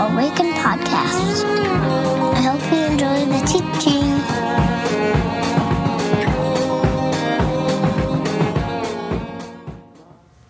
Awaken 0.00 0.52
podcast. 0.54 1.44
I 2.32 2.40
hope 2.40 2.72
you 2.72 2.86
enjoy 2.86 3.26
the 3.26 3.40
teaching. 3.44 4.08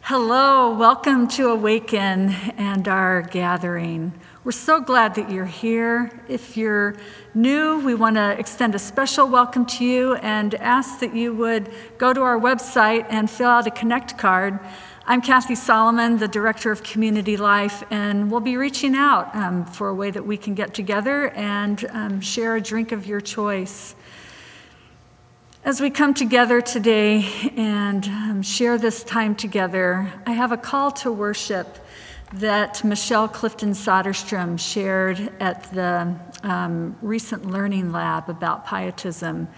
Hello, 0.03 0.73
welcome 0.77 1.27
to 1.31 1.49
Awaken 1.49 2.31
and 2.59 2.87
our 2.87 3.23
gathering. 3.23 4.13
We're 4.45 4.53
so 4.53 4.81
glad 4.81 5.17
that 5.17 5.33
you're 5.33 5.47
here. 5.47 6.13
If 6.29 6.57
you're 6.57 6.95
new, 7.35 7.81
we 7.81 7.97
want 7.97 8.17
to 8.17 8.39
extend 8.39 8.77
a 8.77 8.79
special 8.79 9.27
welcome 9.27 9.67
to 9.67 9.85
you 9.85 10.15
and 10.15 10.55
ask 10.55 11.01
that 11.01 11.13
you 11.13 11.35
would 11.35 11.71
go 11.99 12.13
to 12.13 12.21
our 12.23 12.39
website 12.39 13.05
and 13.11 13.29
fill 13.29 13.49
out 13.49 13.67
a 13.67 13.73
Connect 13.73 14.17
card. 14.17 14.61
I'm 15.07 15.23
Kathy 15.23 15.55
Solomon, 15.55 16.19
the 16.19 16.29
Director 16.29 16.71
of 16.71 16.83
Community 16.83 17.37
Life, 17.37 17.83
and 17.91 18.31
we'll 18.31 18.41
be 18.41 18.57
reaching 18.57 18.95
out 18.95 19.35
um, 19.35 19.65
for 19.65 19.89
a 19.89 19.95
way 19.95 20.11
that 20.11 20.25
we 20.25 20.37
can 20.37 20.55
get 20.55 20.75
together 20.75 21.31
and 21.31 21.85
um, 21.91 22.21
share 22.21 22.55
a 22.55 22.61
drink 22.61 22.93
of 22.93 23.07
your 23.07 23.21
choice. 23.21 23.95
As 25.65 25.81
we 25.81 25.91
come 25.91 26.13
together 26.15 26.61
today 26.61 27.25
and 27.57 28.05
um, 28.07 28.43
share 28.43 28.79
this 28.79 29.03
time 29.03 29.35
together, 29.35 30.13
I 30.27 30.33
have 30.33 30.53
a 30.53 30.57
call 30.57 30.91
to 30.93 31.11
worship 31.11 31.79
that 32.35 32.85
Michelle 32.85 33.27
Clifton 33.27 33.71
Soderstrom 33.71 34.61
shared 34.61 35.33
at 35.41 35.73
the 35.73 36.15
um, 36.43 36.97
recent 37.03 37.47
Learning 37.47 37.91
Lab 37.91 38.29
about 38.29 38.67
pietism. 38.67 39.49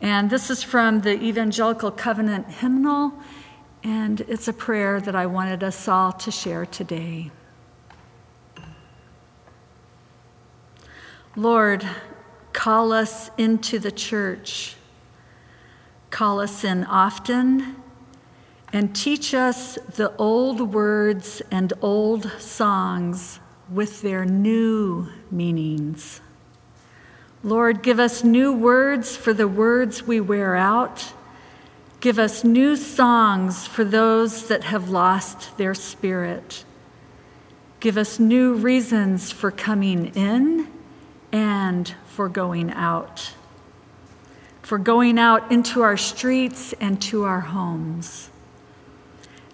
And 0.00 0.28
this 0.28 0.50
is 0.50 0.62
from 0.62 1.00
the 1.00 1.20
Evangelical 1.20 1.90
Covenant 1.90 2.46
Hymnal, 2.48 3.14
and 3.84 4.22
it's 4.22 4.48
a 4.48 4.52
prayer 4.52 4.98
that 4.98 5.14
I 5.14 5.26
wanted 5.26 5.62
us 5.62 5.86
all 5.86 6.10
to 6.12 6.30
share 6.30 6.64
today. 6.64 7.30
Lord, 11.36 11.86
call 12.54 12.92
us 12.92 13.30
into 13.36 13.78
the 13.78 13.92
church. 13.92 14.76
Call 16.10 16.40
us 16.40 16.64
in 16.64 16.84
often 16.84 17.76
and 18.72 18.96
teach 18.96 19.34
us 19.34 19.74
the 19.96 20.16
old 20.16 20.72
words 20.72 21.42
and 21.50 21.72
old 21.82 22.30
songs 22.40 23.38
with 23.70 24.00
their 24.00 24.24
new 24.24 25.08
meanings. 25.30 26.20
Lord, 27.42 27.82
give 27.82 28.00
us 28.00 28.24
new 28.24 28.52
words 28.52 29.14
for 29.16 29.34
the 29.34 29.46
words 29.46 30.06
we 30.06 30.20
wear 30.20 30.56
out. 30.56 31.12
Give 32.04 32.18
us 32.18 32.44
new 32.44 32.76
songs 32.76 33.66
for 33.66 33.82
those 33.82 34.48
that 34.48 34.64
have 34.64 34.90
lost 34.90 35.56
their 35.56 35.72
spirit. 35.72 36.66
Give 37.80 37.96
us 37.96 38.18
new 38.18 38.52
reasons 38.52 39.32
for 39.32 39.50
coming 39.50 40.14
in 40.14 40.70
and 41.32 41.94
for 42.04 42.28
going 42.28 42.70
out, 42.70 43.32
for 44.60 44.76
going 44.76 45.18
out 45.18 45.50
into 45.50 45.80
our 45.80 45.96
streets 45.96 46.74
and 46.74 47.00
to 47.00 47.24
our 47.24 47.40
homes. 47.40 48.28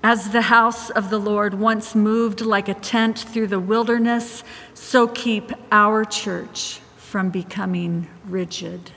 As 0.02 0.30
the 0.30 0.42
house 0.42 0.90
of 0.90 1.08
the 1.08 1.20
Lord 1.20 1.54
once 1.54 1.94
moved 1.94 2.40
like 2.40 2.68
a 2.68 2.74
tent 2.74 3.16
through 3.16 3.46
the 3.46 3.60
wilderness, 3.60 4.42
so 4.74 5.06
keep 5.06 5.52
our 5.70 6.04
church 6.04 6.80
from 6.96 7.30
becoming 7.30 8.08
rigid. 8.24 8.90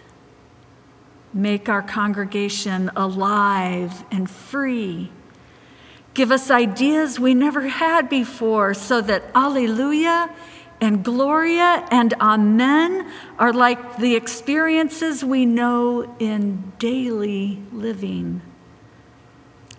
Make 1.33 1.67
our 1.67 1.81
congregation 1.81 2.91
alive 2.95 4.05
and 4.11 4.29
free. 4.29 5.11
Give 6.13 6.31
us 6.31 6.51
ideas 6.51 7.19
we 7.19 7.33
never 7.33 7.67
had 7.67 8.07
before 8.07 8.75
so 8.75 9.01
that 9.01 9.23
Alleluia 9.33 10.29
and 10.79 11.03
Gloria 11.03 11.87
and 11.89 12.13
Amen 12.15 13.11
are 13.39 13.53
like 13.53 13.97
the 13.97 14.15
experiences 14.15 15.23
we 15.23 15.45
know 15.45 16.15
in 16.19 16.73
daily 16.77 17.59
living. 17.71 18.41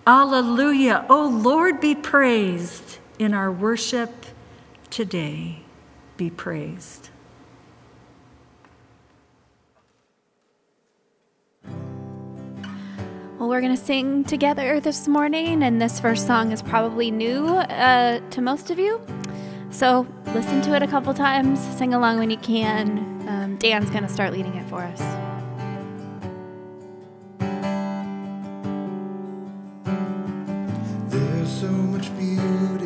Alleluia. 0.06 1.06
Oh 1.08 1.28
Lord, 1.28 1.80
be 1.80 1.94
praised 1.94 2.98
in 3.18 3.32
our 3.32 3.52
worship 3.52 4.10
today. 4.90 5.60
Be 6.16 6.30
praised. 6.30 7.10
Well, 13.38 13.48
we're 13.48 13.60
going 13.60 13.76
to 13.76 13.82
sing 13.82 14.22
together 14.22 14.78
this 14.78 15.08
morning, 15.08 15.64
and 15.64 15.82
this 15.82 15.98
first 15.98 16.24
song 16.24 16.52
is 16.52 16.62
probably 16.62 17.10
new 17.10 17.48
uh, 17.48 18.20
to 18.30 18.40
most 18.40 18.70
of 18.70 18.78
you. 18.78 19.04
So 19.70 20.06
listen 20.26 20.62
to 20.62 20.76
it 20.76 20.84
a 20.84 20.86
couple 20.86 21.12
times, 21.14 21.58
sing 21.76 21.94
along 21.94 22.20
when 22.20 22.30
you 22.30 22.36
can. 22.36 22.98
Um, 23.28 23.56
Dan's 23.56 23.90
going 23.90 24.04
to 24.04 24.08
start 24.08 24.32
leading 24.32 24.54
it 24.54 24.64
for 24.68 24.82
us. 24.82 25.00
so 31.46 31.68
much 31.68 32.16
beauty 32.16 32.83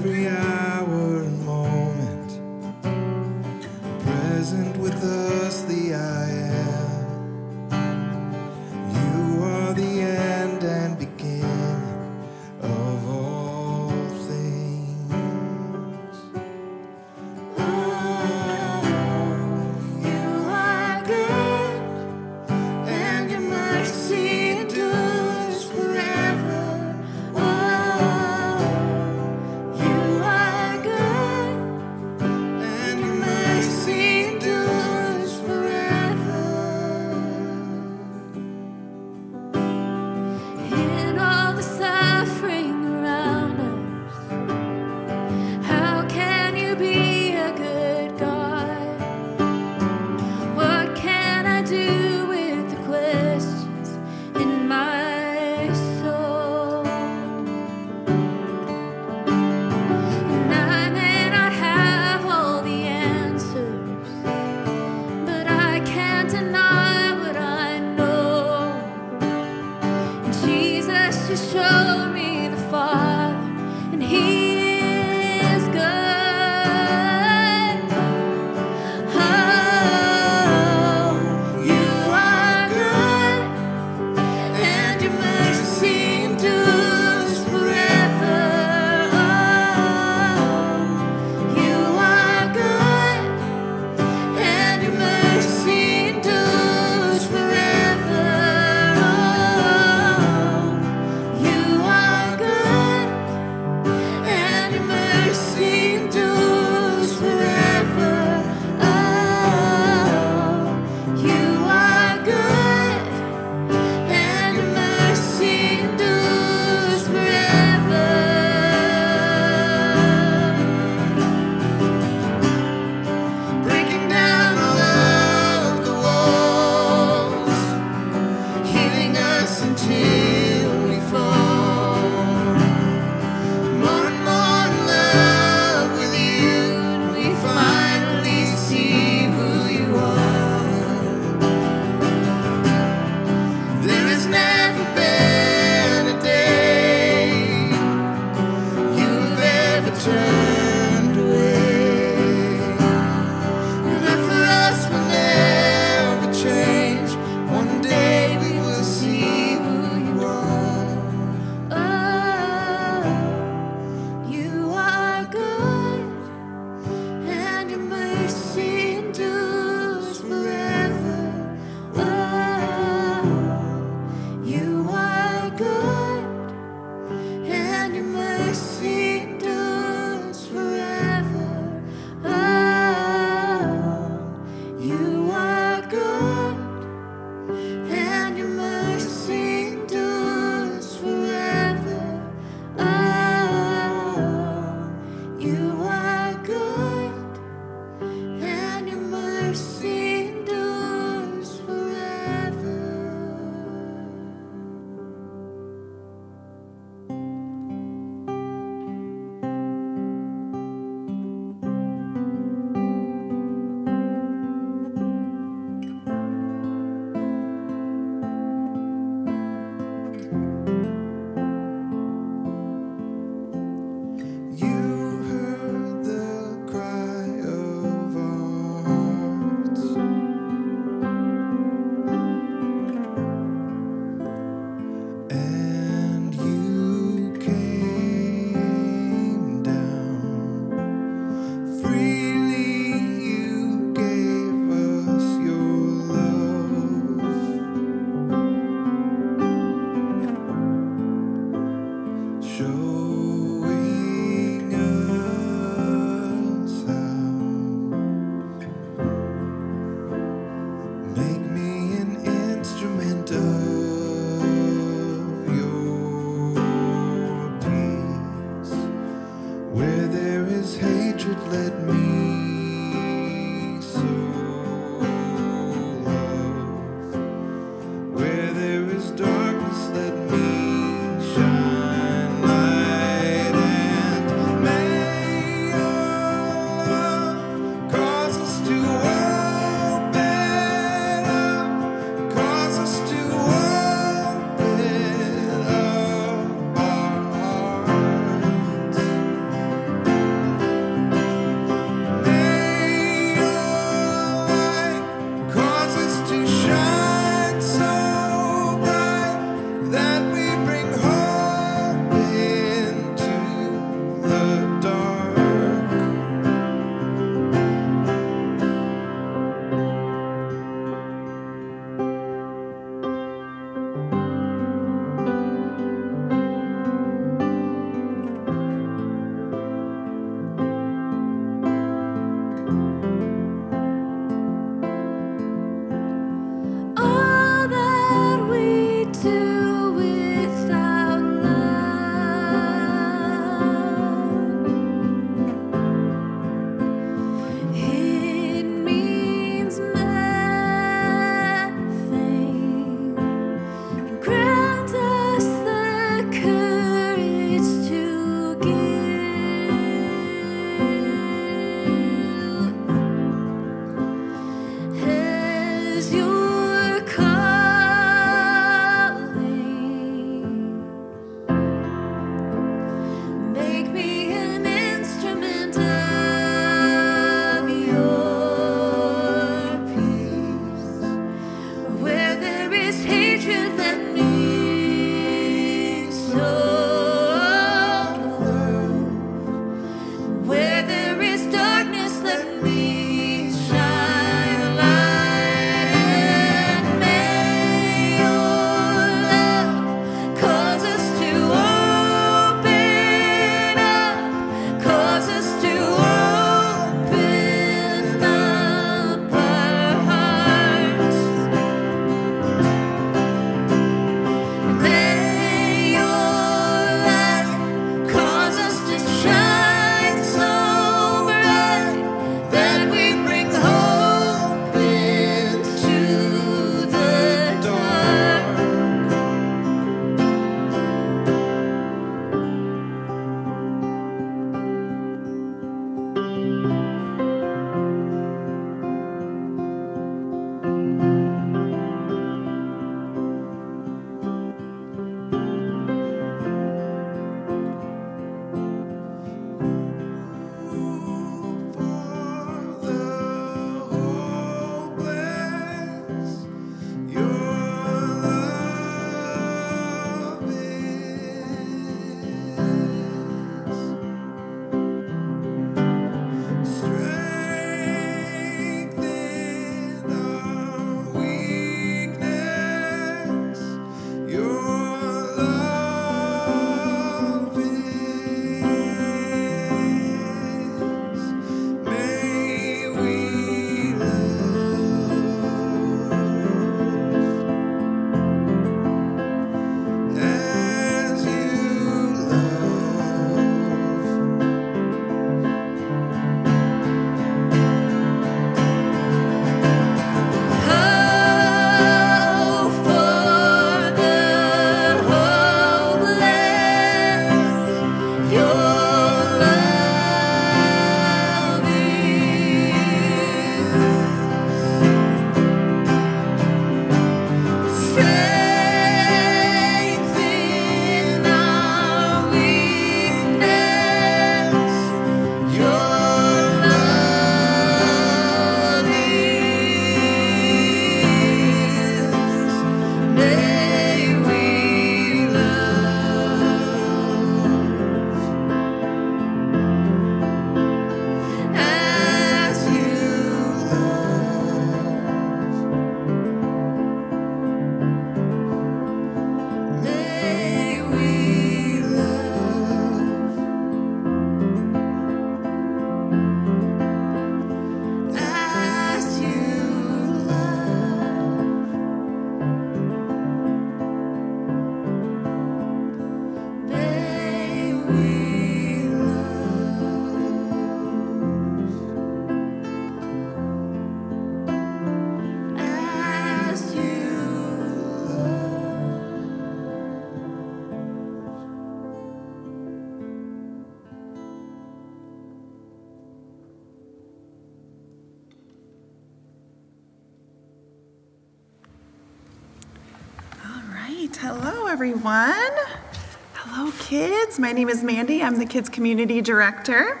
My 597.38 597.52
name 597.52 597.68
is 597.68 597.84
Mandy. 597.84 598.20
I'm 598.20 598.36
the 598.36 598.46
Kids 598.46 598.68
Community 598.68 599.20
Director. 599.20 600.00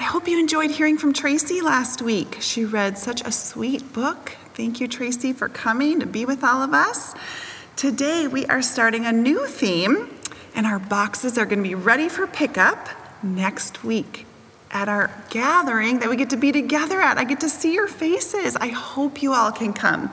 I 0.00 0.04
hope 0.04 0.26
you 0.26 0.40
enjoyed 0.40 0.70
hearing 0.70 0.96
from 0.96 1.12
Tracy 1.12 1.60
last 1.60 2.00
week. 2.00 2.38
She 2.40 2.64
read 2.64 2.96
such 2.96 3.20
a 3.20 3.30
sweet 3.30 3.92
book. 3.92 4.38
Thank 4.54 4.80
you, 4.80 4.88
Tracy, 4.88 5.34
for 5.34 5.50
coming 5.50 6.00
to 6.00 6.06
be 6.06 6.24
with 6.24 6.42
all 6.42 6.62
of 6.62 6.72
us. 6.72 7.14
Today, 7.76 8.26
we 8.26 8.46
are 8.46 8.62
starting 8.62 9.04
a 9.04 9.12
new 9.12 9.46
theme, 9.46 10.18
and 10.54 10.66
our 10.66 10.78
boxes 10.78 11.36
are 11.36 11.44
going 11.44 11.62
to 11.62 11.68
be 11.68 11.74
ready 11.74 12.08
for 12.08 12.26
pickup 12.26 12.88
next 13.22 13.84
week 13.84 14.24
at 14.70 14.88
our 14.88 15.10
gathering 15.28 15.98
that 15.98 16.08
we 16.08 16.16
get 16.16 16.30
to 16.30 16.38
be 16.38 16.52
together 16.52 17.02
at. 17.02 17.18
I 17.18 17.24
get 17.24 17.40
to 17.40 17.50
see 17.50 17.74
your 17.74 17.86
faces. 17.86 18.56
I 18.56 18.68
hope 18.68 19.20
you 19.20 19.34
all 19.34 19.52
can 19.52 19.74
come. 19.74 20.10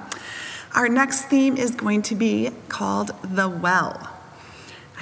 Our 0.73 0.89
next 0.89 1.29
theme 1.29 1.55
is 1.55 1.71
going 1.71 2.01
to 2.01 2.15
be 2.15 2.51
called 2.67 3.11
The 3.23 3.47
Well. 3.47 4.14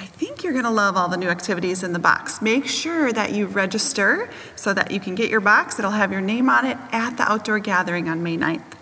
I 0.04 0.06
think 0.06 0.44
you're 0.44 0.52
going 0.52 0.66
to 0.66 0.70
love 0.70 0.98
all 0.98 1.08
the 1.08 1.16
new 1.16 1.30
activities 1.30 1.82
in 1.82 1.94
the 1.94 1.98
box. 1.98 2.42
Make 2.42 2.66
sure 2.66 3.10
that 3.10 3.32
you 3.32 3.46
register 3.46 4.28
so 4.54 4.74
that 4.74 4.90
you 4.90 5.00
can 5.00 5.14
get 5.14 5.30
your 5.30 5.40
box. 5.40 5.78
It'll 5.78 5.92
have 5.92 6.12
your 6.12 6.20
name 6.20 6.50
on 6.50 6.66
it 6.66 6.76
at 6.92 7.16
the 7.16 7.22
outdoor 7.22 7.58
gathering 7.58 8.10
on 8.10 8.22
May 8.22 8.36
9th. 8.36 8.74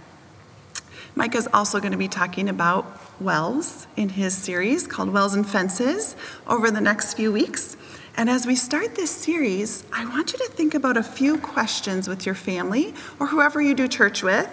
Mike 1.15 1.37
is 1.37 1.49
also 1.55 1.79
going 1.79 1.93
to 1.93 1.99
be 1.99 2.09
talking 2.09 2.49
about 2.49 3.01
wells 3.21 3.87
in 3.95 4.09
his 4.09 4.37
series 4.37 4.89
called 4.89 5.11
Wells 5.11 5.33
and 5.33 5.49
Fences 5.49 6.17
over 6.49 6.73
the 6.73 6.81
next 6.81 7.15
few 7.15 7.31
weeks. 7.31 7.77
And 8.17 8.29
as 8.29 8.45
we 8.45 8.57
start 8.57 8.97
this 8.97 9.13
series, 9.13 9.85
I 9.93 10.05
want 10.07 10.33
you 10.33 10.41
to 10.41 10.49
think 10.49 10.75
about 10.75 10.97
a 10.97 11.05
few 11.05 11.39
questions 11.39 12.09
with 12.09 12.27
your 12.27 12.35
family 12.35 12.95
or 13.21 13.29
whoever 13.29 13.63
you 13.63 13.77
do 13.77 13.87
church 13.87 14.25
with. 14.25 14.51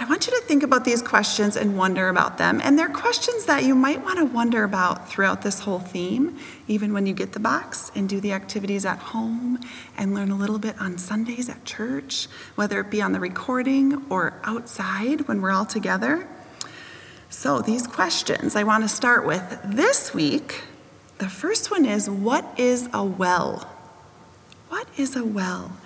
I 0.00 0.06
want 0.06 0.26
you 0.26 0.32
to 0.32 0.40
think 0.46 0.62
about 0.62 0.86
these 0.86 1.02
questions 1.02 1.58
and 1.58 1.76
wonder 1.76 2.08
about 2.08 2.38
them. 2.38 2.58
And 2.64 2.78
they're 2.78 2.88
questions 2.88 3.44
that 3.44 3.64
you 3.64 3.74
might 3.74 4.02
want 4.02 4.18
to 4.18 4.24
wonder 4.24 4.64
about 4.64 5.10
throughout 5.10 5.42
this 5.42 5.60
whole 5.60 5.78
theme, 5.78 6.38
even 6.68 6.94
when 6.94 7.04
you 7.04 7.12
get 7.12 7.32
the 7.32 7.38
box 7.38 7.92
and 7.94 8.08
do 8.08 8.18
the 8.18 8.32
activities 8.32 8.86
at 8.86 8.98
home 8.98 9.60
and 9.98 10.14
learn 10.14 10.30
a 10.30 10.36
little 10.36 10.58
bit 10.58 10.80
on 10.80 10.96
Sundays 10.96 11.50
at 11.50 11.66
church, 11.66 12.28
whether 12.54 12.80
it 12.80 12.90
be 12.90 13.02
on 13.02 13.12
the 13.12 13.20
recording 13.20 14.06
or 14.08 14.40
outside 14.42 15.28
when 15.28 15.42
we're 15.42 15.50
all 15.50 15.66
together. 15.66 16.26
So, 17.28 17.60
these 17.60 17.86
questions 17.86 18.56
I 18.56 18.62
want 18.62 18.84
to 18.84 18.88
start 18.88 19.26
with 19.26 19.60
this 19.66 20.14
week. 20.14 20.62
The 21.18 21.28
first 21.28 21.70
one 21.70 21.84
is 21.84 22.08
What 22.08 22.58
is 22.58 22.88
a 22.94 23.04
well? 23.04 23.70
What 24.70 24.88
is 24.96 25.14
a 25.14 25.26
well? 25.26 25.76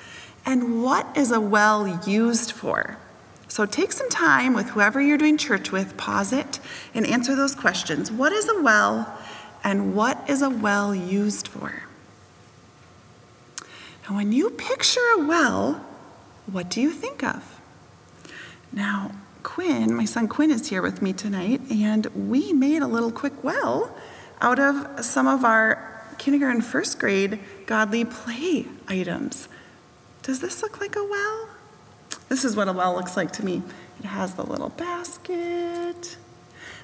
And 0.47 0.85
what 0.85 1.17
is 1.17 1.33
a 1.33 1.41
well 1.41 2.01
used 2.07 2.53
for? 2.53 2.99
So 3.49 3.67
take 3.67 3.93
some 3.93 4.11
time 4.11 4.55
with 4.55 4.71
whoever 4.71 5.01
you're 5.01 5.19
doing 5.19 5.37
church 5.37 5.71
with, 5.71 5.97
pause 5.97 6.33
it, 6.33 6.61
and 6.95 7.07
answer 7.07 7.37
those 7.37 7.55
questions. 7.55 8.11
What 8.11 8.33
is 8.33 8.49
a 8.49 8.63
well, 8.63 9.19
and 9.63 9.95
what 9.95 10.29
is 10.29 10.43
a 10.43 10.51
well 10.51 10.95
used 10.95 11.49
for? 11.49 11.83
Now, 14.09 14.17
when 14.17 14.33
you 14.33 14.51
picture 14.51 15.01
a 15.17 15.27
well, 15.27 15.85
what 16.51 16.69
do 16.69 16.81
you 16.81 16.91
think 16.91 17.23
of? 17.23 17.61
Now, 18.73 19.13
Quinn, 19.43 19.95
my 19.95 20.05
son 20.05 20.27
Quinn, 20.27 20.51
is 20.51 20.69
here 20.69 20.83
with 20.83 21.01
me 21.01 21.13
tonight, 21.13 21.61
and 21.71 22.07
we 22.07 22.53
made 22.53 22.83
a 22.83 22.87
little 22.87 23.13
quick 23.13 23.45
well 23.45 23.95
out 24.41 24.59
of 24.59 25.05
some 25.05 25.27
of 25.27 25.45
our 25.45 26.03
kindergarten 26.19 26.61
first 26.61 26.99
grade 26.99 27.39
godly 27.67 28.05
play 28.05 28.67
items. 28.89 29.49
Does 30.23 30.41
this 30.41 30.63
look 30.63 30.81
like 30.81 30.97
a 30.97 31.05
well? 31.05 31.49
This 32.29 32.45
is 32.45 32.57
what 32.57 32.69
a 32.69 32.73
well 32.73 32.95
looks 32.95 33.17
like 33.17 33.33
to 33.33 33.45
me. 33.45 33.63
It 33.99 34.07
has 34.07 34.35
the 34.35 34.45
little 34.45 34.71
basket. 34.71 36.17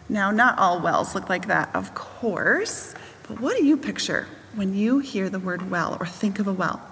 Now, 0.09 0.31
not 0.31 0.59
all 0.59 0.81
wells 0.81 1.15
look 1.15 1.29
like 1.29 1.47
that, 1.47 1.75
of 1.75 1.95
course, 1.95 2.95
but 3.29 3.41
what 3.41 3.57
do 3.57 3.65
you 3.65 3.77
picture 3.77 4.27
when 4.55 4.75
you 4.75 4.99
hear 4.99 5.31
the 5.31 5.39
word 5.39 5.71
well 5.71 5.97
or 6.01 6.07
think 6.07 6.39
of 6.39 6.49
a 6.49 6.53
well? 6.53 6.83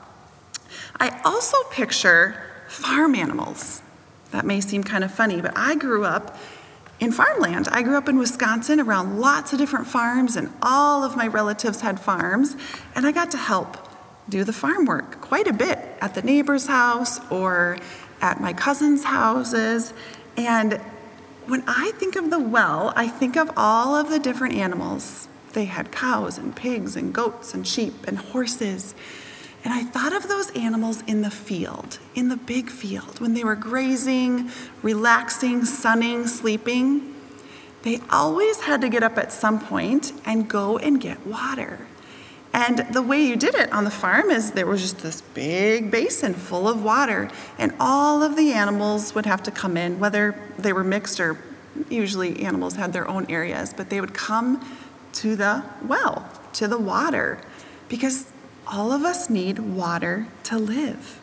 I 1.00 1.20
also 1.24 1.56
picture 1.70 2.40
farm 2.68 3.14
animals. 3.14 3.82
That 4.30 4.44
may 4.44 4.60
seem 4.60 4.84
kind 4.84 5.02
of 5.02 5.12
funny, 5.12 5.40
but 5.40 5.52
I 5.56 5.74
grew 5.74 6.04
up 6.04 6.38
in 7.00 7.12
farmland. 7.12 7.68
I 7.70 7.82
grew 7.82 7.96
up 7.96 8.08
in 8.08 8.18
Wisconsin 8.18 8.80
around 8.80 9.20
lots 9.20 9.52
of 9.52 9.58
different 9.58 9.86
farms, 9.86 10.36
and 10.36 10.52
all 10.62 11.02
of 11.02 11.16
my 11.16 11.26
relatives 11.26 11.80
had 11.80 11.98
farms, 11.98 12.56
and 12.94 13.06
I 13.06 13.12
got 13.12 13.30
to 13.32 13.38
help 13.38 13.76
do 14.28 14.44
the 14.44 14.52
farm 14.52 14.84
work 14.84 15.20
quite 15.20 15.46
a 15.46 15.52
bit 15.52 15.78
at 16.00 16.14
the 16.14 16.22
neighbor's 16.22 16.66
house 16.66 17.18
or 17.30 17.78
at 18.20 18.40
my 18.40 18.52
cousin's 18.52 19.04
houses. 19.04 19.92
And 20.36 20.80
when 21.46 21.64
I 21.66 21.92
think 21.96 22.16
of 22.16 22.30
the 22.30 22.38
well, 22.38 22.92
I 22.94 23.08
think 23.08 23.36
of 23.36 23.50
all 23.56 23.96
of 23.96 24.10
the 24.10 24.18
different 24.18 24.54
animals. 24.54 25.28
They 25.54 25.64
had 25.64 25.90
cows 25.90 26.38
and 26.38 26.54
pigs 26.54 26.94
and 26.94 27.12
goats 27.12 27.54
and 27.54 27.66
sheep 27.66 28.06
and 28.06 28.18
horses. 28.18 28.94
And 29.64 29.74
I 29.74 29.82
thought 29.82 30.12
of 30.12 30.28
those 30.28 30.50
animals 30.50 31.02
in 31.06 31.22
the 31.22 31.30
field, 31.30 31.98
in 32.14 32.28
the 32.28 32.36
big 32.36 32.70
field, 32.70 33.18
when 33.20 33.34
they 33.34 33.42
were 33.42 33.56
grazing, 33.56 34.50
relaxing, 34.82 35.64
sunning, 35.64 36.26
sleeping. 36.26 37.14
They 37.82 38.00
always 38.10 38.60
had 38.60 38.80
to 38.82 38.88
get 38.88 39.02
up 39.02 39.18
at 39.18 39.32
some 39.32 39.58
point 39.58 40.12
and 40.24 40.48
go 40.48 40.78
and 40.78 41.00
get 41.00 41.26
water. 41.26 41.87
And 42.58 42.92
the 42.92 43.02
way 43.02 43.22
you 43.22 43.36
did 43.36 43.54
it 43.54 43.72
on 43.72 43.84
the 43.84 43.90
farm 43.90 44.30
is 44.30 44.50
there 44.50 44.66
was 44.66 44.80
just 44.80 44.98
this 44.98 45.20
big 45.20 45.92
basin 45.92 46.34
full 46.34 46.66
of 46.66 46.82
water, 46.82 47.30
and 47.56 47.72
all 47.78 48.24
of 48.24 48.34
the 48.34 48.52
animals 48.52 49.14
would 49.14 49.26
have 49.26 49.44
to 49.44 49.52
come 49.52 49.76
in, 49.76 50.00
whether 50.00 50.36
they 50.58 50.72
were 50.72 50.82
mixed 50.82 51.20
or 51.20 51.38
usually 51.88 52.42
animals 52.42 52.74
had 52.74 52.92
their 52.92 53.06
own 53.06 53.30
areas, 53.30 53.72
but 53.72 53.90
they 53.90 54.00
would 54.00 54.12
come 54.12 54.60
to 55.12 55.36
the 55.36 55.62
well, 55.86 56.28
to 56.54 56.66
the 56.66 56.76
water, 56.76 57.38
because 57.88 58.26
all 58.66 58.90
of 58.90 59.04
us 59.04 59.30
need 59.30 59.60
water 59.60 60.26
to 60.42 60.58
live. 60.58 61.20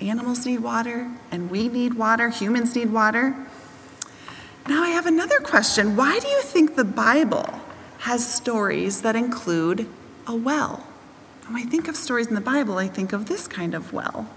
Animals 0.00 0.46
need 0.46 0.60
water, 0.60 1.10
and 1.30 1.50
we 1.50 1.68
need 1.68 1.92
water, 1.92 2.30
humans 2.30 2.74
need 2.74 2.90
water. 2.90 3.36
Now, 4.66 4.82
I 4.82 4.88
have 4.88 5.04
another 5.04 5.40
question. 5.40 5.94
Why 5.94 6.18
do 6.18 6.26
you 6.26 6.40
think 6.40 6.74
the 6.74 6.84
Bible 6.84 7.60
has 7.98 8.26
stories 8.26 9.02
that 9.02 9.14
include 9.14 9.86
a 10.26 10.34
well. 10.34 10.86
When 11.46 11.56
I 11.56 11.64
think 11.64 11.88
of 11.88 11.96
stories 11.96 12.28
in 12.28 12.34
the 12.34 12.40
Bible, 12.40 12.78
I 12.78 12.88
think 12.88 13.12
of 13.12 13.26
this 13.26 13.46
kind 13.46 13.74
of 13.74 13.92
well, 13.92 14.28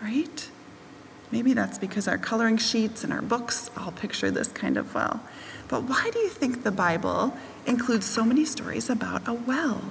right? 0.00 0.48
Maybe 1.32 1.54
that's 1.54 1.78
because 1.78 2.08
our 2.08 2.18
coloring 2.18 2.56
sheets 2.56 3.04
and 3.04 3.12
our 3.12 3.22
books 3.22 3.70
all 3.76 3.92
picture 3.92 4.30
this 4.30 4.48
kind 4.48 4.76
of 4.76 4.94
well. 4.94 5.20
But 5.68 5.84
why 5.84 6.10
do 6.12 6.18
you 6.18 6.28
think 6.28 6.62
the 6.62 6.72
Bible 6.72 7.36
includes 7.66 8.06
so 8.06 8.24
many 8.24 8.44
stories 8.44 8.90
about 8.90 9.26
a 9.28 9.34
well? 9.34 9.82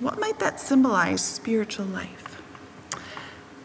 What 0.00 0.18
might 0.18 0.38
that 0.38 0.60
symbolize 0.60 1.22
spiritual 1.22 1.86
life? 1.86 2.42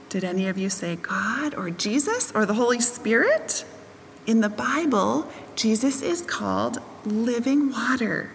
Did 0.09 0.23
any 0.23 0.47
of 0.47 0.57
you 0.57 0.69
say 0.69 0.95
God 0.95 1.55
or 1.55 1.69
Jesus 1.69 2.31
or 2.33 2.45
the 2.45 2.53
Holy 2.53 2.79
Spirit? 2.79 3.65
In 4.27 4.41
the 4.41 4.49
Bible, 4.49 5.29
Jesus 5.55 6.01
is 6.01 6.21
called 6.21 6.79
living 7.05 7.71
water 7.71 8.31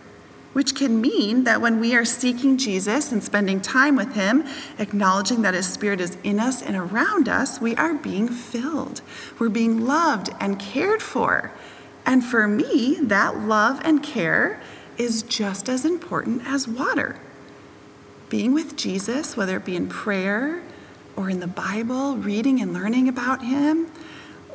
which 0.52 0.74
can 0.74 1.00
mean 1.00 1.44
that 1.44 1.60
when 1.60 1.78
we 1.80 1.94
are 1.94 2.04
seeking 2.04 2.56
Jesus 2.56 3.12
and 3.12 3.22
spending 3.22 3.60
time 3.60 3.96
with 3.96 4.14
Him, 4.14 4.44
acknowledging 4.78 5.42
that 5.42 5.54
His 5.54 5.66
Spirit 5.66 6.00
is 6.00 6.16
in 6.24 6.40
us 6.40 6.62
and 6.62 6.76
around 6.76 7.28
us, 7.28 7.60
we 7.60 7.76
are 7.76 7.94
being 7.94 8.28
filled. 8.28 9.00
We're 9.38 9.48
being 9.48 9.86
loved 9.86 10.30
and 10.40 10.58
cared 10.58 11.02
for. 11.02 11.52
And 12.04 12.24
for 12.24 12.48
me, 12.48 12.98
that 13.02 13.38
love 13.38 13.80
and 13.84 14.02
care 14.02 14.60
is 14.98 15.22
just 15.22 15.68
as 15.68 15.84
important 15.84 16.42
as 16.46 16.66
water. 16.66 17.18
Being 18.28 18.52
with 18.52 18.76
Jesus, 18.76 19.36
whether 19.36 19.56
it 19.56 19.64
be 19.64 19.76
in 19.76 19.88
prayer 19.88 20.62
or 21.16 21.30
in 21.30 21.40
the 21.40 21.46
Bible, 21.46 22.16
reading 22.16 22.60
and 22.60 22.72
learning 22.72 23.08
about 23.08 23.44
Him, 23.44 23.90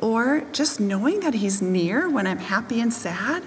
or 0.00 0.42
just 0.52 0.78
knowing 0.80 1.20
that 1.20 1.34
He's 1.34 1.62
near 1.62 2.08
when 2.08 2.26
I'm 2.26 2.38
happy 2.38 2.80
and 2.80 2.92
sad 2.92 3.42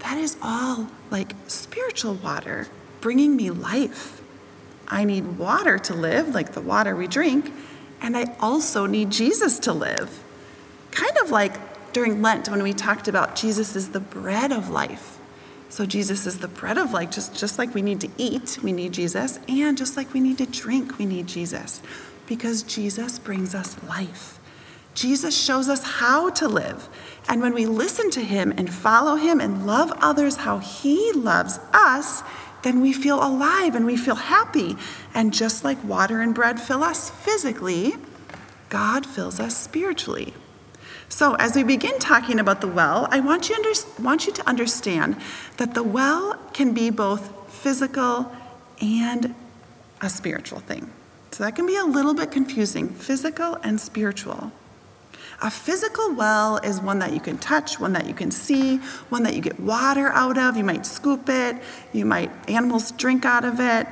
that 0.00 0.18
is 0.18 0.36
all 0.42 0.88
like 1.10 1.34
spiritual 1.46 2.14
water, 2.14 2.68
bringing 3.00 3.36
me 3.36 3.50
life. 3.50 4.22
I 4.88 5.04
need 5.04 5.38
water 5.38 5.78
to 5.78 5.94
live, 5.94 6.34
like 6.34 6.52
the 6.52 6.60
water 6.60 6.96
we 6.96 7.06
drink, 7.06 7.52
and 8.00 8.16
I 8.16 8.36
also 8.40 8.86
need 8.86 9.10
Jesus 9.10 9.58
to 9.60 9.72
live. 9.72 10.22
Kind 10.90 11.16
of 11.18 11.30
like 11.30 11.92
during 11.92 12.22
Lent 12.22 12.48
when 12.48 12.62
we 12.62 12.72
talked 12.72 13.08
about 13.08 13.36
Jesus 13.36 13.76
is 13.76 13.90
the 13.90 14.00
bread 14.00 14.52
of 14.52 14.70
life. 14.70 15.18
So 15.68 15.86
Jesus 15.86 16.26
is 16.26 16.38
the 16.38 16.48
bread 16.48 16.78
of 16.78 16.92
life, 16.92 17.10
just, 17.10 17.38
just 17.38 17.56
like 17.56 17.74
we 17.74 17.82
need 17.82 18.00
to 18.00 18.08
eat, 18.18 18.58
we 18.62 18.72
need 18.72 18.92
Jesus, 18.92 19.38
and 19.48 19.78
just 19.78 19.96
like 19.96 20.12
we 20.12 20.18
need 20.18 20.38
to 20.38 20.46
drink, 20.46 20.98
we 20.98 21.06
need 21.06 21.28
Jesus, 21.28 21.80
because 22.26 22.64
Jesus 22.64 23.20
brings 23.20 23.54
us 23.54 23.80
life. 23.84 24.40
Jesus 24.94 25.36
shows 25.36 25.68
us 25.68 25.84
how 25.84 26.30
to 26.30 26.48
live. 26.48 26.88
And 27.28 27.40
when 27.40 27.54
we 27.54 27.66
listen 27.66 28.10
to 28.12 28.20
him 28.20 28.52
and 28.56 28.72
follow 28.72 29.16
him 29.16 29.40
and 29.40 29.66
love 29.66 29.92
others 30.00 30.36
how 30.36 30.58
he 30.58 31.12
loves 31.12 31.58
us, 31.72 32.22
then 32.62 32.80
we 32.80 32.92
feel 32.92 33.22
alive 33.22 33.74
and 33.74 33.86
we 33.86 33.96
feel 33.96 34.16
happy. 34.16 34.76
And 35.14 35.32
just 35.32 35.64
like 35.64 35.82
water 35.84 36.20
and 36.20 36.34
bread 36.34 36.60
fill 36.60 36.82
us 36.82 37.10
physically, 37.10 37.94
God 38.68 39.06
fills 39.06 39.40
us 39.40 39.56
spiritually. 39.56 40.34
So, 41.08 41.34
as 41.34 41.56
we 41.56 41.64
begin 41.64 41.98
talking 41.98 42.38
about 42.38 42.60
the 42.60 42.68
well, 42.68 43.08
I 43.10 43.18
want 43.18 43.48
you, 43.48 43.56
under, 43.56 43.72
want 44.00 44.26
you 44.26 44.32
to 44.32 44.48
understand 44.48 45.16
that 45.56 45.74
the 45.74 45.82
well 45.82 46.38
can 46.52 46.72
be 46.72 46.90
both 46.90 47.52
physical 47.52 48.30
and 48.80 49.34
a 50.00 50.08
spiritual 50.08 50.60
thing. 50.60 50.88
So, 51.32 51.42
that 51.42 51.56
can 51.56 51.66
be 51.66 51.74
a 51.74 51.84
little 51.84 52.14
bit 52.14 52.30
confusing 52.30 52.88
physical 52.88 53.56
and 53.56 53.80
spiritual. 53.80 54.52
A 55.42 55.50
physical 55.50 56.12
well 56.12 56.58
is 56.58 56.80
one 56.80 56.98
that 56.98 57.14
you 57.14 57.20
can 57.20 57.38
touch, 57.38 57.80
one 57.80 57.94
that 57.94 58.06
you 58.06 58.12
can 58.12 58.30
see, 58.30 58.76
one 59.08 59.22
that 59.22 59.34
you 59.34 59.40
get 59.40 59.58
water 59.58 60.08
out 60.08 60.36
of. 60.36 60.56
You 60.56 60.64
might 60.64 60.84
scoop 60.84 61.28
it, 61.28 61.56
you 61.92 62.04
might, 62.04 62.30
animals 62.48 62.90
drink 62.92 63.24
out 63.24 63.44
of 63.44 63.58
it. 63.58 63.86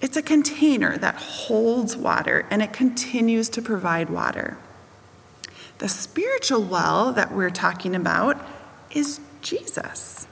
It's 0.00 0.16
a 0.16 0.22
container 0.22 0.98
that 0.98 1.14
holds 1.14 1.96
water 1.96 2.44
and 2.50 2.60
it 2.60 2.72
continues 2.72 3.48
to 3.50 3.62
provide 3.62 4.10
water. 4.10 4.58
The 5.78 5.88
spiritual 5.88 6.62
well 6.62 7.12
that 7.12 7.32
we're 7.32 7.50
talking 7.50 7.94
about 7.94 8.44
is 8.90 9.20
Jesus. 9.42 10.26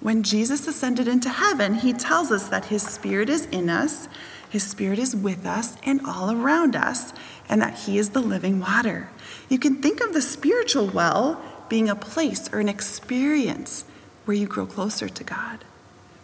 When 0.00 0.22
Jesus 0.22 0.66
ascended 0.66 1.06
into 1.06 1.28
heaven, 1.28 1.74
he 1.74 1.92
tells 1.92 2.30
us 2.30 2.48
that 2.48 2.66
his 2.66 2.82
spirit 2.82 3.28
is 3.28 3.46
in 3.46 3.70
us, 3.70 4.08
his 4.48 4.62
spirit 4.62 4.98
is 4.98 5.16
with 5.16 5.46
us 5.46 5.76
and 5.84 6.00
all 6.06 6.30
around 6.30 6.76
us, 6.76 7.12
and 7.48 7.60
that 7.62 7.74
he 7.80 7.98
is 7.98 8.10
the 8.10 8.20
living 8.20 8.60
water. 8.60 9.08
You 9.48 9.58
can 9.58 9.76
think 9.76 10.00
of 10.00 10.12
the 10.12 10.22
spiritual 10.22 10.86
well 10.86 11.40
being 11.68 11.88
a 11.88 11.96
place 11.96 12.52
or 12.52 12.60
an 12.60 12.68
experience 12.68 13.84
where 14.24 14.36
you 14.36 14.46
grow 14.46 14.66
closer 14.66 15.08
to 15.08 15.24
God, 15.24 15.64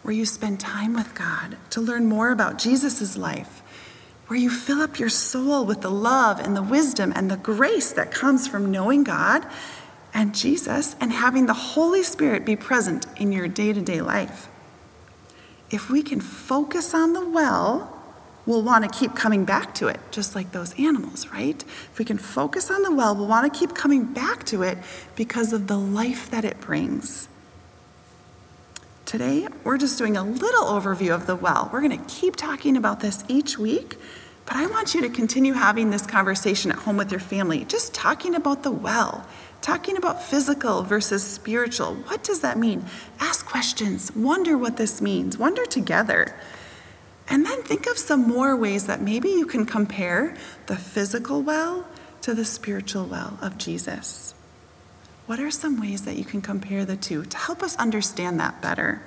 where 0.01 0.13
you 0.13 0.25
spend 0.25 0.59
time 0.59 0.93
with 0.93 1.13
God 1.13 1.57
to 1.71 1.81
learn 1.81 2.05
more 2.05 2.31
about 2.31 2.57
Jesus' 2.57 3.17
life, 3.17 3.61
where 4.27 4.39
you 4.39 4.49
fill 4.49 4.81
up 4.81 4.99
your 4.99 5.09
soul 5.09 5.65
with 5.65 5.81
the 5.81 5.91
love 5.91 6.39
and 6.39 6.55
the 6.55 6.63
wisdom 6.63 7.11
and 7.15 7.29
the 7.29 7.37
grace 7.37 7.91
that 7.93 8.11
comes 8.11 8.47
from 8.47 8.71
knowing 8.71 9.03
God 9.03 9.45
and 10.13 10.35
Jesus 10.35 10.95
and 10.99 11.11
having 11.11 11.45
the 11.45 11.53
Holy 11.53 12.03
Spirit 12.03 12.45
be 12.45 12.55
present 12.55 13.05
in 13.17 13.31
your 13.31 13.47
day 13.47 13.73
to 13.73 13.81
day 13.81 14.01
life. 14.01 14.47
If 15.69 15.89
we 15.89 16.03
can 16.03 16.19
focus 16.19 16.93
on 16.93 17.13
the 17.13 17.27
well, 17.27 17.90
we'll 18.45 18.63
want 18.63 18.83
to 18.83 18.99
keep 18.99 19.15
coming 19.15 19.45
back 19.45 19.73
to 19.75 19.87
it, 19.87 19.99
just 20.11 20.35
like 20.35 20.51
those 20.51 20.77
animals, 20.79 21.27
right? 21.27 21.61
If 21.63 21.99
we 21.99 22.05
can 22.05 22.17
focus 22.17 22.71
on 22.71 22.83
the 22.83 22.93
well, 22.93 23.15
we'll 23.15 23.27
want 23.27 23.51
to 23.51 23.59
keep 23.59 23.75
coming 23.75 24.05
back 24.05 24.45
to 24.45 24.63
it 24.63 24.77
because 25.15 25.53
of 25.53 25.67
the 25.67 25.77
life 25.77 26.29
that 26.31 26.45
it 26.45 26.59
brings. 26.59 27.27
Today, 29.05 29.47
we're 29.63 29.77
just 29.77 29.97
doing 29.97 30.15
a 30.15 30.23
little 30.23 30.63
overview 30.63 31.13
of 31.13 31.27
the 31.27 31.35
well. 31.35 31.69
We're 31.73 31.81
going 31.81 31.97
to 31.97 32.05
keep 32.05 32.35
talking 32.35 32.77
about 32.77 33.01
this 33.01 33.23
each 33.27 33.57
week, 33.57 33.97
but 34.45 34.55
I 34.55 34.67
want 34.67 34.95
you 34.95 35.01
to 35.01 35.09
continue 35.09 35.53
having 35.53 35.89
this 35.89 36.05
conversation 36.05 36.71
at 36.71 36.77
home 36.77 36.97
with 36.97 37.11
your 37.11 37.19
family, 37.19 37.65
just 37.65 37.93
talking 37.93 38.35
about 38.35 38.63
the 38.63 38.71
well, 38.71 39.27
talking 39.61 39.97
about 39.97 40.23
physical 40.23 40.81
versus 40.81 41.23
spiritual. 41.23 41.95
What 41.95 42.23
does 42.23 42.39
that 42.39 42.57
mean? 42.57 42.85
Ask 43.19 43.45
questions, 43.45 44.15
wonder 44.15 44.57
what 44.57 44.77
this 44.77 45.01
means, 45.01 45.37
wonder 45.37 45.65
together. 45.65 46.35
And 47.31 47.45
then 47.45 47.63
think 47.63 47.87
of 47.87 47.97
some 47.97 48.27
more 48.27 48.57
ways 48.57 48.87
that 48.87 49.01
maybe 49.01 49.29
you 49.29 49.45
can 49.45 49.65
compare 49.65 50.35
the 50.65 50.75
physical 50.75 51.41
well 51.41 51.87
to 52.23 52.33
the 52.33 52.43
spiritual 52.43 53.05
well 53.05 53.39
of 53.41 53.57
Jesus. 53.57 54.33
What 55.27 55.39
are 55.39 55.49
some 55.49 55.79
ways 55.79 56.03
that 56.03 56.17
you 56.17 56.25
can 56.25 56.41
compare 56.41 56.83
the 56.83 56.97
two 56.97 57.23
to 57.23 57.37
help 57.37 57.63
us 57.63 57.77
understand 57.77 58.37
that 58.41 58.61
better? 58.61 59.01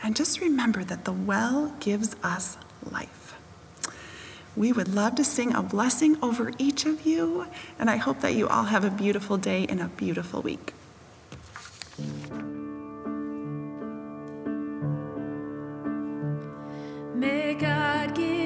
And 0.00 0.14
just 0.14 0.40
remember 0.40 0.84
that 0.84 1.04
the 1.04 1.12
well 1.12 1.74
gives 1.80 2.14
us 2.22 2.56
life. 2.88 3.34
We 4.54 4.70
would 4.70 4.94
love 4.94 5.16
to 5.16 5.24
sing 5.24 5.52
a 5.52 5.62
blessing 5.62 6.16
over 6.22 6.52
each 6.56 6.86
of 6.86 7.04
you, 7.04 7.46
and 7.80 7.90
I 7.90 7.96
hope 7.96 8.20
that 8.20 8.34
you 8.34 8.46
all 8.46 8.64
have 8.64 8.84
a 8.84 8.90
beautiful 8.90 9.38
day 9.38 9.66
and 9.68 9.80
a 9.80 9.88
beautiful 9.88 10.40
week. 10.40 10.72
May 17.14 17.54
God 17.54 18.16
give 18.16 18.43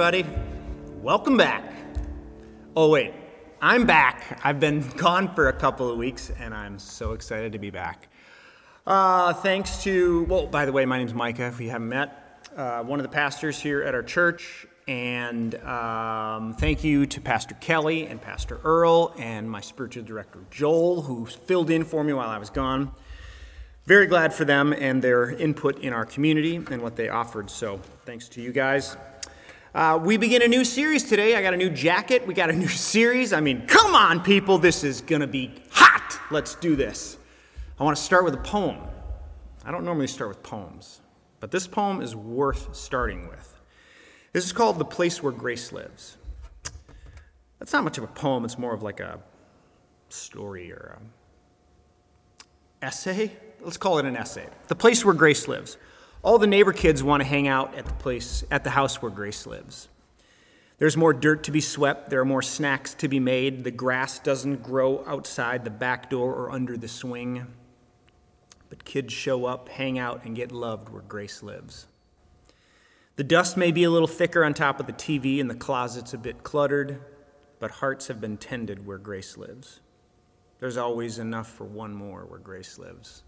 everybody. 0.00 0.24
Welcome 1.02 1.36
back. 1.36 1.72
Oh, 2.76 2.88
wait. 2.88 3.12
I'm 3.60 3.84
back. 3.84 4.38
I've 4.44 4.60
been 4.60 4.88
gone 4.96 5.34
for 5.34 5.48
a 5.48 5.52
couple 5.52 5.90
of 5.90 5.98
weeks, 5.98 6.30
and 6.38 6.54
I'm 6.54 6.78
so 6.78 7.14
excited 7.14 7.50
to 7.50 7.58
be 7.58 7.70
back. 7.70 8.06
Uh, 8.86 9.32
thanks 9.32 9.82
to, 9.82 10.22
well, 10.26 10.46
by 10.46 10.66
the 10.66 10.70
way, 10.70 10.86
my 10.86 10.98
name's 10.98 11.14
Micah, 11.14 11.48
if 11.48 11.60
you 11.60 11.70
haven't 11.70 11.88
met, 11.88 12.48
uh, 12.56 12.84
one 12.84 13.00
of 13.00 13.02
the 13.02 13.08
pastors 13.08 13.58
here 13.58 13.82
at 13.82 13.92
our 13.92 14.04
church. 14.04 14.68
And 14.86 15.56
um, 15.64 16.54
thank 16.54 16.84
you 16.84 17.04
to 17.06 17.20
Pastor 17.20 17.56
Kelly 17.56 18.06
and 18.06 18.22
Pastor 18.22 18.60
Earl 18.62 19.16
and 19.18 19.50
my 19.50 19.60
spiritual 19.60 20.04
director, 20.04 20.38
Joel, 20.52 21.02
who 21.02 21.26
filled 21.26 21.70
in 21.70 21.82
for 21.82 22.04
me 22.04 22.12
while 22.12 22.28
I 22.28 22.38
was 22.38 22.50
gone. 22.50 22.92
Very 23.86 24.06
glad 24.06 24.32
for 24.32 24.44
them 24.44 24.72
and 24.72 25.02
their 25.02 25.32
input 25.32 25.80
in 25.80 25.92
our 25.92 26.04
community 26.04 26.54
and 26.54 26.82
what 26.82 26.94
they 26.94 27.08
offered. 27.08 27.50
So 27.50 27.80
thanks 28.04 28.28
to 28.28 28.40
you 28.40 28.52
guys. 28.52 28.96
Uh, 29.78 29.96
we 29.96 30.16
begin 30.16 30.42
a 30.42 30.48
new 30.48 30.64
series 30.64 31.04
today. 31.04 31.36
I 31.36 31.40
got 31.40 31.54
a 31.54 31.56
new 31.56 31.70
jacket. 31.70 32.26
We 32.26 32.34
got 32.34 32.50
a 32.50 32.52
new 32.52 32.66
series. 32.90 33.32
I 33.32 33.38
mean, 33.38 33.64
come 33.68 33.94
on, 33.94 34.24
people. 34.24 34.58
This 34.58 34.82
is 34.82 35.02
going 35.02 35.20
to 35.20 35.28
be 35.28 35.54
hot. 35.70 36.18
Let's 36.32 36.56
do 36.56 36.74
this. 36.74 37.16
I 37.78 37.84
want 37.84 37.96
to 37.96 38.02
start 38.02 38.24
with 38.24 38.34
a 38.34 38.38
poem. 38.38 38.78
I 39.64 39.70
don't 39.70 39.84
normally 39.84 40.08
start 40.08 40.30
with 40.30 40.42
poems, 40.42 41.00
but 41.38 41.52
this 41.52 41.68
poem 41.68 42.00
is 42.02 42.16
worth 42.16 42.74
starting 42.74 43.28
with. 43.28 43.60
This 44.32 44.44
is 44.44 44.52
called 44.52 44.80
The 44.80 44.84
Place 44.84 45.22
Where 45.22 45.32
Grace 45.32 45.70
Lives. 45.70 46.16
That's 47.60 47.72
not 47.72 47.84
much 47.84 47.98
of 47.98 48.02
a 48.02 48.08
poem, 48.08 48.44
it's 48.44 48.58
more 48.58 48.74
of 48.74 48.82
like 48.82 48.98
a 48.98 49.20
story 50.08 50.72
or 50.72 50.98
a 52.82 52.84
essay. 52.84 53.30
Let's 53.60 53.76
call 53.76 54.00
it 54.00 54.06
an 54.06 54.16
essay. 54.16 54.48
The 54.66 54.74
place 54.74 55.04
where 55.04 55.14
Grace 55.14 55.46
lives. 55.46 55.76
All 56.28 56.36
the 56.36 56.46
neighbor 56.46 56.74
kids 56.74 57.02
want 57.02 57.22
to 57.22 57.26
hang 57.26 57.48
out 57.48 57.74
at 57.74 57.86
the 57.86 57.94
place 57.94 58.44
at 58.50 58.62
the 58.62 58.68
house 58.68 59.00
where 59.00 59.10
Grace 59.10 59.46
lives. 59.46 59.88
There's 60.76 60.94
more 60.94 61.14
dirt 61.14 61.44
to 61.44 61.50
be 61.50 61.62
swept, 61.62 62.10
there 62.10 62.20
are 62.20 62.26
more 62.26 62.42
snacks 62.42 62.92
to 62.96 63.08
be 63.08 63.18
made. 63.18 63.64
The 63.64 63.70
grass 63.70 64.18
doesn't 64.18 64.62
grow 64.62 65.02
outside 65.06 65.64
the 65.64 65.70
back 65.70 66.10
door 66.10 66.34
or 66.34 66.50
under 66.50 66.76
the 66.76 66.86
swing. 66.86 67.46
But 68.68 68.84
kids 68.84 69.14
show 69.14 69.46
up, 69.46 69.70
hang 69.70 69.98
out, 69.98 70.22
and 70.26 70.36
get 70.36 70.52
loved 70.52 70.90
where 70.90 71.00
Grace 71.00 71.42
lives. 71.42 71.86
The 73.16 73.24
dust 73.24 73.56
may 73.56 73.72
be 73.72 73.84
a 73.84 73.90
little 73.90 74.06
thicker 74.06 74.44
on 74.44 74.52
top 74.52 74.80
of 74.80 74.86
the 74.86 74.92
TV 74.92 75.40
and 75.40 75.48
the 75.48 75.54
closet's 75.54 76.12
a 76.12 76.18
bit 76.18 76.42
cluttered, 76.42 77.00
but 77.58 77.70
hearts 77.70 78.08
have 78.08 78.20
been 78.20 78.36
tended 78.36 78.84
where 78.84 78.98
Grace 78.98 79.38
lives. 79.38 79.80
There's 80.60 80.76
always 80.76 81.18
enough 81.18 81.50
for 81.50 81.64
one 81.64 81.94
more 81.94 82.26
where 82.26 82.38
Grace 82.38 82.78
lives. 82.78 83.22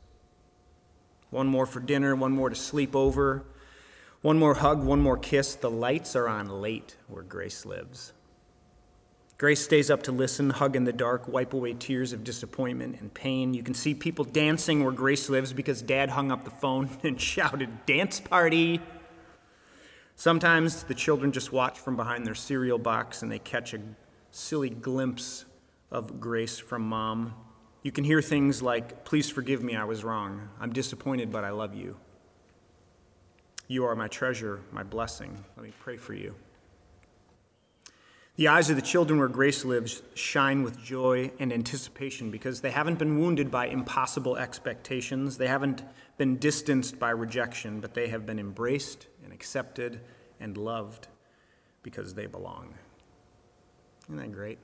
One 1.30 1.46
more 1.46 1.66
for 1.66 1.80
dinner, 1.80 2.14
one 2.14 2.32
more 2.32 2.50
to 2.50 2.56
sleep 2.56 2.94
over, 2.94 3.44
one 4.20 4.38
more 4.38 4.54
hug, 4.54 4.84
one 4.84 5.00
more 5.00 5.16
kiss. 5.16 5.54
The 5.54 5.70
lights 5.70 6.14
are 6.16 6.28
on 6.28 6.48
late 6.48 6.96
where 7.08 7.22
Grace 7.22 7.64
lives. 7.64 8.12
Grace 9.38 9.64
stays 9.64 9.90
up 9.90 10.02
to 10.02 10.12
listen, 10.12 10.50
hug 10.50 10.76
in 10.76 10.84
the 10.84 10.92
dark, 10.92 11.26
wipe 11.26 11.54
away 11.54 11.72
tears 11.72 12.12
of 12.12 12.22
disappointment 12.22 13.00
and 13.00 13.14
pain. 13.14 13.54
You 13.54 13.62
can 13.62 13.72
see 13.72 13.94
people 13.94 14.22
dancing 14.22 14.84
where 14.84 14.92
Grace 14.92 15.30
lives 15.30 15.54
because 15.54 15.80
dad 15.80 16.10
hung 16.10 16.30
up 16.30 16.44
the 16.44 16.50
phone 16.50 16.90
and 17.02 17.18
shouted, 17.18 17.86
Dance 17.86 18.20
party! 18.20 18.80
Sometimes 20.14 20.82
the 20.82 20.94
children 20.94 21.32
just 21.32 21.52
watch 21.52 21.78
from 21.78 21.96
behind 21.96 22.26
their 22.26 22.34
cereal 22.34 22.76
box 22.76 23.22
and 23.22 23.32
they 23.32 23.38
catch 23.38 23.72
a 23.72 23.80
silly 24.30 24.68
glimpse 24.68 25.46
of 25.90 26.20
Grace 26.20 26.58
from 26.58 26.82
mom. 26.82 27.32
You 27.82 27.92
can 27.92 28.04
hear 28.04 28.20
things 28.20 28.62
like, 28.62 29.04
Please 29.04 29.30
forgive 29.30 29.62
me, 29.62 29.76
I 29.76 29.84
was 29.84 30.04
wrong. 30.04 30.48
I'm 30.60 30.72
disappointed, 30.72 31.32
but 31.32 31.44
I 31.44 31.50
love 31.50 31.74
you. 31.74 31.96
You 33.68 33.84
are 33.84 33.94
my 33.94 34.08
treasure, 34.08 34.60
my 34.72 34.82
blessing. 34.82 35.44
Let 35.56 35.64
me 35.64 35.72
pray 35.80 35.96
for 35.96 36.12
you. 36.12 36.34
The 38.36 38.48
eyes 38.48 38.70
of 38.70 38.76
the 38.76 38.82
children 38.82 39.18
where 39.18 39.28
Grace 39.28 39.64
lives 39.64 40.02
shine 40.14 40.62
with 40.62 40.82
joy 40.82 41.30
and 41.38 41.52
anticipation 41.52 42.30
because 42.30 42.60
they 42.60 42.70
haven't 42.70 42.98
been 42.98 43.18
wounded 43.18 43.50
by 43.50 43.66
impossible 43.66 44.36
expectations. 44.36 45.36
They 45.36 45.46
haven't 45.46 45.84
been 46.16 46.36
distanced 46.36 46.98
by 46.98 47.10
rejection, 47.10 47.80
but 47.80 47.94
they 47.94 48.08
have 48.08 48.24
been 48.24 48.38
embraced 48.38 49.08
and 49.22 49.32
accepted 49.32 50.00
and 50.40 50.56
loved 50.56 51.08
because 51.82 52.14
they 52.14 52.26
belong. 52.26 52.74
Isn't 54.04 54.16
that 54.16 54.32
great? 54.32 54.58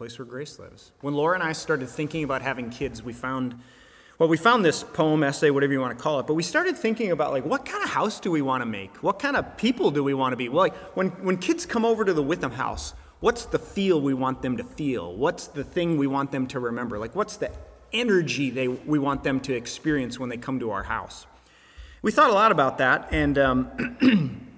Place 0.00 0.18
where 0.18 0.24
Grace 0.24 0.58
lives. 0.58 0.92
When 1.02 1.12
Laura 1.12 1.34
and 1.34 1.42
I 1.42 1.52
started 1.52 1.86
thinking 1.86 2.24
about 2.24 2.40
having 2.40 2.70
kids, 2.70 3.02
we 3.02 3.12
found 3.12 3.54
well, 4.18 4.30
we 4.30 4.38
found 4.38 4.64
this 4.64 4.82
poem, 4.82 5.22
essay, 5.22 5.50
whatever 5.50 5.74
you 5.74 5.80
want 5.80 5.94
to 5.94 6.02
call 6.02 6.18
it, 6.20 6.26
but 6.26 6.32
we 6.32 6.42
started 6.42 6.74
thinking 6.74 7.10
about 7.10 7.32
like 7.32 7.44
what 7.44 7.66
kind 7.66 7.84
of 7.84 7.90
house 7.90 8.18
do 8.18 8.30
we 8.30 8.40
want 8.40 8.62
to 8.62 8.66
make? 8.66 8.96
What 9.02 9.18
kind 9.18 9.36
of 9.36 9.58
people 9.58 9.90
do 9.90 10.02
we 10.02 10.14
want 10.14 10.32
to 10.32 10.38
be? 10.38 10.48
Well, 10.48 10.60
like 10.60 10.74
when, 10.96 11.08
when 11.22 11.36
kids 11.36 11.66
come 11.66 11.84
over 11.84 12.02
to 12.02 12.14
the 12.14 12.22
Witham 12.22 12.52
house, 12.52 12.94
what's 13.20 13.44
the 13.44 13.58
feel 13.58 14.00
we 14.00 14.14
want 14.14 14.40
them 14.40 14.56
to 14.56 14.64
feel? 14.64 15.14
What's 15.14 15.48
the 15.48 15.64
thing 15.64 15.98
we 15.98 16.06
want 16.06 16.32
them 16.32 16.46
to 16.46 16.60
remember? 16.60 16.98
Like 16.98 17.14
what's 17.14 17.36
the 17.36 17.52
energy 17.92 18.48
they, 18.48 18.68
we 18.68 18.98
want 18.98 19.22
them 19.22 19.38
to 19.40 19.54
experience 19.54 20.18
when 20.18 20.30
they 20.30 20.38
come 20.38 20.60
to 20.60 20.70
our 20.70 20.84
house? 20.84 21.26
We 22.00 22.10
thought 22.10 22.30
a 22.30 22.32
lot 22.32 22.52
about 22.52 22.78
that, 22.78 23.08
and 23.10 23.36
um, 23.36 24.48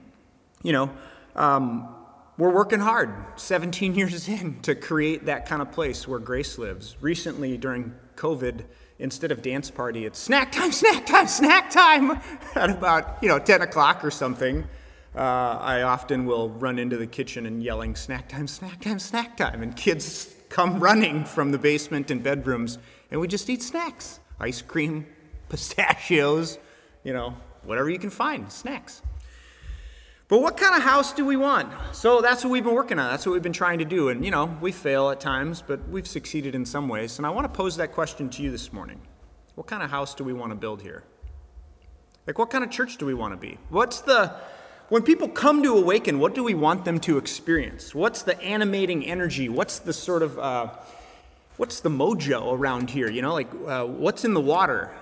you 0.63 0.73
know, 0.73 0.89
um, 1.35 1.92
we're 2.39 2.51
working 2.51 2.81
hard 2.81 3.13
17 3.37 3.95
years 3.97 4.29
in 4.29 4.61
to 4.63 4.75
create 4.75 5.27
that 5.27 5.47
kind 5.47 5.63
of 5.63 5.71
place 5.73 6.09
where 6.09 6.19
Grace 6.19 6.59
lives. 6.59 6.97
Recently, 7.01 7.57
during 7.57 7.95
COVID, 8.17 8.65
instead 8.99 9.33
of 9.33 9.43
dance 9.43 9.71
party, 9.71 10.07
it's 10.07 10.19
snack 10.19 10.53
time, 10.53 10.73
snack 10.73 11.07
time, 11.07 11.27
snack 11.27 11.71
time 11.71 12.21
at 12.55 12.71
about, 12.71 13.19
you 13.23 13.29
know, 13.29 13.39
10 13.39 13.63
o'clock 13.63 14.05
or 14.05 14.11
something. 14.11 14.65
Uh, 15.15 15.19
I 15.19 15.83
often 15.83 16.25
will 16.25 16.49
run 16.49 16.79
into 16.79 16.97
the 16.97 17.07
kitchen 17.07 17.45
and 17.45 17.63
yelling, 17.63 17.97
snack 17.97 18.29
time, 18.29 18.47
snack 18.47 18.81
time, 18.81 18.99
snack 18.99 19.37
time. 19.37 19.63
And 19.63 19.77
kids 19.77 20.35
come 20.49 20.81
running 20.81 21.25
from 21.25 21.51
the 21.53 21.59
basement 21.59 22.11
and 22.11 22.23
bedrooms, 22.23 22.79
and 23.11 23.21
we 23.21 23.29
just 23.29 23.49
eat 23.51 23.63
snacks 23.63 24.21
ice 24.41 24.63
cream, 24.63 25.07
pistachios, 25.49 26.59
you 27.05 27.13
know, 27.13 27.37
whatever 27.65 27.91
you 27.91 27.99
can 27.99 28.11
find, 28.11 28.51
snacks. 28.51 29.03
But 30.33 30.41
what 30.41 30.57
kind 30.57 30.75
of 30.75 30.83
house 30.83 31.13
do 31.13 31.27
we 31.27 31.37
want? 31.37 31.71
So 31.93 32.23
that's 32.23 32.43
what 32.43 32.49
we've 32.49 32.65
been 32.65 32.75
working 32.75 32.99
on. 32.99 33.11
That's 33.11 33.27
what 33.27 33.35
we've 33.35 33.43
been 33.43 33.53
trying 33.53 33.81
to 33.81 33.85
do. 33.85 34.09
And, 34.09 34.25
you 34.25 34.31
know, 34.31 34.47
we 34.63 34.73
fail 34.73 35.11
at 35.11 35.21
times, 35.21 35.61
but 35.61 35.87
we've 35.91 36.07
succeeded 36.07 36.55
in 36.55 36.65
some 36.65 36.89
ways. 36.89 37.19
And 37.19 37.27
I 37.27 37.29
want 37.29 37.45
to 37.45 37.55
pose 37.55 37.77
that 37.77 37.93
question 37.93 38.31
to 38.31 38.43
you 38.43 38.51
this 38.51 38.73
morning. 38.73 38.99
What 39.57 39.67
kind 39.67 39.83
of 39.83 39.91
house 39.91 40.15
do 40.15 40.25
we 40.25 40.33
want 40.33 40.51
to 40.51 40.57
build 40.57 40.81
here? 40.81 41.05
Like, 42.27 42.39
what 42.39 42.49
kind 42.49 42.65
of 42.65 42.71
church 42.71 42.97
do 42.97 43.05
we 43.05 43.13
want 43.13 43.35
to 43.35 43.37
be? 43.37 43.59
What's 43.69 44.01
the, 44.01 44.35
when 44.89 45.03
people 45.03 45.29
come 45.29 45.63
to 45.65 45.77
awaken, 45.77 46.19
what 46.19 46.35
do 46.35 46.43
we 46.43 46.55
want 46.55 46.87
them 46.87 46.99
to 47.01 47.19
experience? 47.19 47.95
What's 47.95 48.23
the 48.23 48.41
animating 48.41 49.05
energy? 49.05 49.51
What's 49.51 49.81
the 49.81 49.93
sort 49.93 50.23
of, 50.23 50.39
uh, 50.39 50.71
what's 51.59 51.81
the 51.81 51.91
mojo 51.91 52.55
around 52.55 52.89
here? 52.89 53.11
You 53.11 53.21
know, 53.21 53.35
like, 53.35 53.53
uh, 53.67 53.85
what's 53.85 54.25
in 54.25 54.33
the 54.33 54.41
water? 54.41 54.95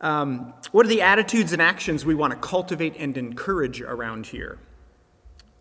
Um, 0.00 0.52
what 0.72 0.84
are 0.84 0.88
the 0.88 1.02
attitudes 1.02 1.52
and 1.52 1.62
actions 1.62 2.04
we 2.04 2.14
want 2.14 2.32
to 2.32 2.38
cultivate 2.38 2.96
and 2.98 3.16
encourage 3.16 3.80
around 3.80 4.26
here? 4.26 4.58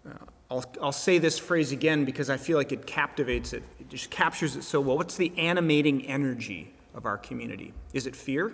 Uh, 0.06 0.14
I'll, 0.52 0.66
I'll 0.82 0.92
say 0.92 1.18
this 1.18 1.40
phrase 1.40 1.72
again 1.72 2.06
because 2.06 2.30
I 2.30 2.38
feel 2.38 2.58
like 2.58 2.72
it 2.72 2.86
captivates 2.86 3.54
it. 3.54 3.64
It 3.80 3.90
just 3.90 4.10
captures 4.10 4.56
it 4.56 4.64
so 4.64 4.82
well. 4.82 4.98
What's 4.98 5.16
the 5.16 5.32
animating 5.38 6.06
energy 6.06 6.74
of 6.94 7.06
our 7.06 7.18
community? 7.18 7.74
Is 7.94 8.08
it 8.08 8.16
fear? 8.16 8.54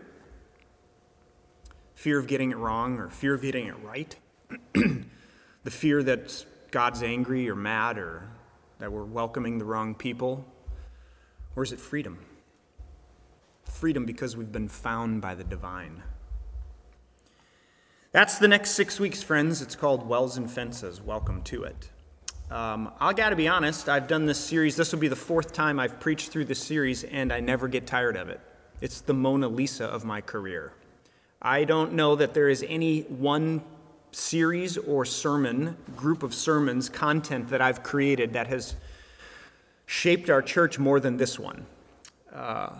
Fear 1.96 2.20
of 2.20 2.28
getting 2.28 2.52
it 2.52 2.58
wrong 2.58 2.98
or 2.98 3.10
fear 3.10 3.34
of 3.34 3.42
getting 3.42 3.68
it 3.68 3.76
right? 3.84 4.16
the 4.74 5.72
fear 5.72 6.02
that 6.04 6.46
God's 6.72 7.04
angry 7.04 7.50
or 7.50 7.56
mad 7.56 7.98
or 7.98 8.30
that 8.80 8.92
we're 8.92 9.04
welcoming 9.04 9.58
the 9.58 9.66
wrong 9.66 9.94
people? 9.94 10.46
Or 11.56 11.64
is 11.64 11.72
it 11.72 11.80
freedom? 11.80 12.20
Freedom 13.72 14.06
because 14.06 14.38
we've 14.38 14.52
been 14.52 14.68
found 14.68 15.22
by 15.22 15.34
the 15.34 15.44
divine. 15.44 16.04
That's 18.12 18.38
the 18.38 18.48
next 18.48 18.72
six 18.72 19.00
weeks, 19.00 19.24
friends. 19.24 19.62
It's 19.62 19.76
called 19.76 20.08
Wells 20.08 20.38
and 20.38 20.52
Fences. 20.52 21.02
Welcome 21.02 21.42
to 21.44 21.64
it. 21.64 21.90
Um, 22.52 22.92
I 23.00 23.14
got 23.14 23.30
to 23.30 23.38
be 23.38 23.48
honest, 23.48 23.88
I've 23.88 24.10
done 24.10 24.26
this 24.26 24.38
series. 24.38 24.76
This 24.76 24.92
will 24.92 25.00
be 25.00 25.08
the 25.08 25.16
fourth 25.16 25.54
time 25.54 25.80
I've 25.80 26.00
preached 26.02 26.30
through 26.30 26.46
this 26.46 26.62
series, 26.62 27.06
and 27.06 27.32
I 27.32 27.40
never 27.40 27.70
get 27.70 27.88
tired 27.88 28.18
of 28.18 28.28
it. 28.28 28.42
It's 28.82 29.00
the 29.00 29.14
Mona 29.14 29.48
Lisa 29.48 29.86
of 29.86 30.04
my 30.04 30.20
career. 30.20 30.74
I 31.42 31.64
don't 31.64 31.94
know 31.94 32.18
that 32.18 32.34
there 32.34 32.50
is 32.50 32.66
any 32.68 33.04
one 33.04 33.64
series 34.12 34.78
or 34.78 35.06
sermon, 35.06 35.78
group 35.96 36.24
of 36.24 36.34
sermons, 36.34 36.90
content 36.90 37.48
that 37.50 37.62
I've 37.62 37.84
created 37.84 38.34
that 38.34 38.48
has 38.48 38.76
shaped 39.86 40.30
our 40.30 40.42
church 40.42 40.78
more 40.78 41.00
than 41.00 41.16
this 41.16 41.40
one. 41.40 41.66
Uh, 42.34 42.72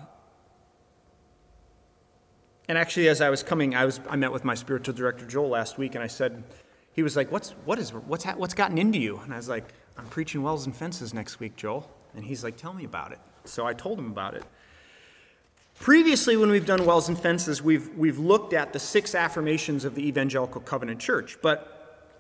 and 2.72 2.78
actually, 2.78 3.10
as 3.10 3.20
I 3.20 3.30
was 3.30 3.44
coming, 3.44 3.76
I, 3.76 3.84
was, 3.84 4.00
I 4.10 4.16
met 4.16 4.32
with 4.32 4.46
my 4.46 4.56
spiritual 4.56 4.96
director, 4.96 5.26
Joel, 5.26 5.50
last 5.50 5.78
week, 5.78 5.94
and 5.96 6.02
I 6.02 6.08
said, 6.08 6.42
he 6.94 7.04
was 7.04 7.18
like, 7.18 7.30
what's, 7.30 7.50
what 7.66 7.78
is, 7.78 7.92
what's, 7.92 8.24
what's 8.24 8.54
gotten 8.54 8.78
into 8.78 8.98
you? 8.98 9.20
And 9.26 9.34
I 9.34 9.36
was 9.36 9.50
like, 9.50 9.74
I'm 9.98 10.06
preaching 10.06 10.42
Wells 10.42 10.68
and 10.68 10.74
Fences 10.74 11.14
next 11.14 11.42
week, 11.42 11.58
Joel. 11.58 11.92
And 12.16 12.24
he's 12.24 12.46
like, 12.46 12.56
tell 12.56 12.72
me 12.72 12.86
about 12.86 13.12
it. 13.12 13.20
So 13.44 13.68
I 13.68 13.74
told 13.74 14.00
him 14.00 14.06
about 14.06 14.36
it. 14.36 14.46
Previously, 15.82 16.38
when 16.38 16.50
we've 16.50 16.66
done 16.66 16.86
Wells 16.86 17.10
and 17.10 17.20
Fences, 17.20 17.62
we've, 17.62 17.90
we've 17.98 18.20
looked 18.20 18.54
at 18.54 18.72
the 18.72 18.80
six 18.80 19.16
affirmations 19.16 19.84
of 19.84 19.94
the 19.94 20.08
Evangelical 20.08 20.62
Covenant 20.62 21.02
Church. 21.02 21.40
But 21.42 22.16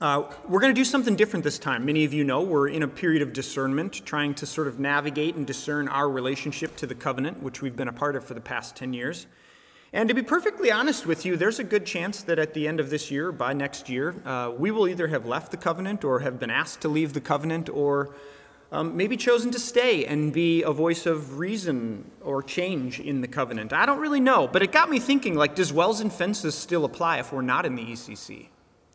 uh, 0.00 0.32
we're 0.48 0.60
going 0.60 0.72
to 0.72 0.80
do 0.80 0.84
something 0.84 1.16
different 1.16 1.42
this 1.42 1.58
time. 1.58 1.84
Many 1.84 2.04
of 2.04 2.14
you 2.14 2.22
know 2.22 2.42
we're 2.42 2.68
in 2.68 2.84
a 2.84 2.88
period 2.88 3.22
of 3.22 3.32
discernment, 3.32 4.06
trying 4.06 4.34
to 4.34 4.46
sort 4.46 4.68
of 4.68 4.78
navigate 4.78 5.34
and 5.34 5.44
discern 5.44 5.88
our 5.88 6.08
relationship 6.08 6.76
to 6.76 6.86
the 6.86 6.94
covenant, 6.94 7.42
which 7.42 7.60
we've 7.60 7.74
been 7.74 7.88
a 7.88 7.92
part 7.92 8.14
of 8.14 8.24
for 8.24 8.34
the 8.34 8.40
past 8.40 8.76
10 8.76 8.92
years. 8.92 9.26
And 9.96 10.10
to 10.10 10.14
be 10.14 10.22
perfectly 10.22 10.70
honest 10.70 11.06
with 11.06 11.24
you, 11.24 11.38
there's 11.38 11.58
a 11.58 11.64
good 11.64 11.86
chance 11.86 12.22
that 12.24 12.38
at 12.38 12.52
the 12.52 12.68
end 12.68 12.80
of 12.80 12.90
this 12.90 13.10
year, 13.10 13.32
by 13.32 13.54
next 13.54 13.88
year, 13.88 14.14
uh, 14.26 14.52
we 14.54 14.70
will 14.70 14.86
either 14.86 15.06
have 15.06 15.24
left 15.24 15.52
the 15.52 15.56
covenant 15.56 16.04
or 16.04 16.20
have 16.20 16.38
been 16.38 16.50
asked 16.50 16.82
to 16.82 16.88
leave 16.88 17.14
the 17.14 17.20
covenant 17.22 17.70
or 17.70 18.14
um, 18.70 18.94
maybe 18.94 19.16
chosen 19.16 19.50
to 19.52 19.58
stay 19.58 20.04
and 20.04 20.34
be 20.34 20.62
a 20.62 20.70
voice 20.70 21.06
of 21.06 21.38
reason 21.38 22.10
or 22.20 22.42
change 22.42 23.00
in 23.00 23.22
the 23.22 23.26
covenant. 23.26 23.72
I 23.72 23.86
don't 23.86 23.98
really 23.98 24.20
know, 24.20 24.46
but 24.46 24.62
it 24.62 24.70
got 24.70 24.90
me 24.90 24.98
thinking 24.98 25.34
like, 25.34 25.54
does 25.54 25.72
wells 25.72 26.02
and 26.02 26.12
fences 26.12 26.54
still 26.54 26.84
apply 26.84 27.16
if 27.20 27.32
we're 27.32 27.40
not 27.40 27.64
in 27.64 27.74
the 27.74 27.86
ECC? 27.86 28.48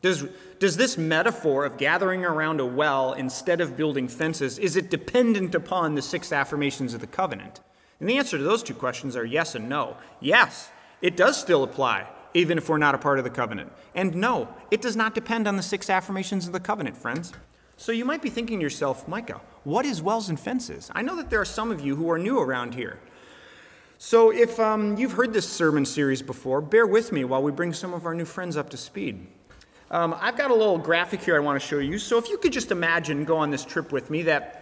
Does, 0.03 0.27
does 0.59 0.77
this 0.77 0.99
metaphor 0.99 1.65
of 1.65 1.79
gathering 1.79 2.23
around 2.25 2.59
a 2.59 2.65
well 2.67 3.13
instead 3.13 3.59
of 3.59 3.75
building 3.75 4.07
fences, 4.07 4.59
is 4.59 4.75
it 4.75 4.91
dependent 4.91 5.55
upon 5.55 5.95
the 5.95 6.01
six 6.03 6.31
affirmations 6.31 6.93
of 6.93 7.01
the 7.01 7.07
covenant? 7.07 7.59
And 7.99 8.07
the 8.07 8.19
answer 8.19 8.37
to 8.37 8.43
those 8.43 8.61
two 8.61 8.75
questions 8.75 9.15
are 9.15 9.25
yes 9.25 9.55
and 9.55 9.67
no. 9.67 9.97
Yes, 10.19 10.69
it 11.01 11.17
does 11.17 11.39
still 11.39 11.63
apply, 11.63 12.07
even 12.33 12.57
if 12.57 12.69
we're 12.69 12.77
not 12.77 12.95
a 12.95 12.97
part 12.97 13.17
of 13.17 13.23
the 13.23 13.29
covenant. 13.29 13.71
And 13.95 14.15
no, 14.15 14.47
it 14.69 14.81
does 14.81 14.95
not 14.95 15.15
depend 15.15 15.47
on 15.47 15.57
the 15.57 15.63
six 15.63 15.89
affirmations 15.89 16.47
of 16.47 16.53
the 16.53 16.59
covenant, 16.59 16.97
friends. 16.97 17.33
So 17.77 17.91
you 17.91 18.05
might 18.05 18.21
be 18.21 18.29
thinking 18.29 18.59
to 18.59 18.63
yourself, 18.63 19.07
Micah, 19.07 19.41
what 19.63 19.85
is 19.85 20.01
wells 20.01 20.29
and 20.29 20.39
fences? 20.39 20.91
I 20.93 21.01
know 21.01 21.15
that 21.15 21.29
there 21.29 21.41
are 21.41 21.45
some 21.45 21.71
of 21.71 21.81
you 21.81 21.95
who 21.95 22.09
are 22.11 22.19
new 22.19 22.39
around 22.39 22.75
here. 22.75 22.99
So 23.97 24.31
if 24.31 24.59
um, 24.59 24.97
you've 24.97 25.11
heard 25.11 25.33
this 25.33 25.47
sermon 25.47 25.85
series 25.85 26.21
before, 26.21 26.61
bear 26.61 26.87
with 26.87 27.11
me 27.11 27.23
while 27.23 27.43
we 27.43 27.51
bring 27.51 27.73
some 27.73 27.93
of 27.93 28.05
our 28.05 28.13
new 28.13 28.25
friends 28.25 28.57
up 28.57 28.69
to 28.71 28.77
speed. 28.77 29.27
Um, 29.91 30.15
I've 30.19 30.37
got 30.37 30.51
a 30.51 30.55
little 30.55 30.77
graphic 30.77 31.21
here 31.21 31.35
I 31.35 31.39
want 31.39 31.61
to 31.61 31.67
show 31.67 31.79
you. 31.79 31.99
So 31.99 32.17
if 32.17 32.29
you 32.29 32.37
could 32.37 32.53
just 32.53 32.71
imagine, 32.71 33.25
go 33.25 33.37
on 33.37 33.51
this 33.51 33.65
trip 33.65 33.91
with 33.91 34.09
me, 34.09 34.23
that 34.23 34.61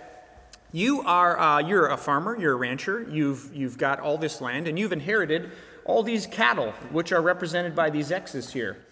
you 0.71 1.01
are 1.03 1.39
uh, 1.39 1.59
you're 1.59 1.87
a 1.87 1.97
farmer, 1.97 2.37
you're 2.37 2.53
a 2.53 2.57
rancher, 2.57 3.07
you've 3.09 3.53
you've 3.55 3.77
got 3.77 3.99
all 3.99 4.17
this 4.17 4.41
land, 4.41 4.67
and 4.67 4.77
you've 4.77 4.91
inherited 4.91 5.51
all 5.89 6.03
these 6.03 6.27
cattle, 6.27 6.71
which 6.91 7.11
are 7.11 7.21
represented 7.21 7.75
by 7.75 7.89
these 7.89 8.11
X's 8.11 8.53
here. 8.53 8.85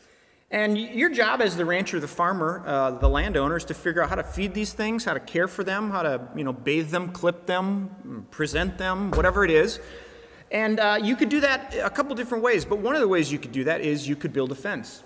And 0.50 0.76
your 0.78 1.10
job 1.10 1.42
as 1.42 1.56
the 1.56 1.64
rancher, 1.64 2.00
the 2.00 2.08
farmer, 2.08 2.64
uh, 2.66 2.92
the 2.92 3.08
landowner, 3.08 3.58
is 3.58 3.66
to 3.66 3.76
figure 3.76 4.02
out 4.02 4.10
how 4.10 4.16
to 4.16 4.24
feed 4.24 4.54
these 4.56 4.74
things, 4.74 5.06
how 5.06 5.14
to 5.14 5.20
care 5.20 5.48
for 5.48 5.64
them, 5.64 5.92
how 5.92 6.02
to 6.02 6.28
you 6.36 6.44
know 6.44 6.54
bathe 6.54 6.90
them, 6.90 7.12
clip 7.12 7.46
them, 7.46 8.26
present 8.32 8.78
them, 8.78 9.12
whatever 9.12 9.46
it 9.46 9.52
is. 9.52 9.80
And 10.50 10.80
uh, 10.80 10.98
you 11.02 11.16
could 11.16 11.30
do 11.30 11.42
that 11.42 11.76
a 11.76 11.90
couple 11.90 12.16
different 12.16 12.44
ways. 12.44 12.66
But 12.66 12.80
one 12.80 12.96
of 12.96 13.02
the 13.02 13.08
ways 13.08 13.32
you 13.32 13.38
could 13.38 13.52
do 13.52 13.66
that 13.66 13.82
is 13.82 14.08
you 14.08 14.16
could 14.16 14.34
build 14.34 14.52
a 14.52 14.56
fence. 14.56 15.04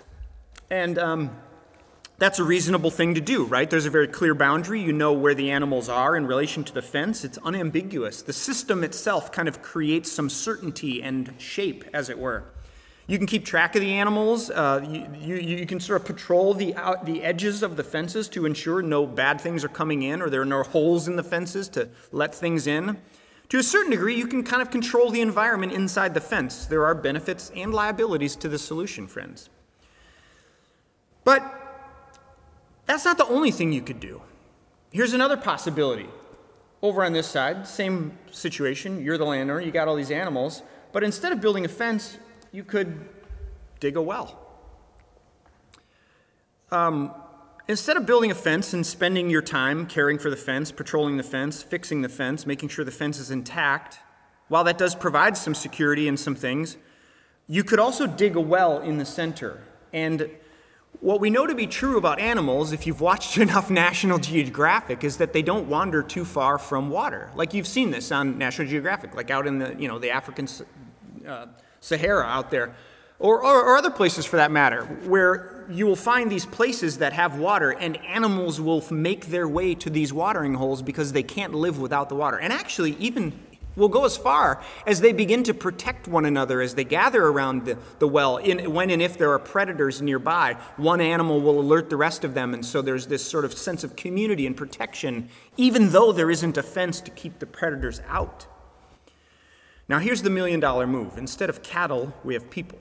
And 0.70 0.98
um, 0.98 1.36
that's 2.22 2.38
a 2.38 2.44
reasonable 2.44 2.92
thing 2.92 3.16
to 3.16 3.20
do, 3.20 3.44
right? 3.44 3.68
There's 3.68 3.84
a 3.84 3.90
very 3.90 4.06
clear 4.06 4.32
boundary. 4.32 4.80
You 4.80 4.92
know 4.92 5.12
where 5.12 5.34
the 5.34 5.50
animals 5.50 5.88
are 5.88 6.14
in 6.14 6.24
relation 6.24 6.62
to 6.62 6.72
the 6.72 6.80
fence. 6.80 7.24
It's 7.24 7.36
unambiguous. 7.38 8.22
The 8.22 8.32
system 8.32 8.84
itself 8.84 9.32
kind 9.32 9.48
of 9.48 9.60
creates 9.60 10.12
some 10.12 10.30
certainty 10.30 11.02
and 11.02 11.34
shape, 11.38 11.84
as 11.92 12.10
it 12.10 12.18
were. 12.18 12.44
You 13.08 13.18
can 13.18 13.26
keep 13.26 13.44
track 13.44 13.74
of 13.74 13.80
the 13.80 13.94
animals. 13.94 14.50
Uh, 14.50 14.86
you, 14.88 15.34
you, 15.36 15.56
you, 15.56 15.66
can 15.66 15.80
sort 15.80 16.00
of 16.00 16.06
patrol 16.06 16.54
the, 16.54 16.76
out, 16.76 17.04
the 17.04 17.24
edges 17.24 17.64
of 17.64 17.76
the 17.76 17.82
fences 17.82 18.28
to 18.28 18.46
ensure 18.46 18.82
no 18.82 19.04
bad 19.04 19.40
things 19.40 19.64
are 19.64 19.68
coming 19.68 20.02
in 20.02 20.22
or 20.22 20.30
there 20.30 20.42
are 20.42 20.44
no 20.44 20.62
holes 20.62 21.08
in 21.08 21.16
the 21.16 21.24
fences 21.24 21.68
to 21.70 21.88
let 22.12 22.32
things 22.32 22.68
in. 22.68 22.98
To 23.48 23.58
a 23.58 23.64
certain 23.64 23.90
degree, 23.90 24.14
you 24.14 24.28
can 24.28 24.44
kind 24.44 24.62
of 24.62 24.70
control 24.70 25.10
the 25.10 25.20
environment 25.20 25.72
inside 25.72 26.14
the 26.14 26.20
fence. 26.20 26.66
There 26.66 26.86
are 26.86 26.94
benefits 26.94 27.50
and 27.56 27.74
liabilities 27.74 28.36
to 28.36 28.48
the 28.48 28.60
solution, 28.60 29.08
friends. 29.08 29.50
But 31.24 31.61
that's 32.92 33.06
not 33.06 33.16
the 33.16 33.26
only 33.28 33.50
thing 33.50 33.72
you 33.72 33.80
could 33.80 34.00
do. 34.00 34.20
Here's 34.90 35.14
another 35.14 35.38
possibility. 35.38 36.10
Over 36.82 37.02
on 37.02 37.14
this 37.14 37.26
side, 37.26 37.66
same 37.66 38.18
situation. 38.30 39.02
You're 39.02 39.16
the 39.16 39.24
landowner, 39.24 39.62
you 39.62 39.72
got 39.72 39.88
all 39.88 39.96
these 39.96 40.10
animals, 40.10 40.62
but 40.92 41.02
instead 41.02 41.32
of 41.32 41.40
building 41.40 41.64
a 41.64 41.68
fence, 41.68 42.18
you 42.50 42.64
could 42.64 43.08
dig 43.80 43.96
a 43.96 44.02
well. 44.02 44.38
Um, 46.70 47.14
instead 47.66 47.96
of 47.96 48.04
building 48.04 48.30
a 48.30 48.34
fence 48.34 48.74
and 48.74 48.84
spending 48.84 49.30
your 49.30 49.40
time 49.40 49.86
caring 49.86 50.18
for 50.18 50.28
the 50.28 50.36
fence, 50.36 50.70
patrolling 50.70 51.16
the 51.16 51.22
fence, 51.22 51.62
fixing 51.62 52.02
the 52.02 52.10
fence, 52.10 52.44
making 52.44 52.68
sure 52.68 52.84
the 52.84 52.90
fence 52.90 53.18
is 53.18 53.30
intact, 53.30 54.00
while 54.48 54.64
that 54.64 54.76
does 54.76 54.94
provide 54.94 55.38
some 55.38 55.54
security 55.54 56.08
and 56.08 56.20
some 56.20 56.34
things, 56.34 56.76
you 57.46 57.64
could 57.64 57.78
also 57.78 58.06
dig 58.06 58.36
a 58.36 58.40
well 58.40 58.80
in 58.80 58.98
the 58.98 59.06
center. 59.06 59.62
And 59.94 60.28
what 61.02 61.20
we 61.20 61.30
know 61.30 61.48
to 61.48 61.54
be 61.54 61.66
true 61.66 61.98
about 61.98 62.20
animals, 62.20 62.70
if 62.70 62.86
you've 62.86 63.00
watched 63.00 63.36
enough 63.46 63.68
National 63.70 64.18
Geographic, 64.18 65.04
is 65.04 65.18
that 65.18 65.32
they 65.32 65.42
don't 65.42 65.68
wander 65.68 66.02
too 66.02 66.24
far 66.24 66.58
from 66.58 66.88
water. 66.88 67.30
Like 67.34 67.52
you've 67.52 67.66
seen 67.66 67.90
this 67.90 68.10
on 68.12 68.38
National 68.38 68.68
Geographic, 68.68 69.14
like 69.14 69.30
out 69.30 69.46
in 69.46 69.58
the, 69.58 69.74
you 69.76 69.88
know, 69.88 69.98
the 69.98 70.10
African 70.10 70.48
uh, 71.26 71.46
Sahara 71.80 72.24
out 72.24 72.52
there, 72.52 72.74
or, 73.18 73.44
or, 73.44 73.64
or 73.64 73.76
other 73.76 73.90
places 73.90 74.24
for 74.24 74.36
that 74.36 74.52
matter, 74.52 74.84
where 75.04 75.66
you 75.68 75.86
will 75.86 75.96
find 75.96 76.30
these 76.30 76.46
places 76.46 76.98
that 76.98 77.12
have 77.12 77.36
water 77.36 77.70
and 77.70 77.96
animals 78.04 78.60
will 78.60 78.84
make 78.92 79.26
their 79.26 79.48
way 79.48 79.74
to 79.74 79.90
these 79.90 80.12
watering 80.12 80.54
holes 80.54 80.82
because 80.82 81.12
they 81.12 81.22
can't 81.22 81.52
live 81.52 81.80
without 81.80 82.08
the 82.08 82.14
water. 82.14 82.38
And 82.38 82.52
actually, 82.52 82.92
even 82.98 83.32
will 83.76 83.88
go 83.88 84.04
as 84.04 84.16
far 84.16 84.62
as 84.86 85.00
they 85.00 85.12
begin 85.12 85.42
to 85.44 85.54
protect 85.54 86.08
one 86.08 86.24
another 86.24 86.60
as 86.60 86.74
they 86.74 86.84
gather 86.84 87.26
around 87.26 87.64
the, 87.64 87.78
the 87.98 88.08
well. 88.08 88.36
In, 88.36 88.72
when 88.72 88.90
and 88.90 89.00
if 89.00 89.16
there 89.16 89.32
are 89.32 89.38
predators 89.38 90.02
nearby, 90.02 90.56
one 90.76 91.00
animal 91.00 91.40
will 91.40 91.60
alert 91.60 91.90
the 91.90 91.96
rest 91.96 92.24
of 92.24 92.34
them, 92.34 92.54
and 92.54 92.64
so 92.64 92.82
there's 92.82 93.06
this 93.06 93.24
sort 93.24 93.44
of 93.44 93.52
sense 93.54 93.84
of 93.84 93.96
community 93.96 94.46
and 94.46 94.56
protection, 94.56 95.28
even 95.56 95.90
though 95.90 96.12
there 96.12 96.30
isn't 96.30 96.56
a 96.56 96.62
fence 96.62 97.00
to 97.00 97.10
keep 97.10 97.38
the 97.38 97.46
predators 97.46 98.00
out. 98.08 98.46
Now, 99.88 99.98
here's 99.98 100.22
the 100.22 100.30
million 100.30 100.60
dollar 100.60 100.86
move 100.86 101.18
instead 101.18 101.50
of 101.50 101.62
cattle, 101.62 102.14
we 102.24 102.34
have 102.34 102.50
people. 102.50 102.78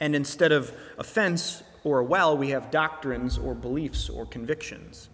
And 0.00 0.16
instead 0.16 0.52
of 0.52 0.72
a 0.98 1.04
fence 1.04 1.62
or 1.84 2.00
a 2.00 2.04
well, 2.04 2.36
we 2.36 2.50
have 2.50 2.70
doctrines 2.70 3.38
or 3.38 3.54
beliefs 3.54 4.08
or 4.08 4.26
convictions. 4.26 5.08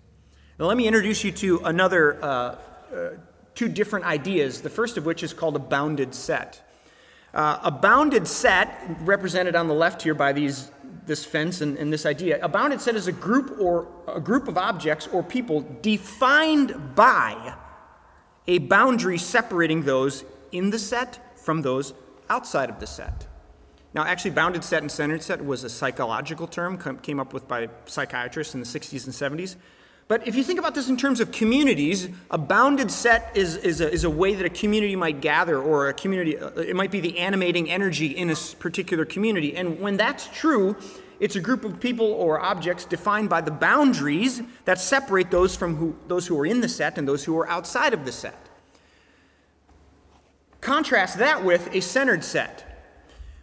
Now, 0.59 0.67
let 0.67 0.77
me 0.77 0.87
introduce 0.87 1.23
you 1.23 1.33
to 1.33 1.61
another, 1.65 2.23
uh, 2.25 2.27
uh, 2.27 3.11
two 3.59 3.69
different 3.69 4.05
ideas, 4.05 4.61
the 4.61 4.71
first 4.71 4.97
of 4.97 5.05
which 5.05 5.25
is 5.25 5.33
called 5.33 5.57
a 5.57 5.59
bounded 5.59 6.15
set. 6.15 6.63
Uh, 7.35 7.59
a 7.65 7.73
bounded 7.73 8.29
set, 8.29 8.87
represented 9.01 9.57
on 9.57 9.67
the 9.67 9.75
left 9.75 10.01
here 10.01 10.15
by 10.15 10.33
these, 10.33 10.71
this 11.07 11.25
fence 11.25 11.61
and, 11.61 11.77
and 11.77 11.93
this 11.93 12.07
idea, 12.07 12.39
a 12.41 12.49
bounded 12.49 12.81
set 12.81 12.95
is 12.95 13.09
a 13.09 13.13
group 13.13 13.59
or 13.59 13.89
a 14.07 14.21
group 14.21 14.47
of 14.47 14.57
objects 14.57 15.09
or 15.09 15.25
people 15.25 15.67
defined 15.83 16.95
by 16.95 17.53
a 18.47 18.59
boundary 18.59 19.19
separating 19.19 19.83
those 19.83 20.25
in 20.53 20.71
the 20.71 20.79
set 20.79 21.37
from 21.37 21.63
those 21.63 21.95
outside 22.31 22.71
of 22.71 22.79
the 22.79 22.87
set. 22.87 23.27
Now, 23.93 24.05
actually, 24.05 24.31
bounded 24.31 24.63
set 24.63 24.83
and 24.83 24.93
centered 24.93 25.23
set 25.25 25.45
was 25.45 25.65
a 25.65 25.69
psychological 25.69 26.47
term 26.47 26.79
came 27.03 27.19
up 27.19 27.33
with 27.33 27.49
by 27.49 27.71
psychiatrists 27.87 28.55
in 28.55 28.61
the 28.61 28.67
60s 28.67 29.05
and 29.05 29.41
70s. 29.41 29.57
But 30.09 30.27
if 30.27 30.35
you 30.35 30.43
think 30.43 30.59
about 30.59 30.75
this 30.75 30.89
in 30.89 30.97
terms 30.97 31.21
of 31.21 31.31
communities, 31.33 32.09
a 32.31 32.39
bounded 32.39 32.91
set 32.91 33.31
is, 33.37 33.57
is, 33.57 33.83
a, 33.83 33.93
is 33.93 34.05
a 34.05 34.11
way 34.11 34.35
that 34.35 34.47
a 34.47 34.51
community 34.51 34.97
might 34.97 35.21
gather, 35.21 35.61
or 35.61 35.91
a 35.91 35.93
community, 35.93 36.39
uh, 36.39 36.49
it 36.57 36.75
might 36.75 36.91
be 36.91 37.01
the 37.01 37.19
animating 37.19 37.71
energy 37.71 38.07
in 38.07 38.31
a 38.31 38.37
particular 38.59 39.05
community. 39.05 39.55
And 39.55 39.79
when 39.81 39.99
that's 39.99 40.27
true, 40.29 40.77
it's 41.21 41.37
a 41.37 41.41
group 41.41 41.63
of 41.63 41.79
people 41.79 42.07
or 42.07 42.41
objects 42.41 42.87
defined 42.87 43.29
by 43.29 43.43
the 43.43 43.51
boundaries 43.51 44.41
that 44.65 44.81
separate 44.81 45.31
those 45.31 45.55
from 45.55 45.77
who, 45.77 45.95
those 46.07 46.27
who 46.27 46.39
are 46.39 46.47
in 46.47 46.63
the 46.63 46.71
set 46.71 46.97
and 46.97 47.07
those 47.07 47.25
who 47.25 47.37
are 47.39 47.49
outside 47.49 47.93
of 47.93 48.07
the 48.07 48.13
set. 48.13 48.49
Contrast 50.63 51.19
that 51.19 51.45
with 51.45 51.69
a 51.75 51.81
centered 51.81 52.25
set, 52.25 52.65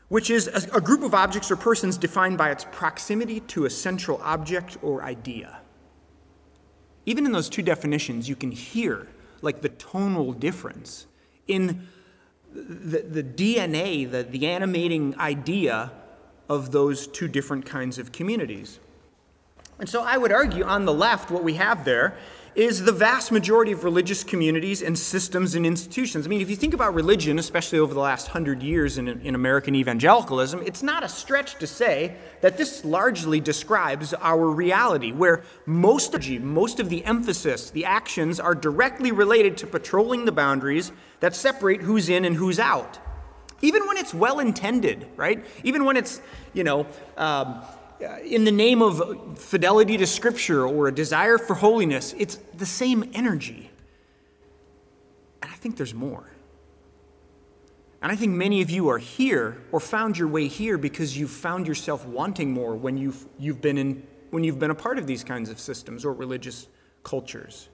which 0.08 0.32
is 0.32 0.48
a, 0.48 0.78
a 0.78 0.82
group 0.82 1.04
of 1.04 1.14
objects 1.14 1.52
or 1.52 1.56
persons 1.56 1.96
defined 1.96 2.40
by 2.40 2.50
its 2.50 2.66
proximity 2.72 3.40
to 3.42 3.66
a 3.66 3.70
central 3.70 4.20
object 4.24 4.78
or 4.82 5.04
idea. 5.04 5.60
Even 7.06 7.26
in 7.26 7.32
those 7.32 7.50
two 7.50 7.62
definitions, 7.62 8.28
you 8.28 8.36
can 8.36 8.52
hear 8.52 9.08
like 9.42 9.62
the 9.62 9.70
tonal 9.70 10.34
difference 10.34 11.06
in 11.48 11.88
the, 12.54 13.00
the 13.02 13.24
DNA, 13.24 14.10
the, 14.10 14.24
the 14.24 14.48
animating 14.48 15.18
idea 15.20 15.92
of 16.50 16.72
those 16.72 17.08
two 17.08 17.28
different 17.28 17.66
kinds 17.66 17.98
of 17.98 18.12
communities. 18.12 18.80
And 19.80 19.90
so 19.90 20.04
I 20.04 20.18
would 20.18 20.32
argue 20.32 20.64
on 20.64 20.86
the 20.86 20.94
left, 20.94 21.30
what 21.30 21.44
we 21.44 21.56
have 21.56 21.84
there 21.84 22.18
is 22.56 22.86
the 22.86 22.92
vast 22.92 23.34
majority 23.34 23.74
of 23.74 23.84
religious 23.84 24.24
communities 24.24 24.82
and 24.82 24.98
systems 24.98 25.56
and 25.56 25.66
institutions. 25.66 26.26
I 26.26 26.30
mean, 26.30 26.40
if 26.40 26.50
you 26.50 26.56
think 26.56 26.74
about 26.74 26.94
religion, 26.94 27.38
especially 27.38 27.80
over 27.80 27.94
the 27.94 28.00
last 28.00 28.30
hundred 28.30 28.64
years 28.64 28.98
in, 28.98 29.10
in 29.10 29.36
American 29.36 29.76
evangelicalism, 29.76 30.64
it's 30.66 30.82
not 30.82 31.04
a 31.04 31.10
stretch 31.10 31.56
to 31.60 31.68
say 31.68 32.16
that 32.40 32.58
this 32.58 32.86
largely 32.86 33.42
describes 33.42 34.14
our 34.14 34.48
reality, 34.48 35.12
where 35.12 35.44
most 35.66 36.14
of, 36.14 36.26
most 36.42 36.80
of 36.80 36.90
the 36.90 37.04
emphasis, 37.04 37.72
the 37.72 37.84
actions, 37.84 38.40
are 38.40 38.56
directly 38.56 39.12
related 39.12 39.58
to 39.58 39.68
patrolling 39.68 40.24
the 40.24 40.32
boundaries 40.32 40.94
that 41.20 41.36
separate 41.36 41.82
who's 41.82 42.08
in 42.08 42.24
and 42.24 42.38
who's 42.38 42.58
out. 42.58 43.00
Even 43.62 43.86
when 43.88 43.98
it's 43.98 44.14
well 44.14 44.40
intended, 44.40 45.08
right? 45.18 45.46
Even 45.64 45.84
when 45.84 45.98
it's, 45.98 46.22
you 46.54 46.64
know, 46.64 46.88
um, 47.18 47.62
Uh, 48.02 48.18
in 48.20 48.44
the 48.44 48.52
name 48.52 48.82
of 48.82 49.40
fidelity 49.40 49.98
to 49.98 50.06
Scripture 50.06 50.68
or 50.68 50.88
a 50.88 50.92
desire 50.94 51.38
for 51.38 51.54
holiness, 51.54 52.14
it's 52.18 52.36
the 52.58 52.66
same 52.66 53.10
energy. 53.14 53.70
And 55.42 55.52
I 55.52 55.56
think 55.56 55.78
there's 55.78 55.94
more. 55.94 56.30
And 58.02 58.12
I 58.12 58.16
think 58.16 58.34
many 58.34 58.62
of 58.62 58.70
you 58.70 58.90
are 58.90 58.98
here 58.98 59.64
or 59.72 59.80
found 59.80 60.18
your 60.18 60.28
way 60.28 60.48
here 60.48 60.78
because 60.78 61.18
you've 61.18 61.32
found 61.32 61.68
yourself 61.68 62.06
wanting 62.06 62.52
more 62.52 62.76
when 62.76 62.98
you've, 62.98 63.26
you've, 63.40 63.62
been, 63.62 63.78
in, 63.78 64.06
when 64.30 64.44
you've 64.44 64.60
been 64.60 64.72
a 64.72 64.76
part 64.76 65.00
of 65.00 65.08
these 65.08 65.24
kinds 65.24 65.50
of 65.50 65.60
systems 65.60 66.06
or 66.06 66.14
religious 66.14 66.68
cultures. 67.04 67.70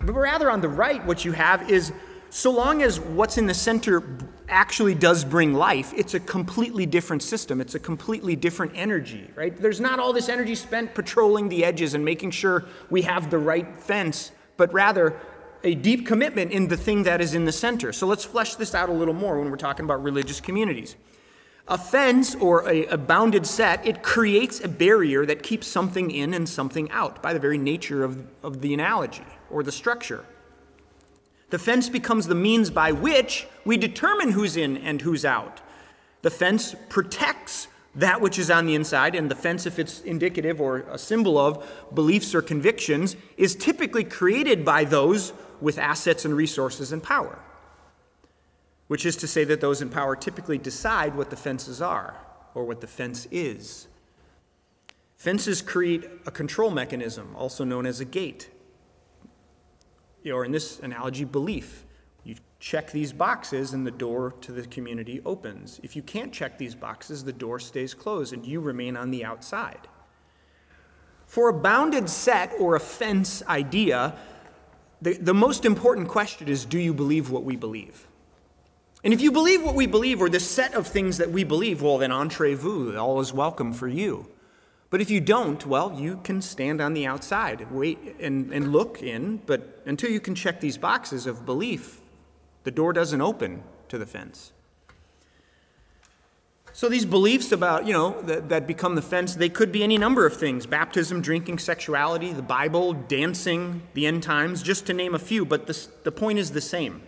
But 0.00 0.12
rather 0.12 0.50
on 0.50 0.60
the 0.60 0.68
right, 0.68 1.04
what 1.06 1.24
you 1.24 1.32
have 1.32 1.70
is 1.70 1.92
so 2.30 2.50
long 2.50 2.82
as 2.82 3.00
what's 3.00 3.38
in 3.38 3.46
the 3.46 3.54
center 3.54 4.02
actually 4.48 4.94
does 4.94 5.24
bring 5.24 5.54
life, 5.54 5.92
it's 5.96 6.14
a 6.14 6.20
completely 6.20 6.86
different 6.86 7.22
system. 7.22 7.60
It's 7.60 7.74
a 7.74 7.78
completely 7.78 8.36
different 8.36 8.72
energy, 8.74 9.30
right? 9.34 9.56
There's 9.56 9.80
not 9.80 9.98
all 9.98 10.12
this 10.12 10.28
energy 10.28 10.54
spent 10.54 10.94
patrolling 10.94 11.48
the 11.48 11.64
edges 11.64 11.94
and 11.94 12.04
making 12.04 12.32
sure 12.32 12.64
we 12.90 13.02
have 13.02 13.30
the 13.30 13.38
right 13.38 13.78
fence, 13.78 14.32
but 14.56 14.72
rather 14.72 15.18
a 15.64 15.74
deep 15.74 16.06
commitment 16.06 16.52
in 16.52 16.68
the 16.68 16.76
thing 16.76 17.02
that 17.04 17.20
is 17.20 17.34
in 17.34 17.44
the 17.44 17.52
center. 17.52 17.92
So 17.92 18.06
let's 18.06 18.24
flesh 18.24 18.54
this 18.54 18.74
out 18.74 18.88
a 18.88 18.92
little 18.92 19.14
more 19.14 19.38
when 19.38 19.50
we're 19.50 19.56
talking 19.56 19.84
about 19.84 20.02
religious 20.02 20.40
communities. 20.40 20.96
A 21.66 21.76
fence 21.76 22.34
or 22.34 22.66
a, 22.68 22.86
a, 22.86 22.96
bounded 22.96 23.46
set, 23.46 23.86
it 23.86 24.02
creates 24.02 24.60
a 24.64 24.68
barrier 24.68 25.26
that 25.26 25.42
keeps 25.42 25.66
something 25.66 26.10
in 26.10 26.32
and 26.32 26.48
something 26.48 26.90
out 26.90 27.22
by 27.22 27.34
the 27.34 27.38
very 27.38 27.58
nature 27.58 28.04
of, 28.04 28.26
of 28.42 28.62
the 28.62 28.72
analogy 28.72 29.26
or 29.50 29.62
the 29.62 29.72
structure. 29.72 30.24
The 31.50 31.58
fence 31.58 31.88
becomes 31.88 32.26
the 32.26 32.34
means 32.34 32.70
by 32.70 32.92
which 32.92 33.46
we 33.64 33.76
determine 33.76 34.32
who's 34.32 34.56
in 34.56 34.76
and 34.76 35.00
who's 35.00 35.24
out. 35.24 35.60
The 36.22 36.30
fence 36.30 36.74
protects 36.88 37.68
that 37.94 38.20
which 38.20 38.38
is 38.38 38.50
on 38.50 38.66
the 38.66 38.74
inside, 38.74 39.14
and 39.14 39.30
the 39.30 39.34
fence, 39.34 39.66
if 39.66 39.78
it's 39.78 40.00
indicative 40.02 40.60
or 40.60 40.80
a 40.90 40.98
symbol 40.98 41.38
of 41.38 41.66
beliefs 41.94 42.34
or 42.34 42.42
convictions, 42.42 43.16
is 43.36 43.54
typically 43.56 44.04
created 44.04 44.64
by 44.64 44.84
those 44.84 45.32
with 45.60 45.78
assets 45.78 46.24
and 46.24 46.36
resources 46.36 46.92
and 46.92 47.02
power. 47.02 47.40
Which 48.86 49.04
is 49.04 49.16
to 49.16 49.26
say 49.26 49.44
that 49.44 49.60
those 49.60 49.82
in 49.82 49.88
power 49.88 50.14
typically 50.16 50.58
decide 50.58 51.16
what 51.16 51.30
the 51.30 51.36
fences 51.36 51.80
are 51.80 52.20
or 52.54 52.64
what 52.64 52.80
the 52.80 52.86
fence 52.86 53.26
is. 53.30 53.88
Fences 55.16 55.62
create 55.62 56.04
a 56.26 56.30
control 56.30 56.70
mechanism, 56.70 57.34
also 57.36 57.64
known 57.64 57.86
as 57.86 58.00
a 58.00 58.04
gate 58.04 58.50
or 60.30 60.44
in 60.44 60.52
this 60.52 60.80
analogy, 60.80 61.24
belief. 61.24 61.84
You 62.24 62.36
check 62.60 62.90
these 62.90 63.12
boxes 63.12 63.72
and 63.72 63.86
the 63.86 63.90
door 63.90 64.34
to 64.40 64.52
the 64.52 64.66
community 64.66 65.20
opens. 65.24 65.80
If 65.82 65.96
you 65.96 66.02
can't 66.02 66.32
check 66.32 66.58
these 66.58 66.74
boxes, 66.74 67.24
the 67.24 67.32
door 67.32 67.58
stays 67.58 67.94
closed 67.94 68.32
and 68.32 68.44
you 68.44 68.60
remain 68.60 68.96
on 68.96 69.10
the 69.10 69.24
outside. 69.24 69.88
For 71.26 71.50
a 71.50 71.52
bounded 71.52 72.08
set 72.08 72.52
or 72.58 72.74
a 72.74 72.80
fence 72.80 73.42
idea, 73.46 74.16
the, 75.00 75.14
the 75.14 75.34
most 75.34 75.64
important 75.64 76.08
question 76.08 76.48
is 76.48 76.64
do 76.64 76.78
you 76.78 76.92
believe 76.92 77.30
what 77.30 77.44
we 77.44 77.56
believe? 77.56 78.08
And 79.04 79.14
if 79.14 79.20
you 79.20 79.30
believe 79.30 79.62
what 79.62 79.76
we 79.76 79.86
believe, 79.86 80.20
or 80.20 80.28
the 80.28 80.40
set 80.40 80.74
of 80.74 80.86
things 80.86 81.18
that 81.18 81.30
we 81.30 81.44
believe, 81.44 81.82
well, 81.82 81.98
then 81.98 82.10
entrez 82.10 82.58
vous, 82.58 82.96
all 82.96 83.20
is 83.20 83.32
welcome 83.32 83.72
for 83.72 83.86
you. 83.86 84.26
But 84.90 85.00
if 85.02 85.10
you 85.10 85.20
don't, 85.20 85.66
well, 85.66 85.92
you 85.98 86.20
can 86.24 86.40
stand 86.40 86.80
on 86.80 86.94
the 86.94 87.06
outside, 87.06 87.70
wait 87.70 88.16
and, 88.20 88.50
and 88.52 88.72
look 88.72 89.02
in, 89.02 89.42
but 89.44 89.82
until 89.84 90.10
you 90.10 90.20
can 90.20 90.34
check 90.34 90.60
these 90.60 90.78
boxes 90.78 91.26
of 91.26 91.44
belief, 91.44 92.00
the 92.64 92.70
door 92.70 92.92
doesn't 92.92 93.20
open 93.20 93.62
to 93.88 93.98
the 93.98 94.06
fence. 94.06 94.52
So 96.72 96.88
these 96.88 97.04
beliefs 97.04 97.50
about, 97.50 97.86
you 97.86 97.92
know, 97.92 98.20
that, 98.22 98.48
that 98.50 98.66
become 98.66 98.94
the 98.94 99.02
fence, 99.02 99.34
they 99.34 99.48
could 99.48 99.72
be 99.72 99.82
any 99.82 99.98
number 99.98 100.24
of 100.24 100.36
things. 100.36 100.64
Baptism, 100.64 101.20
drinking, 101.20 101.58
sexuality, 101.58 102.32
the 102.32 102.40
Bible, 102.40 102.92
dancing, 102.92 103.82
the 103.94 104.06
end 104.06 104.22
times, 104.22 104.62
just 104.62 104.86
to 104.86 104.94
name 104.94 105.14
a 105.14 105.18
few, 105.18 105.44
but 105.44 105.66
the, 105.66 105.86
the 106.04 106.12
point 106.12 106.38
is 106.38 106.52
the 106.52 106.60
same. 106.60 107.02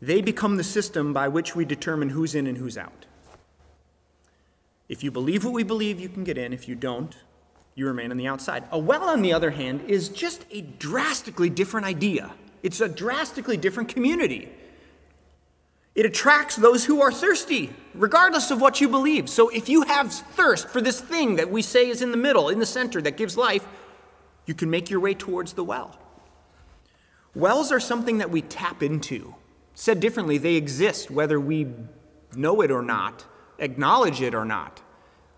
They 0.00 0.20
become 0.20 0.56
the 0.56 0.64
system 0.64 1.12
by 1.12 1.28
which 1.28 1.56
we 1.56 1.64
determine 1.64 2.10
who's 2.10 2.34
in 2.34 2.46
and 2.46 2.58
who's 2.58 2.78
out. 2.78 3.05
If 4.88 5.02
you 5.02 5.10
believe 5.10 5.44
what 5.44 5.54
we 5.54 5.64
believe, 5.64 5.98
you 6.00 6.08
can 6.08 6.24
get 6.24 6.38
in. 6.38 6.52
If 6.52 6.68
you 6.68 6.74
don't, 6.74 7.16
you 7.74 7.86
remain 7.86 8.10
on 8.10 8.16
the 8.16 8.26
outside. 8.26 8.64
A 8.70 8.78
well, 8.78 9.04
on 9.04 9.22
the 9.22 9.32
other 9.32 9.50
hand, 9.50 9.82
is 9.86 10.08
just 10.08 10.44
a 10.50 10.62
drastically 10.62 11.50
different 11.50 11.86
idea. 11.86 12.32
It's 12.62 12.80
a 12.80 12.88
drastically 12.88 13.56
different 13.56 13.88
community. 13.88 14.48
It 15.94 16.04
attracts 16.04 16.56
those 16.56 16.84
who 16.84 17.00
are 17.00 17.10
thirsty, 17.10 17.70
regardless 17.94 18.50
of 18.50 18.60
what 18.60 18.80
you 18.80 18.88
believe. 18.88 19.30
So 19.30 19.48
if 19.48 19.68
you 19.68 19.82
have 19.82 20.12
thirst 20.12 20.68
for 20.68 20.80
this 20.80 21.00
thing 21.00 21.36
that 21.36 21.50
we 21.50 21.62
say 21.62 21.88
is 21.88 22.02
in 22.02 22.10
the 22.10 22.16
middle, 22.18 22.48
in 22.50 22.58
the 22.58 22.66
center, 22.66 23.00
that 23.02 23.16
gives 23.16 23.36
life, 23.36 23.66
you 24.44 24.54
can 24.54 24.68
make 24.68 24.90
your 24.90 25.00
way 25.00 25.14
towards 25.14 25.54
the 25.54 25.64
well. 25.64 25.98
Wells 27.34 27.72
are 27.72 27.80
something 27.80 28.18
that 28.18 28.30
we 28.30 28.42
tap 28.42 28.82
into. 28.82 29.34
Said 29.74 30.00
differently, 30.00 30.38
they 30.38 30.54
exist 30.54 31.10
whether 31.10 31.40
we 31.40 31.66
know 32.34 32.60
it 32.60 32.70
or 32.70 32.82
not, 32.82 33.24
acknowledge 33.58 34.20
it 34.20 34.34
or 34.34 34.44
not. 34.44 34.82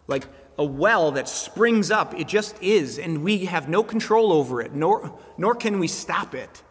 Like 0.07 0.27
a 0.59 0.65
well 0.65 1.13
that 1.13 1.29
springs 1.29 1.91
up, 1.91 2.19
it 2.19 2.27
just 2.27 2.61
is, 2.63 2.99
and 2.99 3.23
we 3.23 3.47
have 3.47 3.69
no 3.69 3.83
control 3.83 4.33
over 4.33 4.61
it, 4.61 4.75
nor, 4.75 5.19
nor 5.37 5.55
can 5.55 5.79
we 5.79 5.87
stop 5.87 6.35
it. 6.35 6.63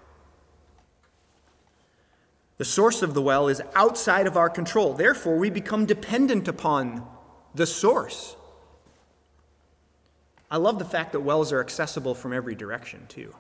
The 2.57 2.65
source 2.65 3.01
of 3.01 3.13
the 3.13 3.21
well 3.21 3.47
is 3.47 3.61
outside 3.75 4.27
of 4.27 4.35
our 4.35 4.49
control. 4.49 4.93
Therefore, 4.93 5.37
we 5.37 5.49
become 5.49 5.85
dependent 5.85 6.47
upon 6.47 7.07
the 7.53 7.67
source. 7.67 8.35
I 10.49 10.57
love 10.57 10.79
the 10.79 10.85
fact 10.85 11.11
that 11.11 11.19
wells 11.19 11.53
are 11.53 11.59
accessible 11.59 12.15
from 12.15 12.33
every 12.33 12.55
direction, 12.55 13.05
too. 13.07 13.35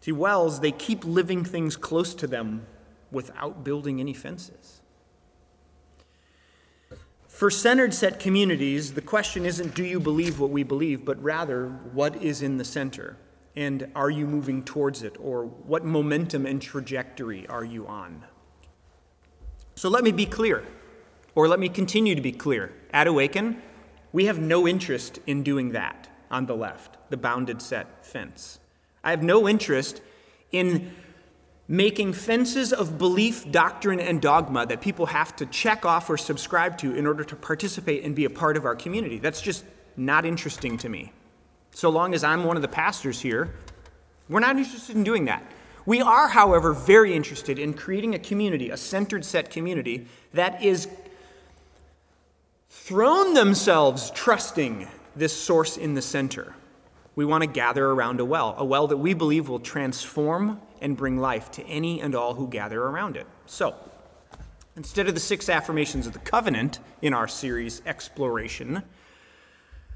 See, 0.00 0.12
wells, 0.12 0.60
they 0.60 0.72
keep 0.72 1.04
living 1.04 1.44
things 1.44 1.76
close 1.76 2.14
to 2.16 2.26
them 2.26 2.66
without 3.10 3.64
building 3.64 3.98
any 3.98 4.12
fences. 4.12 4.75
For 7.36 7.50
centered 7.50 7.92
set 7.92 8.18
communities, 8.18 8.94
the 8.94 9.02
question 9.02 9.44
isn't 9.44 9.74
do 9.74 9.84
you 9.84 10.00
believe 10.00 10.40
what 10.40 10.48
we 10.48 10.62
believe, 10.62 11.04
but 11.04 11.22
rather 11.22 11.68
what 11.92 12.16
is 12.22 12.40
in 12.40 12.56
the 12.56 12.64
center? 12.64 13.18
And 13.54 13.90
are 13.94 14.08
you 14.08 14.26
moving 14.26 14.64
towards 14.64 15.02
it? 15.02 15.18
Or 15.20 15.44
what 15.44 15.84
momentum 15.84 16.46
and 16.46 16.62
trajectory 16.62 17.46
are 17.48 17.62
you 17.62 17.86
on? 17.86 18.24
So 19.74 19.90
let 19.90 20.02
me 20.02 20.12
be 20.12 20.24
clear, 20.24 20.64
or 21.34 21.46
let 21.46 21.60
me 21.60 21.68
continue 21.68 22.14
to 22.14 22.22
be 22.22 22.32
clear. 22.32 22.72
At 22.90 23.06
Awaken, 23.06 23.60
we 24.14 24.24
have 24.24 24.38
no 24.38 24.66
interest 24.66 25.18
in 25.26 25.42
doing 25.42 25.72
that 25.72 26.08
on 26.30 26.46
the 26.46 26.56
left, 26.56 26.96
the 27.10 27.18
bounded 27.18 27.60
set 27.60 28.06
fence. 28.06 28.60
I 29.04 29.10
have 29.10 29.22
no 29.22 29.46
interest 29.46 30.00
in 30.52 30.94
making 31.68 32.12
fences 32.12 32.72
of 32.72 32.96
belief, 32.98 33.50
doctrine, 33.50 33.98
and 33.98 34.22
dogma 34.22 34.66
that 34.66 34.80
people 34.80 35.06
have 35.06 35.34
to 35.36 35.46
check 35.46 35.84
off 35.84 36.08
or 36.08 36.16
subscribe 36.16 36.78
to 36.78 36.94
in 36.94 37.06
order 37.06 37.24
to 37.24 37.34
participate 37.34 38.04
and 38.04 38.14
be 38.14 38.24
a 38.24 38.30
part 38.30 38.56
of 38.56 38.64
our 38.64 38.76
community. 38.76 39.18
That's 39.18 39.40
just 39.40 39.64
not 39.96 40.24
interesting 40.24 40.78
to 40.78 40.88
me. 40.88 41.12
So 41.72 41.90
long 41.90 42.14
as 42.14 42.22
I'm 42.22 42.44
one 42.44 42.56
of 42.56 42.62
the 42.62 42.68
pastors 42.68 43.20
here, 43.20 43.52
we're 44.28 44.40
not 44.40 44.56
interested 44.56 44.96
in 44.96 45.04
doing 45.04 45.24
that. 45.26 45.44
We 45.84 46.00
are, 46.00 46.28
however, 46.28 46.72
very 46.72 47.14
interested 47.14 47.58
in 47.58 47.74
creating 47.74 48.14
a 48.14 48.18
community, 48.18 48.70
a 48.70 48.76
centered 48.76 49.24
set 49.24 49.50
community, 49.50 50.06
that 50.34 50.62
is 50.62 50.88
thrown 52.70 53.34
themselves 53.34 54.10
trusting 54.10 54.88
this 55.14 55.32
source 55.32 55.76
in 55.76 55.94
the 55.94 56.02
center. 56.02 56.54
We 57.14 57.24
want 57.24 57.42
to 57.42 57.48
gather 57.48 57.86
around 57.86 58.20
a 58.20 58.24
well, 58.24 58.54
a 58.58 58.64
well 58.64 58.86
that 58.88 58.96
we 58.96 59.14
believe 59.14 59.48
will 59.48 59.60
transform 59.60 60.60
and 60.80 60.96
bring 60.96 61.18
life 61.18 61.50
to 61.52 61.66
any 61.66 62.00
and 62.00 62.14
all 62.14 62.34
who 62.34 62.48
gather 62.48 62.82
around 62.82 63.16
it. 63.16 63.26
So, 63.46 63.74
instead 64.76 65.08
of 65.08 65.14
the 65.14 65.20
six 65.20 65.48
affirmations 65.48 66.06
of 66.06 66.12
the 66.12 66.18
covenant 66.18 66.78
in 67.02 67.14
our 67.14 67.28
series 67.28 67.82
Exploration, 67.86 68.82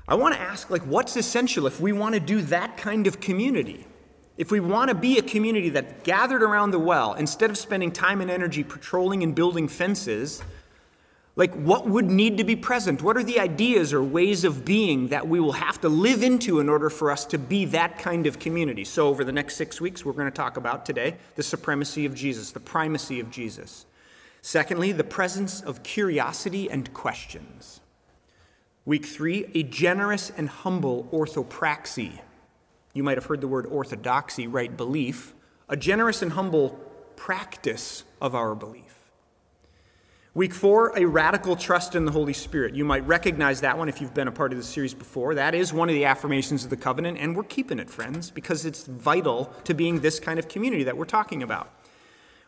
I 0.08 0.14
want 0.14 0.34
to 0.34 0.40
ask 0.40 0.70
like 0.70 0.82
what's 0.82 1.16
essential 1.16 1.66
if 1.66 1.80
we 1.80 1.92
want 1.92 2.14
to 2.14 2.20
do 2.20 2.42
that 2.42 2.76
kind 2.76 3.06
of 3.06 3.20
community? 3.20 3.86
If 4.36 4.50
we 4.50 4.58
want 4.58 4.88
to 4.88 4.94
be 4.94 5.18
a 5.18 5.22
community 5.22 5.68
that 5.70 6.02
gathered 6.02 6.42
around 6.42 6.70
the 6.70 6.78
well 6.78 7.14
instead 7.14 7.50
of 7.50 7.58
spending 7.58 7.92
time 7.92 8.20
and 8.20 8.30
energy 8.30 8.64
patrolling 8.64 9.22
and 9.22 9.34
building 9.34 9.68
fences, 9.68 10.42
like 11.40 11.54
what 11.54 11.88
would 11.88 12.04
need 12.04 12.36
to 12.36 12.44
be 12.44 12.54
present? 12.54 13.00
What 13.00 13.16
are 13.16 13.22
the 13.22 13.40
ideas 13.40 13.94
or 13.94 14.02
ways 14.02 14.44
of 14.44 14.62
being 14.62 15.08
that 15.08 15.26
we 15.26 15.40
will 15.40 15.52
have 15.52 15.80
to 15.80 15.88
live 15.88 16.22
into 16.22 16.60
in 16.60 16.68
order 16.68 16.90
for 16.90 17.10
us 17.10 17.24
to 17.24 17.38
be 17.38 17.64
that 17.64 17.98
kind 17.98 18.26
of 18.26 18.38
community? 18.38 18.84
So, 18.84 19.08
over 19.08 19.24
the 19.24 19.32
next 19.32 19.56
six 19.56 19.80
weeks, 19.80 20.04
we're 20.04 20.12
going 20.12 20.30
to 20.30 20.36
talk 20.36 20.58
about 20.58 20.84
today 20.84 21.16
the 21.36 21.42
supremacy 21.42 22.04
of 22.04 22.14
Jesus, 22.14 22.50
the 22.50 22.60
primacy 22.60 23.20
of 23.20 23.30
Jesus. 23.30 23.86
Secondly, 24.42 24.92
the 24.92 25.02
presence 25.02 25.62
of 25.62 25.82
curiosity 25.82 26.70
and 26.70 26.92
questions. 26.92 27.80
Week 28.84 29.06
three, 29.06 29.46
a 29.54 29.62
generous 29.62 30.30
and 30.36 30.46
humble 30.46 31.08
orthopraxy. 31.10 32.20
You 32.92 33.02
might 33.02 33.16
have 33.16 33.24
heard 33.24 33.40
the 33.40 33.48
word 33.48 33.64
orthodoxy, 33.64 34.46
right 34.46 34.76
belief, 34.76 35.32
a 35.70 35.76
generous 35.78 36.20
and 36.20 36.32
humble 36.32 36.78
practice 37.16 38.04
of 38.20 38.34
our 38.34 38.54
belief. 38.54 38.89
Week 40.40 40.54
four, 40.54 40.94
a 40.96 41.04
radical 41.04 41.54
trust 41.54 41.94
in 41.94 42.06
the 42.06 42.10
Holy 42.10 42.32
Spirit. 42.32 42.74
You 42.74 42.82
might 42.82 43.06
recognize 43.06 43.60
that 43.60 43.76
one 43.76 43.90
if 43.90 44.00
you've 44.00 44.14
been 44.14 44.26
a 44.26 44.32
part 44.32 44.52
of 44.52 44.56
the 44.56 44.64
series 44.64 44.94
before. 44.94 45.34
That 45.34 45.54
is 45.54 45.70
one 45.70 45.90
of 45.90 45.94
the 45.94 46.06
affirmations 46.06 46.64
of 46.64 46.70
the 46.70 46.78
covenant, 46.78 47.18
and 47.18 47.36
we're 47.36 47.42
keeping 47.42 47.78
it, 47.78 47.90
friends, 47.90 48.30
because 48.30 48.64
it's 48.64 48.86
vital 48.86 49.52
to 49.64 49.74
being 49.74 50.00
this 50.00 50.18
kind 50.18 50.38
of 50.38 50.48
community 50.48 50.84
that 50.84 50.96
we're 50.96 51.04
talking 51.04 51.42
about. 51.42 51.70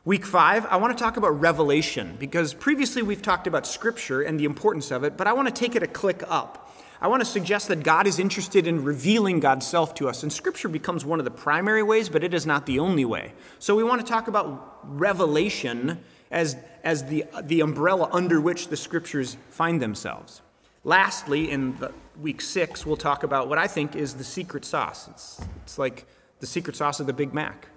Week 0.07 0.25
five, 0.25 0.65
I 0.71 0.79
want 0.79 0.97
to 0.97 1.05
talk 1.05 1.19
about 1.19 1.39
revelation 1.39 2.17
because 2.19 2.55
previously 2.55 3.03
we've 3.03 3.21
talked 3.21 3.47
about 3.47 3.67
scripture 3.67 4.23
and 4.23 4.41
the 4.41 4.47
importance 4.47 4.91
of 4.91 5.05
it, 5.05 5.19
but 5.19 5.27
I 5.27 5.35
want 5.35 5.49
to 5.49 5.55
take 5.55 5.77
it 5.77 5.83
a 5.83 5.87
click 5.87 6.23
up. 6.29 6.75
I 6.99 7.09
want 7.09 7.21
to 7.21 7.27
suggest 7.27 7.69
that 7.69 7.83
God 7.83 8.07
is 8.07 8.19
interested 8.19 8.67
in 8.67 8.85
revealing 8.85 9.39
God's 9.39 9.67
self 9.67 9.93
to 9.97 10.09
us, 10.09 10.23
and 10.23 10.33
scripture 10.33 10.69
becomes 10.69 11.05
one 11.05 11.19
of 11.19 11.27
the 11.27 11.31
primary 11.31 11.83
ways, 11.83 12.09
but 12.09 12.25
it 12.25 12.33
is 12.33 12.47
not 12.47 12.65
the 12.65 12.79
only 12.79 13.05
way. 13.05 13.35
So 13.59 13.77
we 13.77 13.85
want 13.85 14.01
to 14.01 14.11
talk 14.11 14.29
about 14.29 14.79
revelation 14.83 16.03
as, 16.33 16.57
as 16.83 17.05
the, 17.05 17.25
the 17.43 17.61
umbrella 17.61 18.09
under 18.11 18.41
which 18.41 18.69
the 18.69 18.77
scriptures 18.77 19.37
find 19.51 19.81
themselves. 19.81 20.41
Lastly, 20.83 21.51
in 21.51 21.79
week 22.21 22.41
six, 22.41 22.85
we'll 22.85 22.97
talk 22.97 23.23
about 23.23 23.49
what 23.49 23.59
I 23.59 23.69
think 23.69 23.95
is 23.95 24.15
the 24.15 24.25
secret 24.25 24.65
sauce. 24.65 25.07
It's, 25.09 25.41
it's 25.63 25.79
like 25.79 26.07
the 26.41 26.47
secret 26.47 26.75
sauce 26.75 26.99
of 26.99 27.07
the 27.07 27.13
Big 27.13 27.33
Mac. 27.33 27.69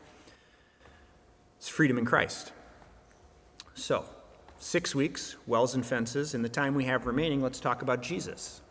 It's 1.58 1.70
freedom 1.70 1.99
in 1.99 2.06
Christ. 2.06 2.51
So, 3.76 4.06
six 4.58 4.95
weeks, 4.95 5.36
wells 5.45 5.76
and 5.76 5.86
fences. 5.86 6.34
In 6.34 6.41
the 6.41 6.49
time 6.49 6.74
we 6.74 6.86
have 6.86 7.06
remaining, 7.06 7.41
let's 7.41 7.60
talk 7.60 7.82
about 7.82 8.01
Jesus. 8.01 8.62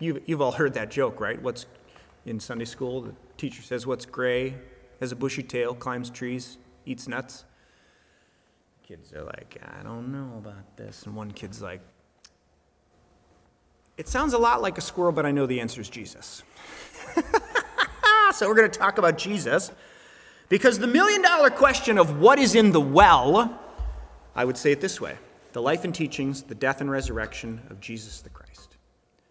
You've, 0.00 0.22
you've 0.26 0.40
all 0.40 0.52
heard 0.52 0.74
that 0.74 0.90
joke, 0.90 1.20
right? 1.20 1.40
What's 1.40 1.66
in 2.24 2.40
Sunday 2.40 2.64
school? 2.64 3.02
The 3.02 3.14
teacher 3.36 3.62
says, 3.62 3.86
What's 3.86 4.06
gray, 4.06 4.54
has 4.98 5.12
a 5.12 5.16
bushy 5.16 5.42
tail, 5.42 5.74
climbs 5.74 6.10
trees, 6.10 6.58
eats 6.86 7.06
nuts? 7.06 7.44
Kids 8.82 9.12
are 9.12 9.22
like, 9.22 9.60
I 9.78 9.82
don't 9.82 10.10
know 10.10 10.38
about 10.38 10.76
this. 10.76 11.04
And 11.04 11.14
one 11.14 11.30
kid's 11.30 11.62
like, 11.62 11.80
It 13.96 14.08
sounds 14.08 14.32
a 14.32 14.38
lot 14.38 14.60
like 14.60 14.76
a 14.76 14.80
squirrel, 14.80 15.12
but 15.12 15.24
I 15.24 15.30
know 15.30 15.46
the 15.46 15.60
answer 15.60 15.80
is 15.80 15.88
Jesus. 15.88 16.42
so 18.32 18.48
we're 18.48 18.54
going 18.54 18.70
to 18.70 18.78
talk 18.78 18.98
about 18.98 19.18
Jesus. 19.18 19.70
Because 20.48 20.78
the 20.78 20.86
million 20.86 21.22
dollar 21.22 21.48
question 21.48 21.96
of 21.96 22.18
what 22.18 22.38
is 22.38 22.54
in 22.54 22.72
the 22.72 22.80
well, 22.80 23.58
I 24.34 24.44
would 24.44 24.56
say 24.56 24.72
it 24.72 24.80
this 24.80 25.00
way 25.00 25.16
the 25.52 25.62
life 25.62 25.84
and 25.84 25.94
teachings, 25.94 26.42
the 26.42 26.54
death 26.54 26.80
and 26.80 26.90
resurrection 26.90 27.62
of 27.70 27.80
Jesus 27.80 28.20
the 28.20 28.30
Christ. 28.30 28.76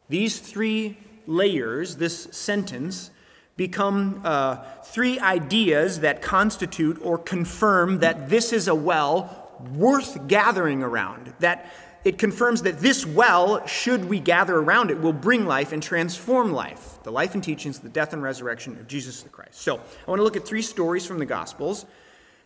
These 0.08 0.40
three 0.40 0.98
layers, 1.28 1.98
this 1.98 2.24
sentence, 2.32 3.12
become 3.58 4.22
uh, 4.24 4.58
three 4.84 5.20
ideas 5.20 6.00
that 6.00 6.22
constitute 6.22 7.00
or 7.04 7.18
confirm 7.18 8.00
that 8.00 8.30
this 8.30 8.54
is 8.54 8.68
a 8.68 8.76
well 8.76 9.41
worth 9.70 10.28
gathering 10.28 10.84
around, 10.84 11.34
that 11.40 11.72
it 12.04 12.18
confirms 12.18 12.64
that 12.64 12.80
this 12.80 13.06
well, 13.06 13.66
should 13.68 14.06
we 14.06 14.20
gather 14.20 14.58
around 14.58 14.90
it, 14.90 15.00
will 15.00 15.14
bring 15.14 15.46
life 15.46 15.72
and 15.72 15.82
transform 15.84 16.52
life 16.52 16.88
the 17.04 17.12
life 17.12 17.34
and 17.34 17.44
teachings, 17.44 17.80
the 17.80 17.90
death 17.90 18.14
and 18.14 18.22
resurrection 18.22 18.78
of 18.78 18.88
Jesus 18.88 19.24
the 19.24 19.30
Christ. 19.30 19.56
So, 19.56 19.78
I 19.78 20.10
want 20.10 20.20
to 20.20 20.24
look 20.24 20.36
at 20.36 20.46
three 20.46 20.62
stories 20.62 21.06
from 21.06 21.18
the 21.18 21.26
Gospels 21.26 21.86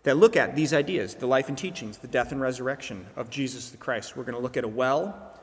that 0.03 0.15
look 0.15 0.37
at 0.37 0.55
these 0.55 0.73
ideas 0.73 1.15
the 1.15 1.27
life 1.27 1.49
and 1.49 1.57
teachings, 1.57 1.97
the 1.97 2.07
death 2.07 2.31
and 2.31 2.39
resurrection 2.39 3.05
of 3.15 3.29
Jesus 3.29 3.69
the 3.71 3.77
Christ. 3.77 4.15
We're 4.15 4.23
going 4.23 4.35
to 4.35 4.41
look 4.41 4.55
at 4.55 4.63
a 4.63 4.67
well, 4.67 5.39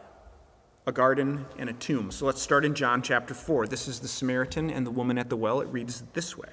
a 0.87 0.93
garden, 0.93 1.45
and 1.59 1.69
a 1.69 1.75
tomb. 1.75 2.11
So 2.11 2.27
let's 2.27 2.41
start 2.41 2.65
in 2.65 2.75
John 2.75 3.03
chapter 3.03 3.35
4. 3.35 3.67
This 3.67 3.87
is 3.87 4.01
the 4.01 4.09
Samaritan 4.09 4.71
and 4.71 4.87
the 4.87 4.91
woman 4.91 5.19
at 5.19 5.29
the 5.29 5.37
well. 5.37 5.61
It 5.61 5.69
reads 5.69 6.03
this 6.15 6.37
way. 6.37 6.49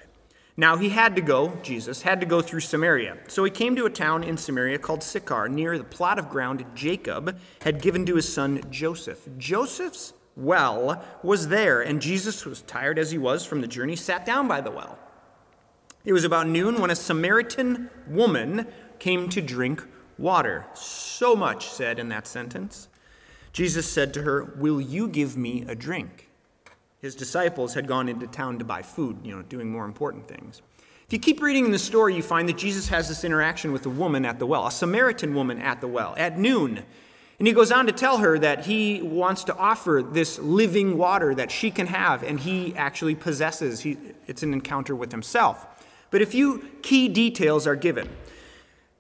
Now 0.60 0.76
he 0.76 0.90
had 0.90 1.16
to 1.16 1.22
go, 1.22 1.58
Jesus, 1.64 2.02
had 2.02 2.20
to 2.20 2.26
go 2.26 2.42
through 2.42 2.60
Samaria. 2.60 3.16
So 3.30 3.46
he 3.46 3.50
came 3.50 3.78
to 3.78 3.86
a 3.86 3.90
town 3.90 4.26
in 4.26 4.36
Samaria 4.36 4.78
called 4.80 5.02
Sychar, 5.02 5.48
near 5.48 5.78
the 5.78 5.86
plot 5.86 6.20
of 6.20 6.30
ground 6.30 6.66
Jacob 6.76 7.40
had 7.62 7.82
given 7.82 8.06
to 8.08 8.16
his 8.16 8.28
son 8.28 8.62
Joseph. 8.70 9.26
Joseph's 9.38 10.12
well 10.36 11.02
was 11.24 11.48
there, 11.48 11.80
and 11.82 12.02
Jesus 12.02 12.46
was 12.46 12.62
tired 12.64 13.00
as 13.00 13.10
he 13.10 13.18
was 13.18 13.46
from 13.46 13.62
the 13.62 13.68
journey, 13.68 13.96
sat 13.96 14.26
down 14.26 14.50
by 14.50 14.60
the 14.60 14.70
well. 14.70 15.00
It 16.04 16.12
was 16.12 16.26
about 16.26 16.50
noon 16.50 16.82
when 16.82 16.92
a 16.92 16.96
Samaritan 16.96 17.90
woman 18.06 18.68
came 19.00 19.30
to 19.30 19.42
drink 19.42 19.88
water. 20.18 20.66
So 20.74 21.38
much 21.38 21.70
said 21.70 22.00
in 22.00 22.10
that 22.10 22.28
sentence. 22.28 22.90
Jesus 23.54 23.90
said 23.90 24.14
to 24.14 24.24
her, 24.24 24.44
Will 24.58 24.82
you 24.82 25.08
give 25.08 25.38
me 25.38 25.64
a 25.70 25.74
drink? 25.74 26.29
His 27.02 27.16
disciples 27.16 27.74
had 27.74 27.88
gone 27.88 28.10
into 28.10 28.28
town 28.28 28.60
to 28.60 28.66
buy 28.66 28.82
food, 28.82 29.20
you 29.24 29.36
know, 29.36 29.42
doing 29.44 29.72
more 29.72 29.86
important 29.86 30.28
things. 30.28 30.62
If 31.08 31.14
you 31.14 31.20
keep 31.20 31.42
reading 31.42 31.66
in 31.66 31.72
the 31.72 31.80
story, 31.80 32.14
you 32.14 32.22
find 32.22 32.48
that 32.50 32.58
Jesus 32.58 32.90
has 32.90 33.08
this 33.08 33.24
interaction 33.24 33.72
with 33.72 33.86
a 33.86 33.90
woman 33.90 34.26
at 34.26 34.38
the 34.38 34.46
well, 34.46 34.68
a 34.68 34.72
Samaritan 34.72 35.34
woman 35.34 35.60
at 35.60 35.82
the 35.82 35.88
well, 35.88 36.14
at 36.18 36.38
noon. 36.38 36.84
And 37.40 37.48
he 37.48 37.54
goes 37.54 37.72
on 37.72 37.86
to 37.86 37.94
tell 37.94 38.18
her 38.18 38.38
that 38.40 38.66
he 38.66 39.02
wants 39.02 39.46
to 39.46 39.56
offer 39.56 40.04
this 40.06 40.38
living 40.40 40.98
water 40.98 41.34
that 41.36 41.50
she 41.50 41.72
can 41.72 41.88
have, 41.88 42.22
and 42.22 42.40
he 42.40 42.76
actually 42.76 43.16
possesses. 43.16 43.80
He, 43.80 43.98
it's 44.28 44.44
an 44.44 44.54
encounter 44.54 44.94
with 44.94 45.12
himself. 45.12 45.66
But 46.12 46.22
a 46.22 46.26
few 46.26 46.70
key 46.82 47.08
details 47.08 47.66
are 47.66 47.78
given. 47.78 48.10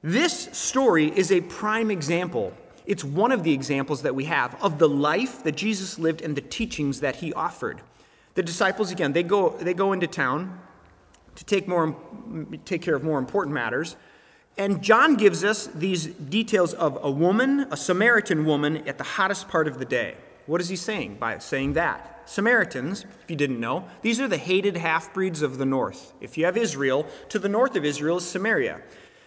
This 0.02 0.50
story 0.54 1.12
is 1.16 1.32
a 1.32 1.41
prime 1.41 1.91
example 1.91 2.54
it's 2.89 3.04
one 3.04 3.32
of 3.32 3.43
the 3.43 3.54
examples 3.54 4.02
that 4.02 4.16
we 4.16 4.26
have 4.26 4.60
of 4.64 4.80
the 4.80 4.89
life 4.89 5.43
that 5.43 5.56
Jesus 5.56 6.00
lived 6.00 6.24
and 6.24 6.36
the 6.36 6.41
teachings 6.41 7.02
that 7.02 7.18
he 7.18 7.32
offered. 7.34 7.84
The 8.40 8.44
disciples, 8.44 8.90
again, 8.90 9.12
they 9.12 9.24
go, 9.24 9.50
they 9.50 9.74
go 9.74 9.92
into 9.92 10.08
town 10.08 10.62
to 11.36 11.44
take, 11.44 11.68
more, 11.68 11.94
take 12.64 12.82
care 12.82 12.96
of 12.96 13.04
more 13.04 13.20
important 13.20 13.54
matters. 13.54 13.98
And 14.58 14.82
John 14.82 15.16
gives 15.16 15.44
us 15.44 15.68
these 15.68 16.06
details 16.06 16.74
of 16.74 16.98
a 17.02 17.12
woman, 17.12 17.68
a 17.70 17.76
Samaritan 17.76 18.46
woman, 18.46 18.88
at 18.88 18.98
the 18.98 19.04
hottest 19.04 19.50
part 19.50 19.68
of 19.68 19.78
the 19.78 19.84
day. 19.84 20.16
What 20.46 20.62
is 20.62 20.70
he 20.70 20.78
saying 20.78 21.16
by 21.16 21.40
saying 21.40 21.74
that? 21.74 22.22
Samaritans, 22.30 23.04
if 23.22 23.30
you 23.30 23.36
didn't 23.36 23.60
know, 23.60 23.84
these 24.04 24.22
are 24.22 24.28
the 24.30 24.38
hated 24.38 24.78
half 24.78 25.14
breeds 25.14 25.42
of 25.42 25.58
the 25.58 25.66
north. 25.66 26.14
If 26.22 26.38
you 26.38 26.46
have 26.46 26.56
Israel, 26.56 27.06
to 27.28 27.40
the 27.40 27.50
north 27.50 27.76
of 27.76 27.84
Israel 27.84 28.20
is 28.20 28.26
Samaria. 28.26 28.80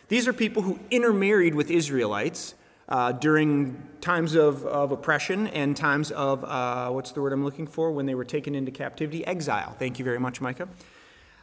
These 0.09 0.27
are 0.27 0.33
people 0.33 0.63
who 0.63 0.81
intermarried 0.91 1.55
with 1.55 1.71
Israelites 1.71 2.55
uh, 2.89 3.13
during 3.13 3.83
times 4.01 4.35
of, 4.35 4.65
of 4.67 4.93
oppression 4.93 5.47
and 5.49 5.77
times 5.77 6.11
of, 6.11 6.45
uh, 6.45 6.91
what's 6.91 7.13
the 7.13 7.23
word 7.23 7.33
I'm 7.33 7.45
looking 7.45 7.67
for, 7.67 7.93
when 7.93 8.07
they 8.07 8.15
were 8.15 8.25
taken 8.25 8.55
into 8.55 8.71
captivity? 8.71 9.27
Exile. 9.27 9.75
Thank 9.79 9.99
you 9.99 10.05
very 10.05 10.19
much, 10.19 10.41
Micah. 10.41 10.69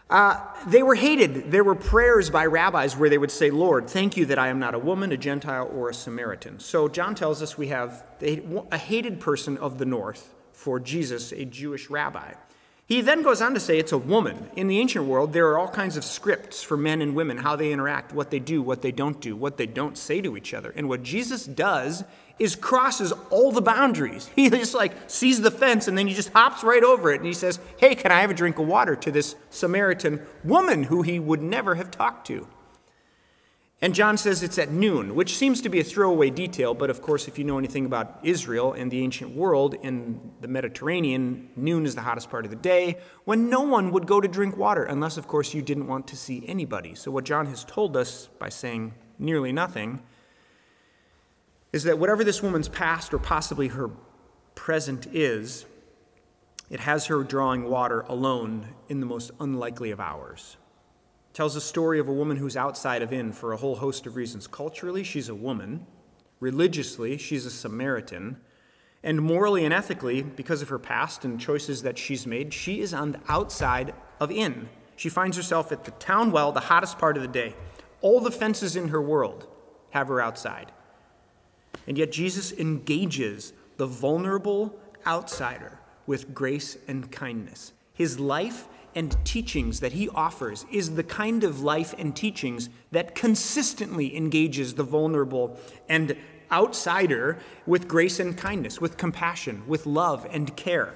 Uh, 0.10 0.44
they 0.66 0.82
were 0.82 0.96
hated. 0.96 1.52
There 1.52 1.64
were 1.64 1.76
prayers 1.76 2.32
by 2.32 2.48
rabbis 2.48 2.98
where 2.98 3.10
they 3.10 3.20
would 3.20 3.30
say, 3.30 3.52
Lord, 3.52 3.88
thank 3.88 4.18
you 4.18 4.26
that 4.26 4.40
I 4.40 4.48
am 4.48 4.58
not 4.58 4.74
a 4.74 4.80
woman, 4.80 5.12
a 5.12 5.18
Gentile, 5.18 5.70
or 5.72 5.90
a 5.90 5.94
Samaritan. 5.94 6.60
So 6.60 6.88
John 6.88 7.14
tells 7.14 7.44
us 7.44 7.58
we 7.58 7.68
have 7.68 8.08
a 8.22 8.78
hated 8.78 9.20
person 9.20 9.58
of 9.58 9.78
the 9.78 9.86
north 9.86 10.34
for 10.52 10.80
Jesus, 10.80 11.32
a 11.32 11.46
Jewish 11.46 11.90
rabbi. 11.92 12.34
He 12.90 13.02
then 13.02 13.22
goes 13.22 13.40
on 13.40 13.54
to 13.54 13.60
say 13.60 13.78
it's 13.78 13.92
a 13.92 14.00
woman. 14.00 14.50
In 14.56 14.68
the 14.68 14.80
ancient 14.80 15.06
world, 15.06 15.32
there 15.32 15.48
are 15.50 15.60
all 15.60 15.68
kinds 15.68 15.96
of 15.96 16.04
scripts 16.04 16.64
for 16.64 16.76
men 16.76 17.04
and 17.04 17.14
women, 17.14 17.38
how 17.38 17.56
they 17.56 17.72
interact, 17.72 18.14
what 18.14 18.32
they 18.32 18.40
do, 18.40 18.64
what 18.64 18.82
they 18.82 18.92
don't 18.92 19.22
do, 19.22 19.36
what 19.36 19.58
they 19.58 19.68
don't 19.68 19.96
say 19.96 20.22
to 20.22 20.36
each 20.36 20.56
other. 20.56 20.74
And 20.76 20.90
what 20.90 21.04
Jesus 21.04 21.46
does 21.46 22.04
is 22.40 22.56
crosses 22.56 23.12
all 23.30 23.52
the 23.52 23.62
boundaries. 23.62 24.32
He 24.36 24.50
just 24.50 24.74
like 24.74 24.94
sees 25.06 25.40
the 25.40 25.52
fence 25.52 25.88
and 25.88 25.96
then 25.96 26.08
he 26.08 26.16
just 26.16 26.34
hops 26.34 26.64
right 26.64 26.84
over 26.84 27.12
it 27.12 27.18
and 27.18 27.28
he 27.28 27.34
says, 27.34 27.60
Hey, 27.78 27.94
can 27.94 28.12
I 28.12 28.22
have 28.22 28.32
a 28.32 28.34
drink 28.34 28.58
of 28.58 28.66
water 28.66 28.96
to 28.96 29.12
this 29.12 29.36
Samaritan 29.52 30.26
woman 30.44 30.86
who 30.86 31.04
he 31.04 31.20
would 31.20 31.44
never 31.44 31.76
have 31.76 31.92
talked 31.92 32.26
to? 32.28 32.48
And 33.82 33.96
John 33.96 34.18
says 34.18 34.44
it's 34.44 34.58
at 34.58 34.72
noon, 34.72 35.16
which 35.16 35.38
seems 35.38 35.62
to 35.62 35.70
be 35.70 35.80
a 35.80 35.86
throwaway 35.86 36.30
detail, 36.30 36.74
but 36.74 36.90
of 36.90 37.02
course, 37.02 37.30
if 37.30 37.38
you 37.38 37.46
know 37.46 37.58
anything 37.58 37.86
about 37.86 38.20
Israel 38.24 38.74
and 38.74 38.92
the 38.92 39.02
ancient 39.02 39.34
world 39.34 39.74
in 39.82 40.20
the 40.42 40.50
Mediterranean, 40.50 41.50
noon 41.56 41.86
is 41.86 41.96
the 41.96 42.02
hottest 42.02 42.30
part 42.30 42.44
of 42.44 42.52
the 42.52 42.58
day 42.58 42.98
when 43.24 43.50
no 43.50 43.62
one 43.62 43.92
would 43.92 44.06
go 44.06 44.20
to 44.20 44.28
drink 44.28 44.58
water, 44.58 44.84
unless, 44.84 45.16
of 45.16 45.28
course, 45.28 45.54
you 45.54 45.62
didn't 45.62 45.88
want 45.88 46.08
to 46.08 46.18
see 46.18 46.44
anybody. 46.46 46.94
So, 46.94 47.10
what 47.10 47.24
John 47.24 47.46
has 47.46 47.64
told 47.64 47.96
us 47.96 48.28
by 48.38 48.50
saying 48.50 48.96
nearly 49.18 49.54
nothing 49.54 50.02
is 51.72 51.84
that 51.84 52.00
whatever 52.00 52.26
this 52.26 52.44
woman's 52.44 52.68
past 52.68 53.14
or 53.14 53.20
possibly 53.20 53.70
her 53.70 53.92
present 54.56 55.08
is, 55.14 55.66
it 56.70 56.82
has 56.82 57.06
her 57.06 57.24
drawing 57.24 57.64
water 57.70 58.02
alone 58.02 58.76
in 58.90 59.00
the 59.00 59.06
most 59.06 59.32
unlikely 59.40 59.92
of 59.92 60.02
hours 60.02 60.58
tells 61.40 61.56
a 61.56 61.62
story 61.62 62.00
of 62.00 62.10
a 62.10 62.14
woman 62.14 62.36
who's 62.36 62.58
outside 62.58 63.02
of 63.02 63.14
in 63.14 63.32
for 63.32 63.54
a 63.54 63.58
whole 63.58 63.78
host 63.78 64.06
of 64.06 64.18
reasons. 64.18 64.46
Culturally, 64.46 65.06
she's 65.06 65.30
a 65.30 65.34
woman. 65.34 65.88
Religiously, 66.42 67.18
she's 67.18 67.46
a 67.46 67.50
Samaritan. 67.50 68.36
And 69.04 69.22
morally 69.22 69.64
and 69.64 69.74
ethically, 69.74 70.22
because 70.22 70.62
of 70.62 70.68
her 70.68 70.78
past 70.78 71.24
and 71.24 71.40
choices 71.40 71.82
that 71.84 71.98
she's 71.98 72.28
made, 72.28 72.54
she 72.54 72.82
is 72.82 72.94
on 72.94 73.14
the 73.14 73.22
outside 73.30 73.94
of 74.20 74.32
in. 74.32 74.68
She 74.98 75.08
finds 75.08 75.38
herself 75.38 75.72
at 75.72 75.86
the 75.86 75.92
town 75.92 76.34
well, 76.34 76.52
the 76.52 76.60
hottest 76.60 77.00
part 77.00 77.16
of 77.16 77.22
the 77.22 77.30
day. 77.30 77.56
All 78.02 78.20
the 78.20 78.32
fences 78.32 78.76
in 78.76 78.90
her 78.90 79.02
world 79.02 79.48
have 79.92 80.10
her 80.10 80.20
outside. 80.20 80.74
And 81.88 81.98
yet, 81.98 82.12
Jesus 82.12 82.52
engages 82.52 83.54
the 83.78 83.88
vulnerable 83.88 84.78
outsider 85.08 85.80
with 86.06 86.34
grace 86.34 86.78
and 86.90 87.10
kindness. 87.10 87.72
His 87.94 88.20
life 88.20 88.68
and 88.96 89.16
teachings 89.26 89.80
that 89.80 89.94
he 89.94 90.10
offers 90.10 90.66
is 90.72 90.96
the 90.96 91.04
kind 91.04 91.44
of 91.44 91.62
life 91.62 91.94
and 91.98 92.16
teachings 92.16 92.70
that 92.92 93.16
consistently 93.16 94.16
engages 94.16 94.74
the 94.74 94.84
vulnerable 94.84 95.60
and 95.88 96.16
outsider 96.52 97.38
with 97.66 97.88
grace 97.88 98.20
and 98.20 98.38
kindness, 98.38 98.82
with 98.82 98.98
compassion, 98.98 99.64
with 99.68 99.86
love 99.86 100.28
and 100.32 100.56
care. 100.56 100.94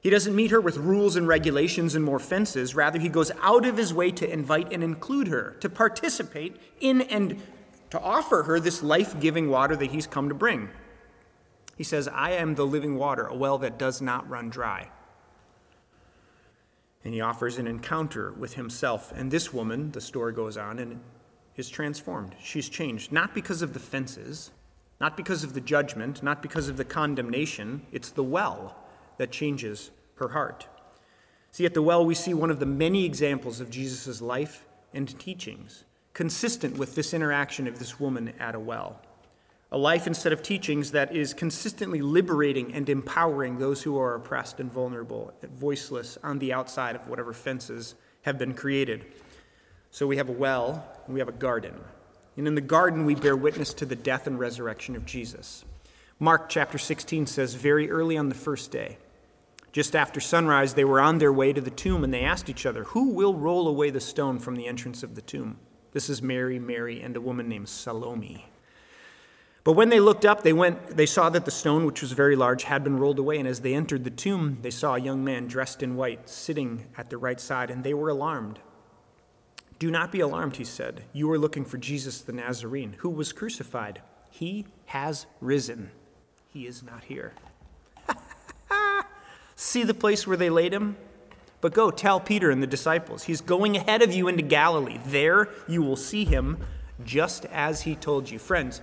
He 0.00 0.10
doesn't 0.10 0.36
meet 0.36 0.50
her 0.50 0.60
with 0.60 0.76
rules 0.76 1.16
and 1.16 1.26
regulations 1.26 1.94
and 1.94 2.04
more 2.04 2.18
fences. 2.18 2.74
Rather, 2.74 2.98
he 2.98 3.08
goes 3.08 3.32
out 3.42 3.66
of 3.66 3.76
his 3.76 3.92
way 3.92 4.10
to 4.12 4.30
invite 4.30 4.72
and 4.72 4.84
include 4.84 5.28
her, 5.28 5.56
to 5.60 5.68
participate 5.68 6.56
in 6.80 7.02
and 7.02 7.42
to 7.90 8.00
offer 8.00 8.44
her 8.44 8.60
this 8.60 8.82
life 8.82 9.18
giving 9.18 9.48
water 9.48 9.74
that 9.74 9.90
he's 9.90 10.06
come 10.06 10.28
to 10.28 10.34
bring. 10.34 10.68
He 11.76 11.84
says, 11.84 12.06
I 12.08 12.32
am 12.32 12.54
the 12.54 12.66
living 12.66 12.96
water, 12.96 13.26
a 13.26 13.34
well 13.34 13.58
that 13.58 13.78
does 13.78 14.00
not 14.00 14.28
run 14.28 14.50
dry 14.50 14.90
and 17.04 17.14
he 17.14 17.20
offers 17.20 17.58
an 17.58 17.66
encounter 17.66 18.32
with 18.32 18.54
himself. 18.54 19.12
And 19.14 19.30
this 19.30 19.52
woman, 19.52 19.92
the 19.92 20.00
story 20.00 20.32
goes 20.32 20.56
on, 20.56 20.78
and 20.78 21.00
is 21.56 21.68
transformed. 21.68 22.34
She's 22.40 22.68
changed, 22.68 23.12
not 23.12 23.34
because 23.34 23.62
of 23.62 23.74
the 23.74 23.80
fences, 23.80 24.50
not 25.00 25.16
because 25.16 25.44
of 25.44 25.54
the 25.54 25.60
judgment, 25.60 26.22
not 26.22 26.42
because 26.42 26.68
of 26.68 26.76
the 26.76 26.84
condemnation. 26.84 27.82
It's 27.92 28.10
the 28.10 28.24
well 28.24 28.76
that 29.16 29.32
changes 29.32 29.90
her 30.16 30.28
heart. 30.28 30.66
See, 31.50 31.64
at 31.66 31.74
the 31.74 31.82
well, 31.82 32.04
we 32.04 32.14
see 32.14 32.34
one 32.34 32.50
of 32.50 32.60
the 32.60 32.66
many 32.66 33.04
examples 33.04 33.60
of 33.60 33.70
Jesus' 33.70 34.20
life 34.20 34.66
and 34.94 35.18
teachings, 35.18 35.84
consistent 36.14 36.78
with 36.78 36.94
this 36.94 37.12
interaction 37.14 37.66
of 37.66 37.78
this 37.78 37.98
woman 37.98 38.32
at 38.38 38.54
a 38.54 38.60
well 38.60 39.00
a 39.70 39.78
life 39.78 40.06
instead 40.06 40.32
of 40.32 40.42
teachings 40.42 40.92
that 40.92 41.14
is 41.14 41.34
consistently 41.34 42.00
liberating 42.00 42.72
and 42.72 42.88
empowering 42.88 43.58
those 43.58 43.82
who 43.82 43.98
are 43.98 44.14
oppressed 44.14 44.60
and 44.60 44.72
vulnerable, 44.72 45.32
voiceless 45.42 46.16
on 46.22 46.38
the 46.38 46.52
outside 46.52 46.96
of 46.96 47.06
whatever 47.06 47.34
fences 47.34 47.94
have 48.22 48.38
been 48.38 48.54
created. 48.54 49.04
So 49.90 50.06
we 50.06 50.16
have 50.16 50.30
a 50.30 50.32
well 50.32 50.86
and 51.04 51.12
we 51.12 51.20
have 51.20 51.28
a 51.28 51.32
garden. 51.32 51.74
And 52.36 52.46
in 52.46 52.54
the 52.54 52.60
garden, 52.60 53.04
we 53.04 53.14
bear 53.14 53.36
witness 53.36 53.74
to 53.74 53.84
the 53.84 53.96
death 53.96 54.26
and 54.26 54.38
resurrection 54.38 54.96
of 54.96 55.04
Jesus. 55.04 55.64
Mark 56.18 56.48
chapter 56.48 56.78
16 56.78 57.26
says, 57.26 57.54
Very 57.54 57.90
early 57.90 58.16
on 58.16 58.28
the 58.28 58.34
first 58.34 58.70
day, 58.70 58.96
just 59.72 59.94
after 59.94 60.20
sunrise, 60.20 60.74
they 60.74 60.84
were 60.84 61.00
on 61.00 61.18
their 61.18 61.32
way 61.32 61.52
to 61.52 61.60
the 61.60 61.70
tomb 61.70 62.04
and 62.04 62.14
they 62.14 62.22
asked 62.22 62.48
each 62.48 62.64
other, 62.64 62.84
Who 62.84 63.10
will 63.10 63.34
roll 63.34 63.68
away 63.68 63.90
the 63.90 64.00
stone 64.00 64.38
from 64.38 64.56
the 64.56 64.66
entrance 64.66 65.02
of 65.02 65.14
the 65.14 65.22
tomb? 65.22 65.58
This 65.92 66.08
is 66.08 66.22
Mary, 66.22 66.58
Mary, 66.58 67.02
and 67.02 67.16
a 67.16 67.20
woman 67.20 67.48
named 67.48 67.68
Salome. 67.68 68.46
But 69.64 69.72
when 69.72 69.88
they 69.88 70.00
looked 70.00 70.24
up, 70.24 70.42
they 70.42 70.52
went 70.52 70.96
they 70.96 71.06
saw 71.06 71.28
that 71.30 71.44
the 71.44 71.50
stone, 71.50 71.84
which 71.84 72.00
was 72.00 72.12
very 72.12 72.36
large, 72.36 72.64
had 72.64 72.84
been 72.84 72.98
rolled 72.98 73.18
away, 73.18 73.38
and 73.38 73.48
as 73.48 73.60
they 73.60 73.74
entered 73.74 74.04
the 74.04 74.10
tomb, 74.10 74.58
they 74.62 74.70
saw 74.70 74.94
a 74.94 75.00
young 75.00 75.24
man 75.24 75.46
dressed 75.46 75.82
in 75.82 75.96
white 75.96 76.28
sitting 76.28 76.86
at 76.96 77.10
the 77.10 77.18
right 77.18 77.40
side, 77.40 77.70
and 77.70 77.84
they 77.84 77.94
were 77.94 78.08
alarmed. 78.08 78.60
Do 79.78 79.90
not 79.90 80.10
be 80.10 80.20
alarmed, 80.20 80.56
he 80.56 80.64
said. 80.64 81.04
You 81.12 81.30
are 81.30 81.38
looking 81.38 81.64
for 81.64 81.78
Jesus 81.78 82.20
the 82.20 82.32
Nazarene, 82.32 82.96
who 82.98 83.10
was 83.10 83.32
crucified. 83.32 84.02
He 84.30 84.66
has 84.86 85.26
risen. 85.40 85.90
He 86.48 86.66
is 86.66 86.82
not 86.82 87.04
here. 87.04 87.32
See 89.56 89.84
the 89.84 89.94
place 89.94 90.26
where 90.26 90.36
they 90.36 90.50
laid 90.50 90.72
him? 90.72 90.96
But 91.60 91.74
go 91.74 91.90
tell 91.90 92.20
Peter 92.20 92.50
and 92.50 92.62
the 92.62 92.66
disciples, 92.68 93.24
he's 93.24 93.40
going 93.40 93.76
ahead 93.76 94.02
of 94.02 94.12
you 94.12 94.28
into 94.28 94.42
Galilee. 94.42 94.98
There 95.06 95.48
you 95.66 95.82
will 95.82 95.96
see 95.96 96.24
him 96.24 96.58
just 97.04 97.44
as 97.46 97.82
he 97.82 97.96
told 97.96 98.30
you. 98.30 98.38
Friends, 98.38 98.80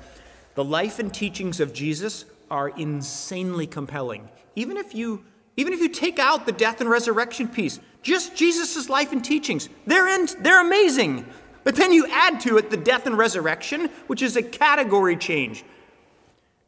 the 0.56 0.64
life 0.64 1.00
and 1.00 1.14
teachings 1.14 1.60
of 1.60 1.74
Jesus 1.74 2.26
are 2.50 2.70
insanely 2.70 3.68
compelling. 3.68 4.28
Even 4.56 4.78
if 4.78 4.96
you 4.96 5.24
even 5.58 5.72
if 5.72 5.80
you 5.80 5.90
take 5.90 6.20
out 6.20 6.46
the 6.46 6.52
death 6.52 6.82
and 6.82 6.90
resurrection 6.90 7.48
piece, 7.48 7.80
just 8.02 8.36
Jesus' 8.36 8.90
life 8.90 9.12
and 9.12 9.24
teachings, 9.24 9.70
they're, 9.88 10.08
in, 10.08 10.28
they're 10.42 10.62
amazing. 10.62 11.26
But 11.64 11.76
then 11.76 11.94
you 11.94 12.08
add 12.12 12.42
to 12.42 12.58
it 12.58 12.70
the 12.70 12.78
death 12.78 13.08
and 13.08 13.18
resurrection, 13.18 13.90
which 14.08 14.22
is 14.22 14.36
a 14.36 14.44
category 14.44 15.16
change. 15.16 15.64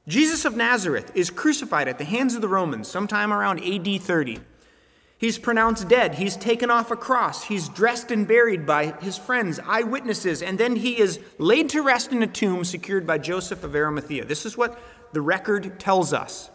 Jesus 0.08 0.46
of 0.46 0.56
Nazareth 0.56 1.12
is 1.16 1.30
crucified 1.30 1.90
at 1.90 1.98
the 1.98 2.06
hands 2.06 2.34
of 2.34 2.42
the 2.42 2.48
Romans 2.48 2.88
sometime 2.88 3.34
around 3.34 3.62
AD 3.62 4.02
30. 4.02 4.40
He's 5.18 5.40
pronounced 5.40 5.88
dead. 5.88 6.16
He's 6.16 6.36
taken 6.36 6.70
off 6.70 6.92
a 6.92 6.96
cross. 6.96 7.44
He's 7.46 7.70
dressed 7.70 8.12
and 8.12 8.28
buried 8.28 8.66
by 8.66 8.92
his 9.02 9.18
friends, 9.18 9.60
eyewitnesses, 9.66 10.44
and 10.44 10.60
then 10.60 10.76
he 10.76 11.00
is 11.00 11.20
laid 11.40 11.70
to 11.70 11.82
rest 11.82 12.12
in 12.12 12.22
a 12.22 12.28
tomb 12.28 12.64
secured 12.64 13.08
by 13.08 13.18
Joseph 13.18 13.64
of 13.64 13.76
Arimathea. 13.76 14.26
This 14.26 14.46
is 14.46 14.58
what 14.58 14.80
the 15.14 15.22
record 15.22 15.80
tells 15.80 16.14
us 16.14 16.52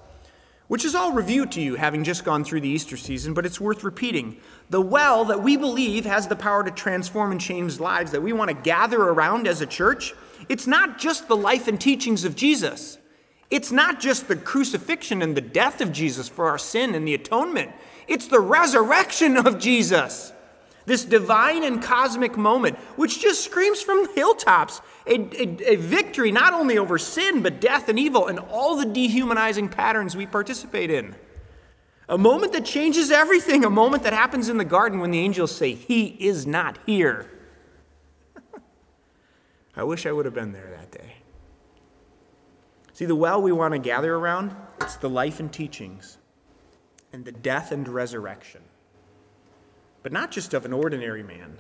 which 0.73 0.87
is 0.87 0.95
all 0.95 1.13
review 1.13 1.45
to 1.45 1.61
you, 1.61 1.75
having 1.75 2.03
just 2.03 2.25
gone 2.25 2.43
through 2.43 2.63
the 2.63 2.69
Easter 2.71 2.97
season, 2.97 3.35
but 3.35 3.45
it's 3.45 3.61
worth 3.61 3.85
repeating. 3.85 4.39
The 4.71 4.81
well 4.81 5.27
that 5.27 5.43
we 5.43 5.59
believe 5.59 6.07
has 6.07 6.29
the 6.29 6.35
power 6.35 6.65
to 6.65 6.71
transform 6.71 7.31
and 7.31 7.39
change 7.39 7.79
lives, 7.79 8.11
that 8.13 8.23
we 8.23 8.33
want 8.33 8.49
to 8.49 8.55
gather 8.55 8.99
around 9.03 9.47
as 9.47 9.61
a 9.61 9.67
church, 9.67 10.15
it's 10.49 10.67
not 10.67 10.99
just 10.99 11.29
the 11.29 11.37
life 11.37 11.69
and 11.69 11.79
teachings 11.79 12.25
of 12.25 12.37
Jesus. 12.37 12.97
It's 13.51 13.71
not 13.71 14.01
just 14.01 14.29
the 14.29 14.37
crucifixion 14.37 15.21
and 15.21 15.37
the 15.37 15.43
death 15.43 15.83
of 15.83 15.93
Jesus 15.93 16.27
for 16.27 16.49
our 16.49 16.57
sin 16.57 16.95
and 16.95 17.07
the 17.07 17.13
atonement. 17.13 17.73
It's 18.13 18.27
the 18.27 18.41
resurrection 18.41 19.39
of 19.39 19.59
Jesus. 19.59 20.35
This 20.85 21.03
divine 21.03 21.65
and 21.65 21.83
cosmic 21.83 22.37
moment, 22.37 22.77
which 22.97 23.23
just 23.23 23.43
screams 23.43 23.81
from 23.81 24.05
the 24.05 24.13
hilltops 24.13 24.83
a, 25.07 25.15
a, 25.15 25.73
a, 25.73 25.77
victory 25.77 26.31
not 26.31 26.53
only 26.53 26.77
over 26.77 26.99
sin, 26.99 27.41
but 27.41 27.59
death 27.59 27.89
and 27.89 27.99
evil 27.99 28.27
and 28.27 28.39
all 28.39 28.77
the 28.77 28.85
dehumanizing 28.85 29.71
patterns 29.71 30.15
we 30.15 30.27
participate 30.27 30.91
in. 30.91 31.15
A 32.07 32.19
moment 32.19 32.53
that 32.53 32.67
changes 32.67 33.11
everything, 33.11 33.65
a 33.65 33.71
moment 33.71 34.03
that 34.03 34.13
happens 34.13 34.51
in 34.51 34.59
the 34.59 34.65
garden 34.65 35.01
when 35.01 35.11
the 35.11 35.19
angels 35.19 35.57
say, 35.57 35.73
He 35.73 36.09
is 36.09 36.47
not 36.47 36.79
here. 36.85 37.31
I 39.75 39.85
wish 39.85 40.05
I 40.05 40.13
would 40.13 40.27
have 40.27 40.35
been 40.35 40.53
there 40.53 40.71
that 40.79 40.91
day. 40.91 41.15
See, 42.93 43.07
the 43.07 43.17
well 43.17 43.41
we 43.41 43.53
want 43.53 43.73
to 43.73 43.79
gather 43.79 44.15
around, 44.15 44.55
it's 44.83 44.97
the 44.97 45.09
life 45.09 45.41
and 45.41 45.51
teachings 45.51 46.19
and 47.13 47.25
the 47.25 47.33
death 47.33 47.73
and 47.73 47.89
resurrection 47.89 48.63
but 50.03 50.13
not 50.13 50.31
just 50.31 50.55
of 50.55 50.65
an 50.65 50.73
ordinary 50.73 51.23
man, 51.23 51.59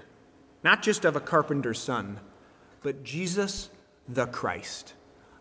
not 0.64 0.82
just 0.82 1.04
of 1.04 1.16
a 1.16 1.20
carpenter's 1.20 1.80
son, 1.80 2.20
but 2.82 3.04
Jesus 3.04 3.70
the 4.08 4.26
Christ, 4.26 4.94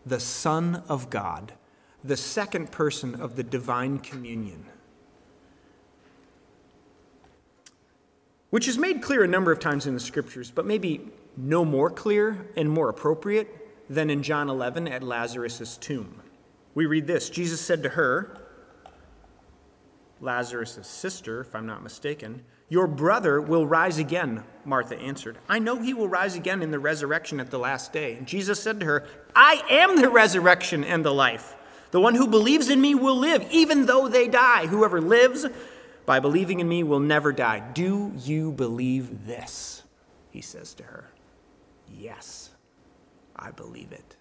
the 0.06 0.20
Son 0.20 0.82
of 0.88 1.10
God, 1.10 1.54
the 2.04 2.16
second 2.16 2.70
person 2.70 3.20
of 3.20 3.36
the 3.36 3.42
divine 3.42 3.98
communion. 3.98 4.66
Which 8.50 8.68
is 8.68 8.78
made 8.78 9.02
clear 9.02 9.24
a 9.24 9.28
number 9.28 9.50
of 9.50 9.58
times 9.58 9.86
in 9.86 9.94
the 9.94 10.00
scriptures, 10.00 10.50
but 10.50 10.66
maybe 10.66 11.08
no 11.36 11.64
more 11.64 11.90
clear 11.90 12.46
and 12.56 12.70
more 12.70 12.88
appropriate 12.88 13.48
than 13.88 14.10
in 14.10 14.22
John 14.22 14.48
11 14.48 14.86
at 14.88 15.02
Lazarus' 15.02 15.76
tomb. 15.76 16.22
We 16.74 16.86
read 16.86 17.06
this 17.06 17.30
Jesus 17.30 17.60
said 17.60 17.82
to 17.82 17.90
her, 17.90 18.38
Lazarus' 20.22 20.78
sister, 20.82 21.40
if 21.40 21.54
I'm 21.54 21.66
not 21.66 21.82
mistaken, 21.82 22.42
Your 22.72 22.86
brother 22.86 23.38
will 23.38 23.66
rise 23.66 23.98
again, 23.98 24.44
Martha 24.64 24.96
answered. 24.96 25.36
I 25.46 25.58
know 25.58 25.82
he 25.82 25.92
will 25.92 26.08
rise 26.08 26.36
again 26.36 26.62
in 26.62 26.70
the 26.70 26.78
resurrection 26.78 27.38
at 27.38 27.50
the 27.50 27.58
last 27.58 27.92
day. 27.92 28.14
And 28.14 28.26
Jesus 28.26 28.62
said 28.62 28.80
to 28.80 28.86
her, 28.86 29.06
I 29.36 29.62
am 29.68 30.00
the 30.00 30.08
resurrection 30.08 30.82
and 30.82 31.04
the 31.04 31.12
life. 31.12 31.54
The 31.90 32.00
one 32.00 32.14
who 32.14 32.26
believes 32.26 32.70
in 32.70 32.80
me 32.80 32.94
will 32.94 33.18
live, 33.18 33.46
even 33.50 33.84
though 33.84 34.08
they 34.08 34.26
die. 34.26 34.68
Whoever 34.68 35.02
lives 35.02 35.44
by 36.06 36.18
believing 36.18 36.60
in 36.60 36.68
me 36.70 36.82
will 36.82 36.98
never 36.98 37.30
die. 37.30 37.60
Do 37.74 38.10
you 38.16 38.52
believe 38.52 39.26
this? 39.26 39.82
He 40.30 40.40
says 40.40 40.72
to 40.76 40.84
her. 40.84 41.10
Yes, 41.94 42.52
I 43.36 43.50
believe 43.50 43.92
it, 43.92 44.16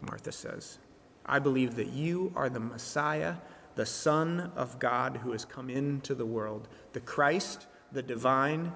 Martha 0.00 0.32
says. 0.32 0.78
I 1.26 1.40
believe 1.40 1.76
that 1.76 1.88
you 1.88 2.32
are 2.34 2.48
the 2.48 2.58
Messiah 2.58 3.34
the 3.74 3.86
Son 3.86 4.52
of 4.56 4.78
God 4.78 5.18
who 5.18 5.32
has 5.32 5.44
come 5.44 5.70
into 5.70 6.14
the 6.14 6.26
world, 6.26 6.68
the 6.92 7.00
Christ, 7.00 7.66
the 7.92 8.02
divine, 8.02 8.72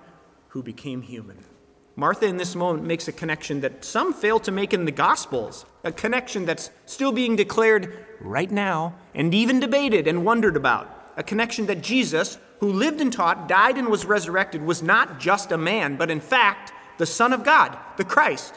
who 0.49 0.62
became 0.62 1.03
human. 1.03 1.38
Martha, 1.99 2.26
in 2.26 2.36
this 2.36 2.55
moment, 2.55 2.86
makes 2.86 3.09
a 3.09 3.12
connection 3.12 3.61
that 3.62 3.84
some 3.84 4.12
fail 4.12 4.38
to 4.40 4.53
make 4.53 4.74
in 4.74 4.84
the 4.84 4.92
Gospels, 4.92 5.64
a 5.82 5.90
connection 5.90 6.44
that's 6.44 6.70
still 6.84 7.11
being 7.11 7.36
declared 7.36 8.07
right 8.20 8.51
now 8.51 8.94
and 9.14 9.34
even 9.34 9.61
debated 9.61 10.07
and 10.07 10.24
wondered 10.24 10.57
about. 10.57 11.12
A 11.16 11.22
connection 11.22 11.64
that 11.66 11.82
Jesus, 11.82 12.36
who 12.61 12.70
lived 12.70 13.01
and 13.01 13.11
taught, 13.11 13.49
died, 13.49 13.78
and 13.78 13.88
was 13.88 14.05
resurrected, 14.05 14.62
was 14.62 14.82
not 14.82 15.18
just 15.18 15.53
a 15.53 15.59
man, 15.59 15.97
but 15.97 16.11
in 16.11 16.20
fact, 16.20 16.72
the 16.99 17.07
Son 17.07 17.32
of 17.32 17.44
God, 17.44 17.78
the 17.97 18.05
Christ. 18.05 18.55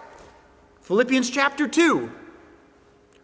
Philippians 0.82 1.30
chapter 1.30 1.68
2 1.68 2.12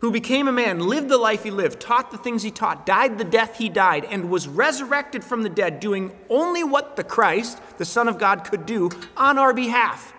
who 0.06 0.12
became 0.12 0.48
a 0.48 0.52
man, 0.52 0.78
lived 0.82 1.10
the 1.10 1.18
life 1.18 1.42
he 1.42 1.50
lived, 1.50 1.80
taught 1.80 2.12
the 2.12 2.18
things 2.20 2.44
he 2.44 2.52
taught, 2.52 2.86
died 2.86 3.18
the 3.18 3.24
death 3.24 3.58
he 3.58 3.68
died, 3.68 4.06
and 4.06 4.30
was 4.30 4.48
resurrected 4.48 5.24
from 5.24 5.42
the 5.42 5.50
dead, 5.50 5.80
doing 5.80 6.16
only 6.30 6.64
what 6.64 6.96
the 6.96 7.04
Christ, 7.04 7.60
the 7.80 7.86
Son 7.86 8.08
of 8.08 8.20
God, 8.20 8.44
could 8.44 8.68
do 8.68 8.92
on 9.18 9.40
our 9.40 9.52
behalf, 9.52 10.14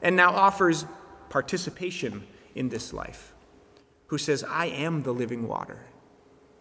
and 0.00 0.14
now 0.14 0.30
offers 0.30 0.86
participation 1.28 2.24
in 2.54 2.68
this 2.68 2.92
life, 2.92 3.34
who 4.06 4.16
says, 4.16 4.44
I 4.44 4.66
am 4.66 5.02
the 5.02 5.12
living 5.12 5.48
water. 5.48 5.86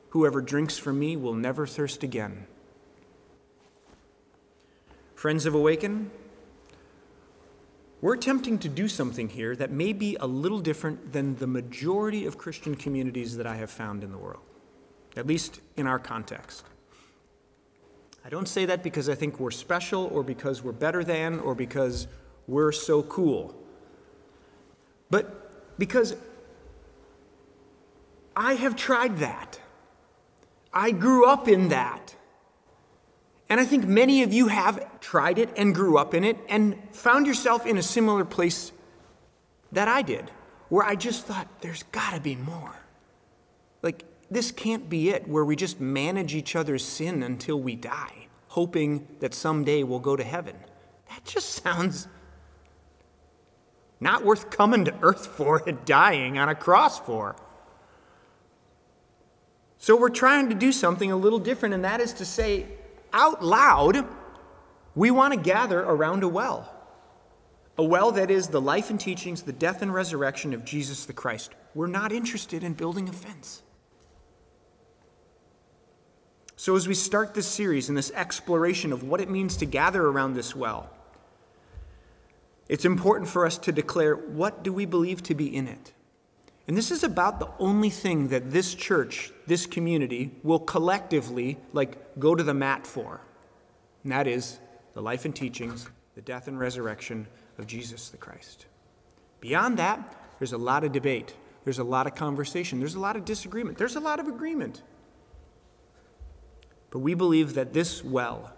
Whoever 0.10 0.42
drinks 0.42 0.76
from 0.80 0.98
me 0.98 1.16
will 1.16 1.36
never 1.36 1.68
thirst 1.68 2.02
again. 2.02 2.48
Friends 5.14 5.46
of 5.46 5.54
Awaken, 5.54 6.10
we're 8.06 8.14
attempting 8.14 8.60
to 8.60 8.70
do 8.70 8.88
something 8.88 9.28
here 9.30 9.56
that 9.56 9.72
may 9.72 9.92
be 9.92 10.16
a 10.20 10.28
little 10.28 10.60
different 10.60 11.12
than 11.12 11.36
the 11.38 11.48
majority 11.48 12.28
of 12.28 12.38
Christian 12.38 12.76
communities 12.76 13.36
that 13.38 13.48
I 13.48 13.56
have 13.56 13.72
found 13.72 14.04
in 14.04 14.12
the 14.12 14.18
world, 14.20 14.44
at 15.18 15.26
least 15.26 15.60
in 15.76 15.88
our 15.88 15.98
context. 15.98 16.68
I 18.24 18.30
don't 18.30 18.48
say 18.48 18.68
that 18.68 18.84
because 18.84 19.10
I 19.10 19.16
think 19.16 19.40
we're 19.40 19.50
special 19.50 20.06
or 20.14 20.22
because 20.22 20.62
we're 20.62 20.72
better 20.72 21.04
than 21.04 21.40
or 21.40 21.56
because 21.56 22.08
we're 22.48 22.72
so 22.72 23.02
cool, 23.02 23.56
but 25.10 25.80
because 25.80 26.16
I 28.36 28.54
have 28.54 28.76
tried 28.76 29.18
that. 29.18 29.60
I 30.72 30.92
grew 30.92 31.26
up 31.28 31.48
in 31.48 31.70
that. 31.70 32.14
And 33.50 33.60
I 33.60 33.66
think 33.66 33.86
many 33.86 34.24
of 34.24 34.34
you 34.34 34.48
have 34.48 35.00
tried 35.00 35.38
it 35.38 35.50
and 35.56 35.76
grew 35.76 35.98
up 35.98 36.14
in 36.14 36.24
it 36.24 36.38
and 36.50 36.78
found 36.92 37.28
yourself 37.28 37.66
in 37.66 37.78
a 37.78 37.84
similar 37.84 38.26
place 38.26 38.72
that 39.72 39.88
I 39.88 40.02
did, 40.02 40.32
where 40.70 40.86
I 40.86 40.96
just 40.96 41.26
thought, 41.26 41.48
there's 41.62 41.84
got 41.84 42.14
to 42.14 42.20
be 42.20 42.36
more. 42.36 42.76
Like, 43.82 44.04
this 44.32 44.52
can't 44.52 44.90
be 44.90 45.10
it, 45.10 45.28
where 45.28 45.46
we 45.46 45.56
just 45.56 45.80
manage 45.80 46.34
each 46.34 46.56
other's 46.56 46.84
sin 46.84 47.22
until 47.22 47.60
we 47.60 47.76
die, 47.76 48.28
hoping 48.48 49.08
that 49.20 49.34
someday 49.34 49.84
we'll 49.84 50.00
go 50.00 50.16
to 50.16 50.24
heaven. 50.24 50.56
That 51.10 51.24
just 51.24 51.50
sounds 51.64 52.08
not 54.00 54.26
worth 54.26 54.50
coming 54.50 54.86
to 54.86 54.96
earth 55.02 55.28
for 55.28 55.62
and 55.68 55.84
dying 55.86 56.38
on 56.38 56.50
a 56.50 56.56
cross 56.56 57.00
for. 57.00 57.36
So, 59.78 59.96
we're 59.96 60.10
trying 60.10 60.50
to 60.50 60.56
do 60.56 60.72
something 60.72 61.12
a 61.12 61.18
little 61.18 61.38
different, 61.38 61.76
and 61.76 61.86
that 61.86 62.02
is 62.02 62.14
to 62.14 62.26
say, 62.26 62.66
out 63.16 63.44
loud, 63.44 64.06
we 64.94 65.10
want 65.10 65.34
to 65.34 65.40
gather 65.40 65.80
around 65.80 66.24
a 66.24 66.28
well. 66.28 66.72
A 67.78 67.84
well 67.84 68.12
that 68.12 68.30
is 68.30 68.50
the 68.50 68.62
life 68.62 68.90
and 68.90 69.00
teachings, 69.00 69.42
the 69.42 69.52
death 69.52 69.82
and 69.82 69.94
resurrection 69.94 70.54
of 70.54 70.64
Jesus 70.64 71.06
the 71.06 71.14
Christ. 71.14 71.54
We're 71.74 71.88
not 71.88 72.12
interested 72.12 72.64
in 72.64 72.74
building 72.74 73.10
a 73.10 73.14
fence. 73.14 73.64
So, 76.58 76.76
as 76.76 76.88
we 76.88 76.94
start 76.94 77.34
this 77.34 77.48
series 77.48 77.90
and 77.90 77.98
this 77.98 78.12
exploration 78.12 78.94
of 78.94 79.04
what 79.04 79.20
it 79.20 79.30
means 79.30 79.58
to 79.58 79.66
gather 79.66 80.06
around 80.06 80.36
this 80.36 80.56
well, 80.56 80.90
it's 82.70 82.86
important 82.86 83.30
for 83.30 83.46
us 83.46 83.58
to 83.60 83.72
declare 83.72 84.16
what 84.16 84.64
do 84.64 84.72
we 84.72 84.86
believe 84.86 85.22
to 85.24 85.36
be 85.36 85.54
in 85.54 85.68
it? 85.68 85.94
And 86.68 86.76
this 86.76 86.90
is 86.90 87.04
about 87.04 87.40
the 87.40 87.50
only 87.60 87.90
thing 87.90 88.30
that 88.30 88.52
this 88.52 88.74
church, 88.74 89.32
this 89.46 89.66
community, 89.66 90.32
will 90.44 90.60
collectively 90.60 91.58
like 91.74 92.20
go 92.20 92.34
to 92.34 92.44
the 92.44 92.54
mat 92.54 92.88
for. 92.88 93.22
And 94.04 94.12
that 94.12 94.28
is 94.28 94.60
the 94.94 95.02
life 95.02 95.26
and 95.26 95.36
teachings, 95.36 95.88
the 96.16 96.22
death 96.22 96.48
and 96.48 96.60
resurrection 96.60 97.28
of 97.58 97.68
Jesus 97.68 98.10
the 98.10 98.18
Christ. 98.18 98.66
Beyond 99.42 99.78
that, 99.78 100.16
there's 100.40 100.54
a 100.54 100.58
lot 100.58 100.84
of 100.84 100.92
debate. 100.92 101.36
There's 101.64 101.80
a 101.80 101.84
lot 101.84 102.08
of 102.08 102.16
conversation. 102.16 102.80
There's 102.80 102.96
a 102.96 103.00
lot 103.00 103.16
of 103.16 103.26
disagreement. 103.26 103.78
There's 103.78 103.96
a 103.96 104.00
lot 104.00 104.20
of 104.20 104.28
agreement. 104.28 104.82
But 106.90 107.00
we 107.00 107.14
believe 107.14 107.54
that 107.56 107.74
this 107.74 108.04
well, 108.04 108.54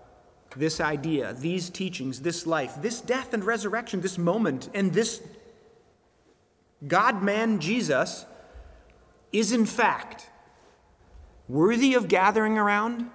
this 0.56 0.80
idea, 0.80 1.34
these 1.34 1.70
teachings, 1.70 2.22
this 2.22 2.48
life, 2.48 2.82
this 2.82 3.02
death 3.02 3.34
and 3.34 3.44
resurrection, 3.44 4.02
this 4.02 4.18
moment, 4.18 4.70
and 4.74 4.94
this 4.94 5.22
God 6.86 7.24
man 7.24 7.60
Jesus 7.60 8.26
is 9.32 9.52
in 9.52 9.66
fact 9.66 10.30
worthy 11.48 11.94
of 11.94 12.08
gathering 12.08 12.58
around, 12.58 13.10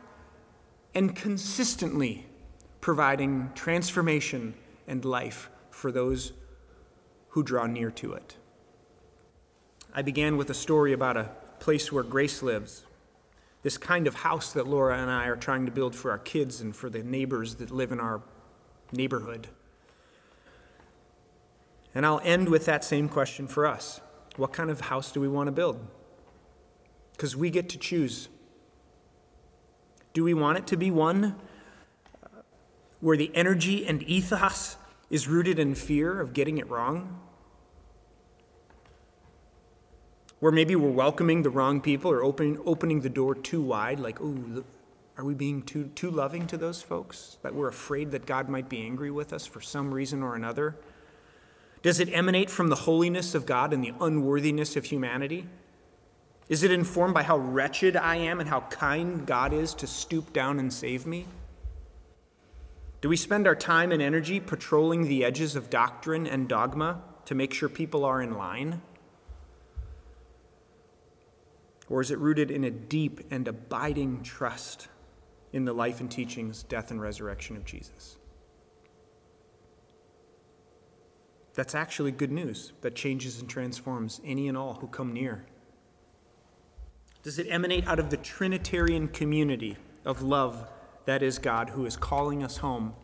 and 0.95 1.15
consistently 1.17 2.27
providing 2.81 3.51
transformation 3.55 4.55
and 4.87 5.05
life 5.05 5.49
for 5.71 5.93
those 5.93 6.33
who 7.29 7.43
draw 7.43 7.67
near 7.67 7.91
to 7.91 8.13
it. 8.13 8.37
I 9.95 10.03
began 10.03 10.37
with 10.37 10.51
a 10.51 10.55
story 10.55 10.93
about 10.93 11.17
a 11.17 11.31
place 11.61 11.93
where 11.93 12.03
Grace 12.03 12.43
lives, 12.43 12.85
this 13.63 13.79
kind 13.79 14.07
of 14.07 14.15
house 14.15 14.53
that 14.53 14.67
Laura 14.67 14.99
and 14.99 15.11
I 15.11 15.27
are 15.27 15.37
trying 15.37 15.67
to 15.67 15.73
build 15.73 15.95
for 15.95 16.11
our 16.11 16.19
kids 16.19 16.61
and 16.61 16.75
for 16.75 16.91
the 16.91 17.03
neighbors 17.03 17.55
that 17.57 17.71
live 17.71 17.93
in 17.93 18.01
our 18.01 18.23
neighborhood. 18.91 19.49
And 21.95 22.07
I'll 22.07 22.21
end 22.25 22.49
with 22.49 22.65
that 22.67 22.85
same 22.85 23.09
question 23.09 23.47
for 23.47 23.67
us 23.67 24.01
What 24.37 24.53
kind 24.53 24.71
of 24.71 24.83
house 24.83 25.13
do 25.13 25.21
we 25.21 25.29
want 25.29 25.49
to 25.49 25.53
build? 25.53 25.79
Because 27.13 27.37
we 27.37 27.51
get 27.51 27.69
to 27.71 27.79
choose. 27.79 28.29
Do 30.15 30.25
we 30.25 30.35
want 30.35 30.59
it 30.59 30.67
to 30.69 30.77
be 30.77 30.91
one 30.91 31.37
where 33.01 33.17
the 33.17 33.31
energy 33.35 33.87
and 33.87 34.03
ethos 34.05 34.77
is 35.11 35.27
rooted 35.27 35.59
in 35.59 35.75
fear 35.75 36.21
of 36.21 36.33
getting 36.33 36.59
it 36.59 36.69
wrong? 36.69 37.21
Where 40.41 40.53
maybe 40.53 40.75
we're 40.75 40.91
welcoming 40.91 41.43
the 41.43 41.51
wrong 41.51 41.81
people 41.81 42.11
or 42.11 42.23
opening, 42.23 42.59
opening 42.67 43.01
the 43.01 43.09
door 43.09 43.35
too 43.35 43.63
wide, 43.63 44.01
like, 44.01 44.21
ooh, 44.21 44.65
are 45.17 45.25
we 45.25 45.35
being 45.35 45.63
too, 45.63 45.91
too 45.95 46.11
loving 46.11 46.47
to 46.49 46.57
those 46.57 46.83
folks? 46.83 47.39
That 47.43 47.55
we're 47.55 47.69
afraid 47.69 48.11
that 48.11 48.27
God 48.27 48.49
might 48.49 48.69
be 48.69 48.83
angry 48.83 49.11
with 49.11 49.33
us 49.33 49.47
for 49.47 49.61
some 49.61 49.93
reason 49.93 50.23
or 50.23 50.35
another? 50.35 50.77
Does 51.83 51.99
it 51.99 52.13
emanate 52.13 52.49
from 52.49 52.69
the 52.69 52.77
holiness 52.77 53.35
of 53.35 53.45
God 53.45 53.73
and 53.73 53.83
the 53.83 53.93
unworthiness 54.01 54.77
of 54.77 54.85
humanity? 54.85 55.47
Is 56.49 56.63
it 56.63 56.71
informed 56.71 57.15
by 57.15 57.25
how 57.25 57.39
wretched 57.39 57.97
I 57.97 58.17
am 58.17 58.39
and 58.39 58.49
how 58.49 58.61
kind 58.63 59.27
God 59.27 59.53
is 59.53 59.75
to 59.75 59.87
stoop 59.87 60.33
down 60.33 60.59
and 60.61 60.73
save 60.73 61.07
me? 61.07 61.27
Do 63.01 63.09
we 63.09 63.17
spend 63.17 63.49
our 63.49 63.57
time 63.57 63.91
and 63.91 64.01
energy 64.01 64.39
patrolling 64.39 65.09
the 65.09 65.25
edges 65.25 65.57
of 65.57 65.71
doctrine 65.71 66.27
and 66.27 66.49
dogma 66.49 67.03
to 67.25 67.35
make 67.35 67.53
sure 67.53 67.69
people 67.69 68.05
are 68.05 68.23
in 68.23 68.37
line? 68.37 68.81
Or 71.89 72.01
is 72.01 72.13
it 72.13 72.19
rooted 72.19 72.53
in 72.53 72.63
a 72.63 72.71
deep 72.71 73.21
and 73.31 73.49
abiding 73.49 74.23
trust 74.23 74.87
in 75.53 75.65
the 75.65 75.73
life 75.73 76.01
and 76.01 76.11
teachings, 76.11 76.63
death, 76.63 76.93
and 76.93 77.01
resurrection 77.01 77.57
of 77.57 77.65
Jesus? 77.65 78.19
That's 81.55 81.75
actually 81.75 82.13
good 82.13 82.33
news 82.33 82.73
that 82.81 82.95
changes 82.95 83.41
and 83.41 83.49
transforms 83.49 84.21
any 84.25 84.49
and 84.49 84.57
all 84.57 84.75
who 84.75 84.87
come 84.87 85.13
near. 85.13 85.45
Does 87.23 87.39
it 87.39 87.47
emanate 87.51 87.87
out 87.87 87.99
of 87.99 88.11
the 88.11 88.17
Trinitarian 88.17 89.09
community 89.09 89.77
of 90.05 90.23
love 90.23 90.67
that 91.05 91.23
is 91.23 91.39
God 91.39 91.71
who 91.71 91.85
is 91.85 91.97
calling 91.97 92.43
us 92.43 92.57
home, 92.59 92.95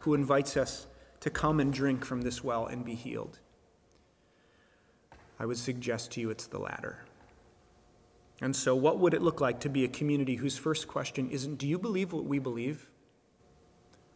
who 0.00 0.14
invites 0.14 0.56
us 0.56 0.86
to 1.20 1.30
come 1.30 1.60
and 1.60 1.72
drink 1.72 2.04
from 2.04 2.22
this 2.22 2.42
well 2.42 2.66
and 2.66 2.84
be 2.84 2.94
healed? 2.94 3.38
I 5.38 5.46
would 5.46 5.56
suggest 5.56 6.12
to 6.12 6.20
you 6.20 6.30
it's 6.30 6.46
the 6.46 6.58
latter. 6.58 7.04
And 8.40 8.54
so, 8.54 8.74
what 8.74 8.98
would 8.98 9.14
it 9.14 9.22
look 9.22 9.40
like 9.40 9.60
to 9.60 9.68
be 9.68 9.84
a 9.84 9.88
community 9.88 10.34
whose 10.34 10.58
first 10.58 10.88
question 10.88 11.30
isn't, 11.30 11.56
Do 11.56 11.66
you 11.66 11.78
believe 11.78 12.12
what 12.12 12.24
we 12.24 12.38
believe? 12.38 12.90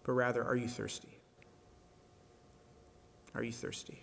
but 0.03 0.12
rather, 0.12 0.43
Are 0.43 0.57
you 0.57 0.68
thirsty? 0.68 1.18
Are 3.35 3.43
you 3.43 3.53
thirsty? 3.53 4.03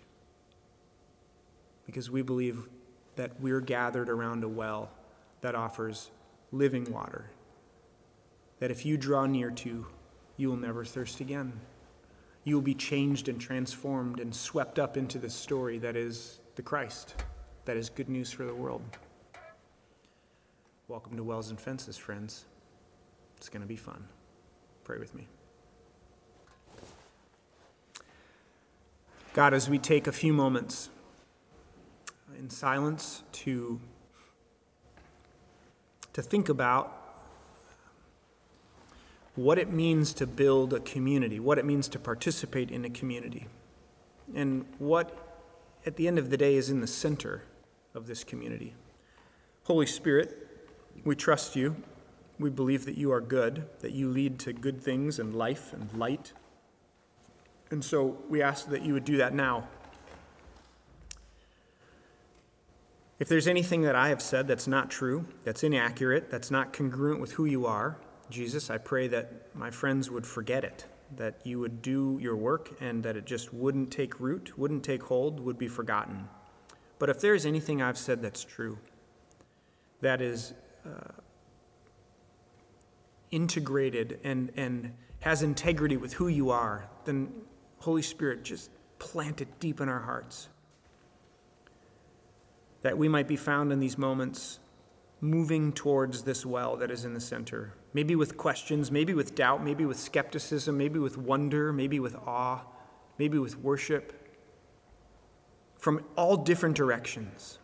Because 1.84 2.10
we 2.10 2.22
believe 2.22 2.68
that 3.16 3.40
we're 3.40 3.60
gathered 3.60 4.08
around 4.08 4.44
a 4.44 4.48
well 4.48 4.90
that 5.40 5.54
offers 5.54 6.10
living 6.52 6.90
water, 6.92 7.30
that 8.60 8.70
if 8.70 8.86
you 8.86 8.96
draw 8.96 9.26
near 9.26 9.50
to, 9.50 9.86
you 10.36 10.48
will 10.48 10.56
never 10.56 10.84
thirst 10.84 11.20
again. 11.20 11.52
You 12.44 12.54
will 12.54 12.62
be 12.62 12.74
changed 12.74 13.28
and 13.28 13.40
transformed 13.40 14.20
and 14.20 14.34
swept 14.34 14.78
up 14.78 14.96
into 14.96 15.18
the 15.18 15.30
story 15.30 15.78
that 15.78 15.96
is 15.96 16.40
the 16.54 16.62
Christ, 16.62 17.14
that 17.64 17.76
is 17.76 17.90
good 17.90 18.08
news 18.08 18.30
for 18.30 18.44
the 18.44 18.54
world. 18.54 18.82
Welcome 20.88 21.16
to 21.16 21.24
Wells 21.24 21.50
and 21.50 21.60
Fences, 21.60 21.96
friends. 21.96 22.44
It's 23.36 23.48
going 23.48 23.62
to 23.62 23.66
be 23.66 23.76
fun. 23.76 24.04
Pray 24.84 24.98
with 24.98 25.14
me. 25.14 25.26
God, 29.36 29.52
as 29.52 29.68
we 29.68 29.78
take 29.78 30.06
a 30.06 30.12
few 30.12 30.32
moments 30.32 30.88
in 32.38 32.48
silence 32.48 33.22
to, 33.32 33.78
to 36.14 36.22
think 36.22 36.48
about 36.48 36.90
what 39.34 39.58
it 39.58 39.70
means 39.70 40.14
to 40.14 40.26
build 40.26 40.72
a 40.72 40.80
community, 40.80 41.38
what 41.38 41.58
it 41.58 41.66
means 41.66 41.86
to 41.88 41.98
participate 41.98 42.70
in 42.70 42.86
a 42.86 42.88
community, 42.88 43.46
and 44.34 44.64
what, 44.78 45.14
at 45.84 45.96
the 45.96 46.08
end 46.08 46.18
of 46.18 46.30
the 46.30 46.38
day, 46.38 46.54
is 46.54 46.70
in 46.70 46.80
the 46.80 46.86
center 46.86 47.42
of 47.94 48.06
this 48.06 48.24
community. 48.24 48.72
Holy 49.64 49.84
Spirit, 49.84 50.48
we 51.04 51.14
trust 51.14 51.54
you. 51.54 51.76
We 52.38 52.48
believe 52.48 52.86
that 52.86 52.96
you 52.96 53.12
are 53.12 53.20
good, 53.20 53.66
that 53.80 53.92
you 53.92 54.08
lead 54.08 54.38
to 54.38 54.54
good 54.54 54.80
things 54.80 55.18
and 55.18 55.34
life 55.34 55.74
and 55.74 55.92
light. 55.92 56.32
And 57.70 57.84
so 57.84 58.18
we 58.28 58.42
ask 58.42 58.68
that 58.70 58.82
you 58.82 58.92
would 58.92 59.04
do 59.04 59.16
that 59.16 59.34
now. 59.34 59.68
If 63.18 63.28
there's 63.28 63.48
anything 63.48 63.82
that 63.82 63.96
I 63.96 64.08
have 64.10 64.20
said 64.20 64.46
that's 64.46 64.66
not 64.66 64.90
true, 64.90 65.26
that's 65.44 65.64
inaccurate, 65.64 66.30
that's 66.30 66.50
not 66.50 66.72
congruent 66.72 67.20
with 67.20 67.32
who 67.32 67.46
you 67.46 67.66
are, 67.66 67.96
Jesus, 68.28 68.70
I 68.70 68.78
pray 68.78 69.08
that 69.08 69.54
my 69.54 69.70
friends 69.70 70.10
would 70.10 70.26
forget 70.26 70.64
it, 70.64 70.84
that 71.16 71.40
you 71.44 71.60
would 71.60 71.80
do 71.80 72.18
your 72.20 72.36
work 72.36 72.76
and 72.80 73.02
that 73.04 73.16
it 73.16 73.24
just 73.24 73.54
wouldn't 73.54 73.90
take 73.90 74.20
root, 74.20 74.58
wouldn't 74.58 74.84
take 74.84 75.02
hold, 75.04 75.40
would 75.40 75.58
be 75.58 75.68
forgotten. 75.68 76.28
But 76.98 77.08
if 77.08 77.20
there's 77.20 77.46
anything 77.46 77.80
I've 77.80 77.98
said 77.98 78.20
that's 78.20 78.44
true, 78.44 78.78
that 80.00 80.20
is 80.20 80.54
uh, 80.84 81.12
integrated 83.30 84.18
and, 84.24 84.50
and 84.56 84.92
has 85.20 85.42
integrity 85.42 85.96
with 85.96 86.14
who 86.14 86.28
you 86.28 86.50
are, 86.50 86.88
then 87.04 87.32
Holy 87.78 88.02
Spirit, 88.02 88.42
just 88.42 88.70
plant 88.98 89.40
it 89.40 89.60
deep 89.60 89.80
in 89.80 89.88
our 89.88 90.00
hearts. 90.00 90.48
That 92.82 92.98
we 92.98 93.08
might 93.08 93.28
be 93.28 93.36
found 93.36 93.72
in 93.72 93.80
these 93.80 93.98
moments 93.98 94.58
moving 95.20 95.72
towards 95.72 96.22
this 96.22 96.44
well 96.44 96.76
that 96.76 96.90
is 96.90 97.04
in 97.04 97.14
the 97.14 97.20
center. 97.20 97.72
Maybe 97.92 98.14
with 98.14 98.36
questions, 98.36 98.90
maybe 98.90 99.14
with 99.14 99.34
doubt, 99.34 99.64
maybe 99.64 99.86
with 99.86 99.98
skepticism, 99.98 100.76
maybe 100.76 100.98
with 100.98 101.16
wonder, 101.16 101.72
maybe 101.72 101.98
with 101.98 102.14
awe, 102.14 102.62
maybe 103.18 103.38
with 103.38 103.58
worship. 103.58 104.12
From 105.78 106.04
all 106.16 106.36
different 106.36 106.76
directions. 106.76 107.58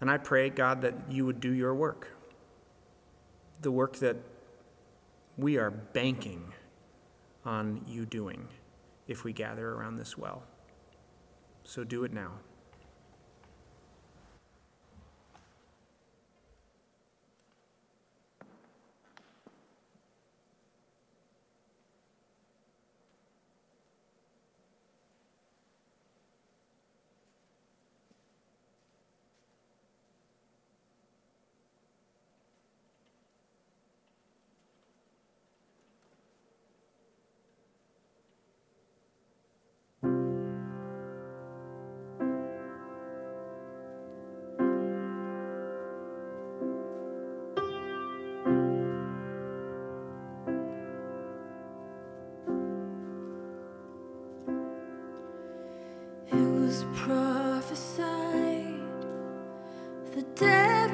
And 0.00 0.10
I 0.10 0.18
pray, 0.18 0.48
God, 0.50 0.82
that 0.82 0.94
you 1.10 1.26
would 1.26 1.40
do 1.40 1.52
your 1.52 1.74
work. 1.74 2.16
The 3.62 3.72
work 3.72 3.96
that 3.96 4.16
we 5.36 5.56
are 5.56 5.70
banking 5.70 6.52
on 7.44 7.82
you 7.86 8.04
doing 8.06 8.48
if 9.06 9.24
we 9.24 9.32
gather 9.32 9.70
around 9.70 9.96
this 9.96 10.16
well. 10.18 10.42
So 11.64 11.84
do 11.84 12.04
it 12.04 12.12
now. 12.12 12.32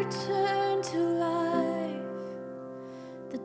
Return 0.04 0.82
to 0.82 0.98
life, 0.98 2.02
the 3.30 3.38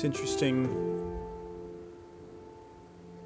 It's 0.00 0.06
interesting. 0.06 0.64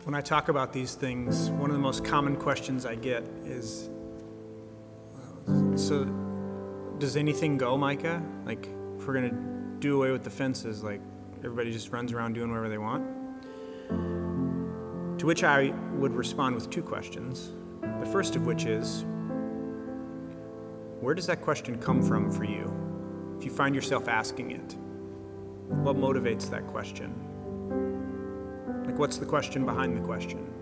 When 0.03 0.17
I 0.17 0.21
talk 0.21 0.49
about 0.49 0.73
these 0.73 0.97
things, 0.97 1.51
one 1.51 1.71
of 1.71 1.77
the 1.77 1.81
most 1.81 2.05
common 2.05 2.35
questions 2.35 2.85
I 2.85 2.97
get 2.97 3.23
is 3.45 3.91
uh, 5.47 5.77
So, 5.77 6.05
does 6.99 7.15
anything 7.15 7.59
go, 7.59 7.79
Micah? 7.79 8.21
Like, 8.45 8.69
if 8.99 9.07
we're 9.07 9.15
going 9.15 9.31
to 9.31 9.37
do 9.79 9.99
away 9.99 10.11
with 10.11 10.25
the 10.25 10.31
fences, 10.31 10.83
like, 10.83 11.01
everybody 11.45 11.71
just 11.71 11.93
runs 11.93 12.13
around 12.13 12.33
doing 12.33 12.51
whatever 12.51 12.69
they 12.69 12.79
want? 12.79 13.05
To 15.21 15.27
which 15.27 15.45
I 15.45 15.73
would 15.93 16.13
respond 16.13 16.57
with 16.57 16.71
two 16.71 16.83
questions. 16.83 17.53
The 18.01 18.07
first 18.07 18.35
of 18.35 18.47
which 18.47 18.65
is 18.65 19.05
Where 21.01 21.15
does 21.15 21.29
that 21.29 21.41
question 21.41 21.79
come 21.79 22.03
from 22.03 22.33
for 22.33 22.43
you 22.43 22.69
if 23.39 23.45
you 23.45 23.53
find 23.53 23.77
yourself 23.77 24.09
asking 24.09 24.51
it? 24.51 24.75
What 25.69 25.97
motivates 25.97 26.51
that 26.51 26.67
question? 26.67 27.13
Like, 28.85 28.99
what's 28.99 29.17
the 29.17 29.27
question 29.27 29.65
behind 29.65 29.97
the 29.97 30.01
question? 30.01 30.53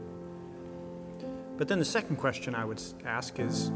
But 1.57 1.69
then 1.69 1.79
the 1.79 1.85
second 1.85 2.17
question 2.17 2.55
I 2.55 2.65
would 2.65 2.83
ask 3.05 3.39
is 3.39 3.71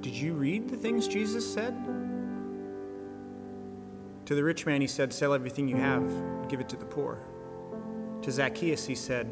Did 0.00 0.14
you 0.14 0.32
read 0.32 0.68
the 0.68 0.76
things 0.76 1.06
Jesus 1.06 1.52
said? 1.52 1.76
To 4.26 4.34
the 4.34 4.44
rich 4.44 4.66
man, 4.66 4.80
he 4.80 4.86
said, 4.86 5.12
Sell 5.12 5.32
everything 5.32 5.68
you 5.68 5.76
have, 5.76 6.02
give 6.48 6.60
it 6.60 6.68
to 6.70 6.76
the 6.76 6.84
poor. 6.84 7.18
To 8.22 8.30
Zacchaeus, 8.30 8.86
he 8.86 8.94
said, 8.94 9.28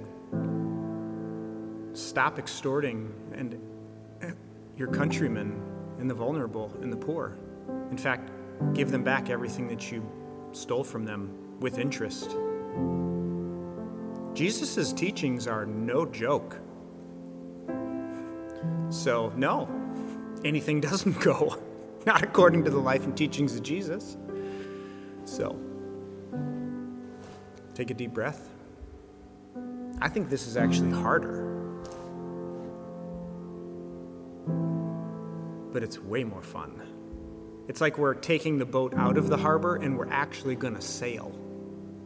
Stop 1.93 2.39
extorting 2.39 3.13
and 3.33 3.59
uh, 4.23 4.29
your 4.77 4.89
countrymen 4.89 5.61
and 5.99 6.09
the 6.11 6.15
vulnerable 6.15 6.73
and 6.83 6.93
the 6.93 6.97
poor. 6.97 7.37
In 7.91 7.97
fact, 7.97 8.31
give 8.75 8.91
them 8.91 9.03
back 9.03 9.31
everything 9.31 9.69
that 9.69 9.91
you 9.91 10.05
stole 10.53 10.85
from 10.85 11.05
them 11.05 11.31
with 11.61 11.79
interest. 11.79 12.37
Jesus' 14.35 14.93
teachings 14.93 15.47
are 15.47 15.65
no 15.65 16.05
joke. 16.05 16.59
So, 18.91 19.33
no, 19.37 19.69
anything 20.45 20.81
doesn't 20.89 21.19
go, 21.21 21.57
not 22.07 22.23
according 22.23 22.65
to 22.65 22.71
the 22.71 22.79
life 22.79 23.05
and 23.05 23.17
teachings 23.17 23.55
of 23.57 23.63
Jesus. 23.63 24.17
So, 25.25 25.59
take 27.75 27.91
a 27.91 27.95
deep 27.95 28.13
breath. 28.13 28.49
I 30.01 30.09
think 30.09 30.29
this 30.29 30.47
is 30.47 30.57
actually 30.57 30.93
harder, 30.93 31.36
but 35.77 35.83
it's 35.83 35.99
way 35.99 36.25
more 36.25 36.41
fun. 36.41 36.81
It's 37.69 37.83
like 37.83 37.99
we're 37.99 38.15
taking 38.15 38.57
the 38.57 38.65
boat 38.65 38.95
out 38.95 39.19
of 39.19 39.29
the 39.29 39.37
harbor 39.37 39.77
and 39.77 39.99
we're 39.99 40.09
actually 40.09 40.57
gonna 40.57 40.81
sail. 40.81 41.39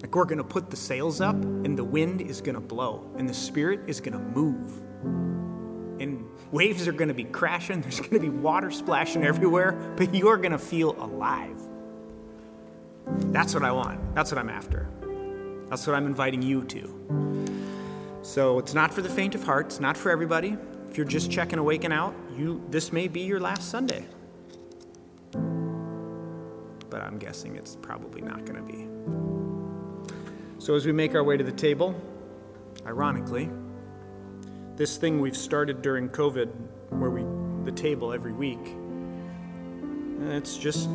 Like 0.02 0.12
we're 0.12 0.24
gonna 0.24 0.42
put 0.42 0.70
the 0.70 0.76
sails 0.76 1.20
up 1.20 1.36
and 1.36 1.78
the 1.78 1.84
wind 1.84 2.20
is 2.20 2.40
gonna 2.40 2.60
blow 2.60 3.08
and 3.16 3.28
the 3.28 3.32
spirit 3.32 3.78
is 3.86 4.00
gonna 4.00 4.18
move. 4.18 4.76
And 6.00 6.26
waves 6.50 6.88
are 6.88 6.92
gonna 6.92 7.14
be 7.14 7.22
crashing, 7.22 7.80
there's 7.82 8.00
gonna 8.00 8.18
be 8.18 8.28
water 8.28 8.72
splashing 8.72 9.22
everywhere, 9.22 9.94
but 9.96 10.12
you're 10.12 10.38
gonna 10.38 10.58
feel 10.58 11.00
alive. 11.00 11.62
That's 13.06 13.54
what 13.54 13.62
I 13.62 13.70
want. 13.70 14.16
That's 14.16 14.32
what 14.32 14.38
I'm 14.38 14.50
after. 14.50 14.88
That's 15.68 15.86
what 15.86 15.94
I'm 15.94 16.06
inviting 16.06 16.42
you 16.42 16.64
to. 16.64 18.18
So 18.22 18.58
it's 18.58 18.74
not 18.74 18.92
for 18.92 19.00
the 19.00 19.08
faint 19.08 19.36
of 19.36 19.44
heart, 19.44 19.66
it's 19.66 19.78
not 19.78 19.96
for 19.96 20.10
everybody. 20.10 20.58
If 20.90 20.96
you're 20.96 21.06
just 21.06 21.30
checking 21.30 21.60
Awaken 21.60 21.92
out, 21.92 22.16
you 22.36 22.66
this 22.68 22.92
may 22.92 23.06
be 23.06 23.20
your 23.20 23.38
last 23.38 23.70
Sunday. 23.70 24.04
But 26.90 27.02
I'm 27.02 27.16
guessing 27.16 27.54
it's 27.54 27.76
probably 27.76 28.20
not 28.20 28.44
going 28.44 28.56
to 28.56 28.62
be. 28.62 28.88
So 30.58 30.74
as 30.74 30.86
we 30.86 30.92
make 30.92 31.14
our 31.14 31.22
way 31.22 31.36
to 31.36 31.44
the 31.44 31.52
table, 31.52 31.94
ironically, 32.84 33.48
this 34.74 34.96
thing 34.96 35.20
we've 35.20 35.36
started 35.36 35.80
during 35.80 36.08
COVID 36.08 36.50
where 36.88 37.10
we 37.10 37.22
the 37.64 37.70
table 37.70 38.12
every 38.12 38.32
week, 38.32 38.74
it's 40.22 40.56
just 40.58 40.88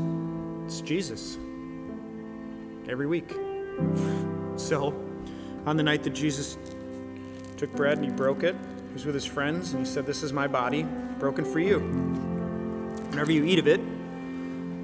it's 0.65 0.81
Jesus. 0.81 1.37
Every 2.89 3.07
week. 3.07 3.33
So, 4.57 4.97
on 5.65 5.75
the 5.75 5.83
night 5.83 6.01
that 6.03 6.11
Jesus 6.11 6.57
took 7.57 7.73
bread 7.73 7.97
and 7.97 8.05
he 8.05 8.11
broke 8.11 8.43
it, 8.43 8.55
was 8.95 9.05
with 9.05 9.13
his 9.13 9.25
friends 9.25 9.73
and 9.73 9.85
he 9.85 9.91
said, 9.91 10.05
This 10.05 10.23
is 10.23 10.31
my 10.31 10.47
body, 10.47 10.83
broken 11.19 11.43
for 11.43 11.59
you. 11.59 11.79
Whenever 13.09 13.29
you 13.29 13.43
eat 13.43 13.59
of 13.59 13.67
it, 13.67 13.81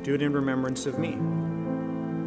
do 0.04 0.14
it 0.14 0.22
in 0.22 0.34
remembrance 0.34 0.86
of 0.86 1.00
me. 1.00 1.14
In 1.14 2.20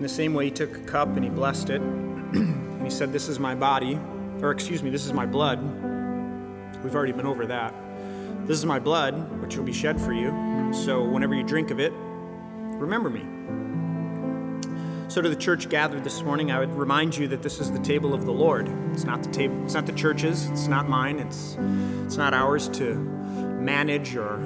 the 0.00 0.08
same 0.08 0.32
way, 0.32 0.44
he 0.44 0.52
took 0.52 0.76
a 0.76 0.80
cup 0.82 1.08
and 1.16 1.24
he 1.24 1.30
blessed 1.30 1.70
it, 1.70 1.80
and 1.82 2.84
he 2.84 2.90
said, 2.90 3.12
This 3.12 3.28
is 3.28 3.40
my 3.40 3.56
body, 3.56 3.98
or 4.40 4.52
excuse 4.52 4.84
me, 4.84 4.90
this 4.90 5.04
is 5.04 5.12
my 5.12 5.26
blood. 5.26 5.60
We've 6.84 6.94
already 6.94 7.12
been 7.12 7.26
over 7.26 7.44
that. 7.46 7.74
This 8.46 8.56
is 8.56 8.64
my 8.64 8.78
blood, 8.78 9.42
which 9.42 9.56
will 9.56 9.64
be 9.64 9.72
shed 9.72 10.00
for 10.00 10.12
you. 10.12 10.30
So 10.72 11.02
whenever 11.02 11.34
you 11.34 11.42
drink 11.42 11.72
of 11.72 11.80
it, 11.80 11.92
remember 11.92 13.10
me. 13.10 13.39
So 15.10 15.20
to 15.20 15.28
the 15.28 15.34
church 15.34 15.68
gathered 15.68 16.04
this 16.04 16.22
morning, 16.22 16.52
I 16.52 16.60
would 16.60 16.72
remind 16.72 17.16
you 17.16 17.26
that 17.28 17.42
this 17.42 17.58
is 17.58 17.72
the 17.72 17.80
table 17.80 18.14
of 18.14 18.26
the 18.26 18.32
Lord. 18.32 18.68
It's 18.92 19.02
not 19.02 19.24
the 19.24 19.30
table. 19.30 19.60
It's 19.64 19.74
not 19.74 19.84
the 19.84 19.92
church's. 19.92 20.46
It's 20.50 20.68
not 20.68 20.88
mine. 20.88 21.18
It's 21.18 21.56
it's 22.04 22.16
not 22.16 22.32
ours 22.32 22.68
to 22.68 22.94
manage 22.94 24.14
or 24.14 24.38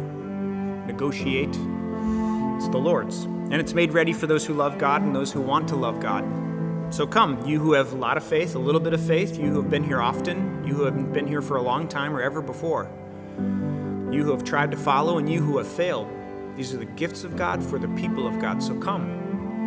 negotiate. 0.87 1.51
It's 1.51 2.69
the 2.71 2.79
Lord's, 2.79 3.25
and 3.25 3.57
it's 3.57 3.75
made 3.75 3.93
ready 3.93 4.15
for 4.15 4.27
those 4.27 4.47
who 4.47 4.55
love 4.55 4.79
God 4.79 5.03
and 5.03 5.15
those 5.15 5.31
who 5.31 5.43
want 5.43 5.69
to 5.69 5.77
love 5.77 6.01
God. 6.01 6.25
So 6.89 7.07
come, 7.07 7.45
you 7.45 7.61
who 7.61 7.75
have 7.75 7.93
a 7.93 7.97
lot 7.97 8.17
of 8.17 8.25
faith, 8.25 8.55
a 8.55 8.59
little 8.59 8.81
bit 8.81 8.95
of 8.95 9.07
faith, 9.07 9.37
you 9.39 9.51
who 9.51 9.61
have 9.61 9.69
been 9.69 9.85
here 9.85 10.01
often, 10.01 10.65
you 10.67 10.73
who 10.73 10.85
have 10.85 11.13
been 11.13 11.27
here 11.27 11.43
for 11.43 11.59
a 11.59 11.63
long 11.63 11.89
time 11.89 12.17
or 12.17 12.23
ever 12.23 12.41
before, 12.41 12.91
you 13.37 14.25
who 14.25 14.31
have 14.31 14.45
tried 14.45 14.71
to 14.71 14.79
follow, 14.79 15.19
and 15.19 15.31
you 15.31 15.43
who 15.43 15.59
have 15.59 15.69
failed. 15.69 16.09
These 16.57 16.73
are 16.73 16.79
the 16.79 16.87
gifts 16.87 17.23
of 17.23 17.37
God 17.37 17.63
for 17.63 17.79
the 17.79 17.89
people 17.89 18.27
of 18.27 18.41
God. 18.41 18.63
So 18.63 18.75
come. 18.81 19.24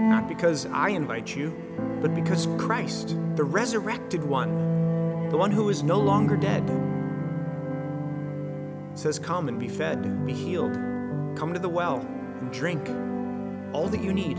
Not 0.08 0.30
because 0.30 0.66
I 0.68 0.90
invite 0.90 1.36
you, 1.36 1.54
but 2.02 2.16
because 2.16 2.48
Christ, 2.58 3.10
the 3.36 3.44
resurrected 3.44 4.24
one, 4.24 5.30
the 5.30 5.38
one 5.38 5.52
who 5.52 5.68
is 5.68 5.84
no 5.84 6.00
longer 6.00 6.38
dead, 6.38 6.66
says, 8.94 9.20
Come 9.20 9.50
and 9.50 9.60
be 9.60 9.68
fed, 9.68 10.26
be 10.26 10.34
healed. 10.34 10.74
Come 11.38 11.54
to 11.54 11.60
the 11.60 11.70
well 11.70 12.00
and 12.40 12.52
drink 12.54 12.88
all 13.74 13.90
that 13.90 14.02
you 14.02 14.14
need. 14.14 14.38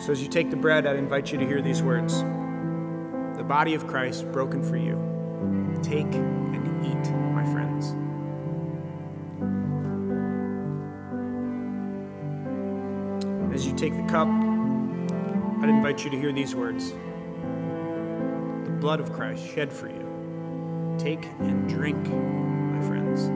So 0.00 0.12
as 0.12 0.22
you 0.22 0.28
take 0.28 0.50
the 0.50 0.56
bread, 0.56 0.86
I 0.86 0.94
invite 0.94 1.32
you 1.32 1.38
to 1.38 1.46
hear 1.46 1.60
these 1.60 1.82
words 1.82 2.22
The 3.36 3.44
body 3.44 3.74
of 3.74 3.86
Christ 3.88 4.30
broken 4.30 4.62
for 4.62 4.76
you. 4.76 4.98
Take 5.82 6.14
and 6.14 6.86
eat, 6.86 7.10
my 7.34 7.44
friends. 7.52 7.96
As 13.62 13.68
you 13.68 13.76
take 13.76 13.96
the 13.96 14.02
cup, 14.08 14.26
I'd 14.26 15.68
invite 15.68 16.02
you 16.02 16.10
to 16.10 16.18
hear 16.18 16.32
these 16.32 16.52
words 16.52 16.90
The 18.64 18.72
blood 18.80 18.98
of 18.98 19.12
Christ 19.12 19.46
shed 19.46 19.72
for 19.72 19.86
you. 19.86 20.96
Take 20.98 21.26
and 21.38 21.68
drink, 21.68 22.08
my 22.08 22.80
friends. 22.84 23.30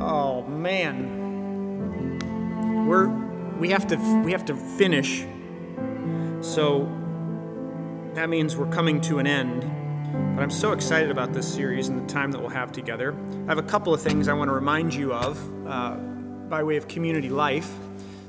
Oh 0.00 0.42
man. 0.48 2.18
We're 2.88 3.06
we 3.60 3.70
have 3.70 3.86
to 3.86 4.22
we 4.24 4.32
have 4.32 4.44
to 4.46 4.56
finish. 4.56 5.24
So 6.40 6.88
that 8.14 8.28
means 8.28 8.56
we're 8.56 8.72
coming 8.72 9.00
to 9.02 9.20
an 9.20 9.28
end. 9.28 9.69
But 10.12 10.42
I'm 10.42 10.50
so 10.50 10.72
excited 10.72 11.10
about 11.10 11.32
this 11.32 11.46
series 11.46 11.88
and 11.88 12.02
the 12.02 12.12
time 12.12 12.32
that 12.32 12.40
we'll 12.40 12.50
have 12.50 12.72
together. 12.72 13.14
I 13.44 13.48
have 13.48 13.58
a 13.58 13.62
couple 13.62 13.94
of 13.94 14.00
things 14.00 14.26
I 14.26 14.32
want 14.32 14.48
to 14.48 14.54
remind 14.54 14.92
you 14.92 15.12
of 15.12 15.66
uh, 15.68 15.94
by 16.48 16.64
way 16.64 16.76
of 16.76 16.88
community 16.88 17.28
life, 17.28 17.70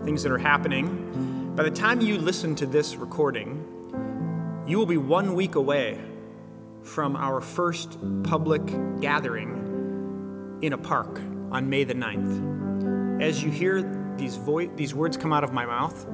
things 0.04 0.22
that 0.22 0.32
are 0.32 0.38
happening. 0.38 1.54
By 1.56 1.64
the 1.64 1.72
time 1.72 2.00
you 2.00 2.20
listen 2.20 2.56
to 2.58 2.68
this 2.68 2.96
recording, 2.98 4.64
you 4.68 4.78
will 4.78 4.86
be 4.86 4.98
one 4.98 5.34
week 5.34 5.56
away 5.56 6.00
from 6.84 7.16
our 7.16 7.42
first 7.42 7.98
public 8.24 8.64
gathering 9.02 10.60
in 10.62 10.74
a 10.74 10.78
park 10.78 11.20
on 11.52 11.68
May 11.68 11.84
the 11.84 11.96
9th. 11.96 13.22
As 13.24 13.44
you 13.44 13.50
hear 13.50 13.82
these, 14.18 14.36
vo- 14.36 14.68
these 14.76 14.94
words 14.94 15.18
come 15.18 15.34
out 15.34 15.44
of 15.44 15.52
my 15.52 15.66
mouth, 15.66 16.06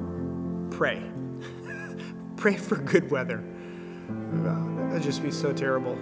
pray. 0.70 1.02
pray 2.36 2.56
for 2.56 2.76
good 2.76 3.10
weather. 3.10 3.44
That'd 4.08 5.02
just 5.02 5.22
be 5.22 5.30
so 5.30 5.52
terrible. 5.52 5.96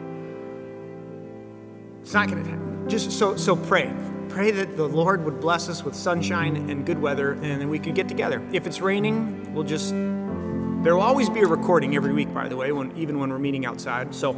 It's 2.02 2.14
not 2.14 2.28
going 2.28 2.42
to 2.42 2.48
happen. 2.48 2.88
Just 2.88 3.11
so 3.11 3.36
so 3.36 3.57
pray. 3.57 3.92
Pray 4.28 4.52
that 4.52 4.76
the 4.76 4.86
Lord 4.86 5.24
would 5.24 5.40
bless 5.40 5.68
us 5.68 5.82
with 5.82 5.94
sunshine 5.94 6.70
and 6.70 6.86
good 6.86 7.00
weather, 7.00 7.32
and 7.32 7.61
then 7.61 7.68
we 7.68 7.78
could 7.78 7.94
get 7.94 8.09
together. 8.09 8.40
If 8.52 8.66
it's 8.66 8.80
raining, 8.80 9.52
we'll 9.54 9.64
just. 9.64 9.90
There 9.90 10.94
will 10.94 11.02
always 11.02 11.28
be 11.28 11.40
a 11.40 11.46
recording 11.46 11.96
every 11.96 12.12
week, 12.12 12.32
by 12.32 12.46
the 12.46 12.57
way, 12.57 12.70
when 12.70 12.96
even 12.96 13.18
when 13.18 13.30
we're 13.30 13.40
meeting 13.40 13.66
outside. 13.66 14.14
So, 14.14 14.36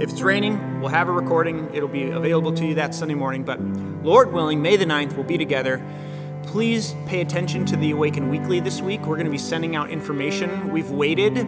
if 0.00 0.10
it's 0.10 0.22
raining, 0.22 0.80
we'll 0.80 0.88
have 0.88 1.08
a 1.08 1.12
recording. 1.12 1.68
It'll 1.74 1.88
be 1.88 2.08
available 2.08 2.52
to 2.54 2.64
you 2.64 2.74
that 2.76 2.94
Sunday 2.94 3.14
morning. 3.14 3.44
But 3.44 3.60
Lord 4.02 4.32
willing, 4.32 4.62
May 4.62 4.76
the 4.76 4.86
9th, 4.86 5.14
we'll 5.14 5.26
be 5.26 5.36
together. 5.36 5.84
Please 6.44 6.94
pay 7.06 7.20
attention 7.20 7.66
to 7.66 7.76
the 7.76 7.90
Awaken 7.90 8.30
Weekly 8.30 8.60
this 8.60 8.80
week. 8.80 9.02
We're 9.02 9.16
going 9.16 9.26
to 9.26 9.32
be 9.32 9.38
sending 9.38 9.76
out 9.76 9.90
information. 9.90 10.70
We've 10.70 10.90
waited 10.90 11.46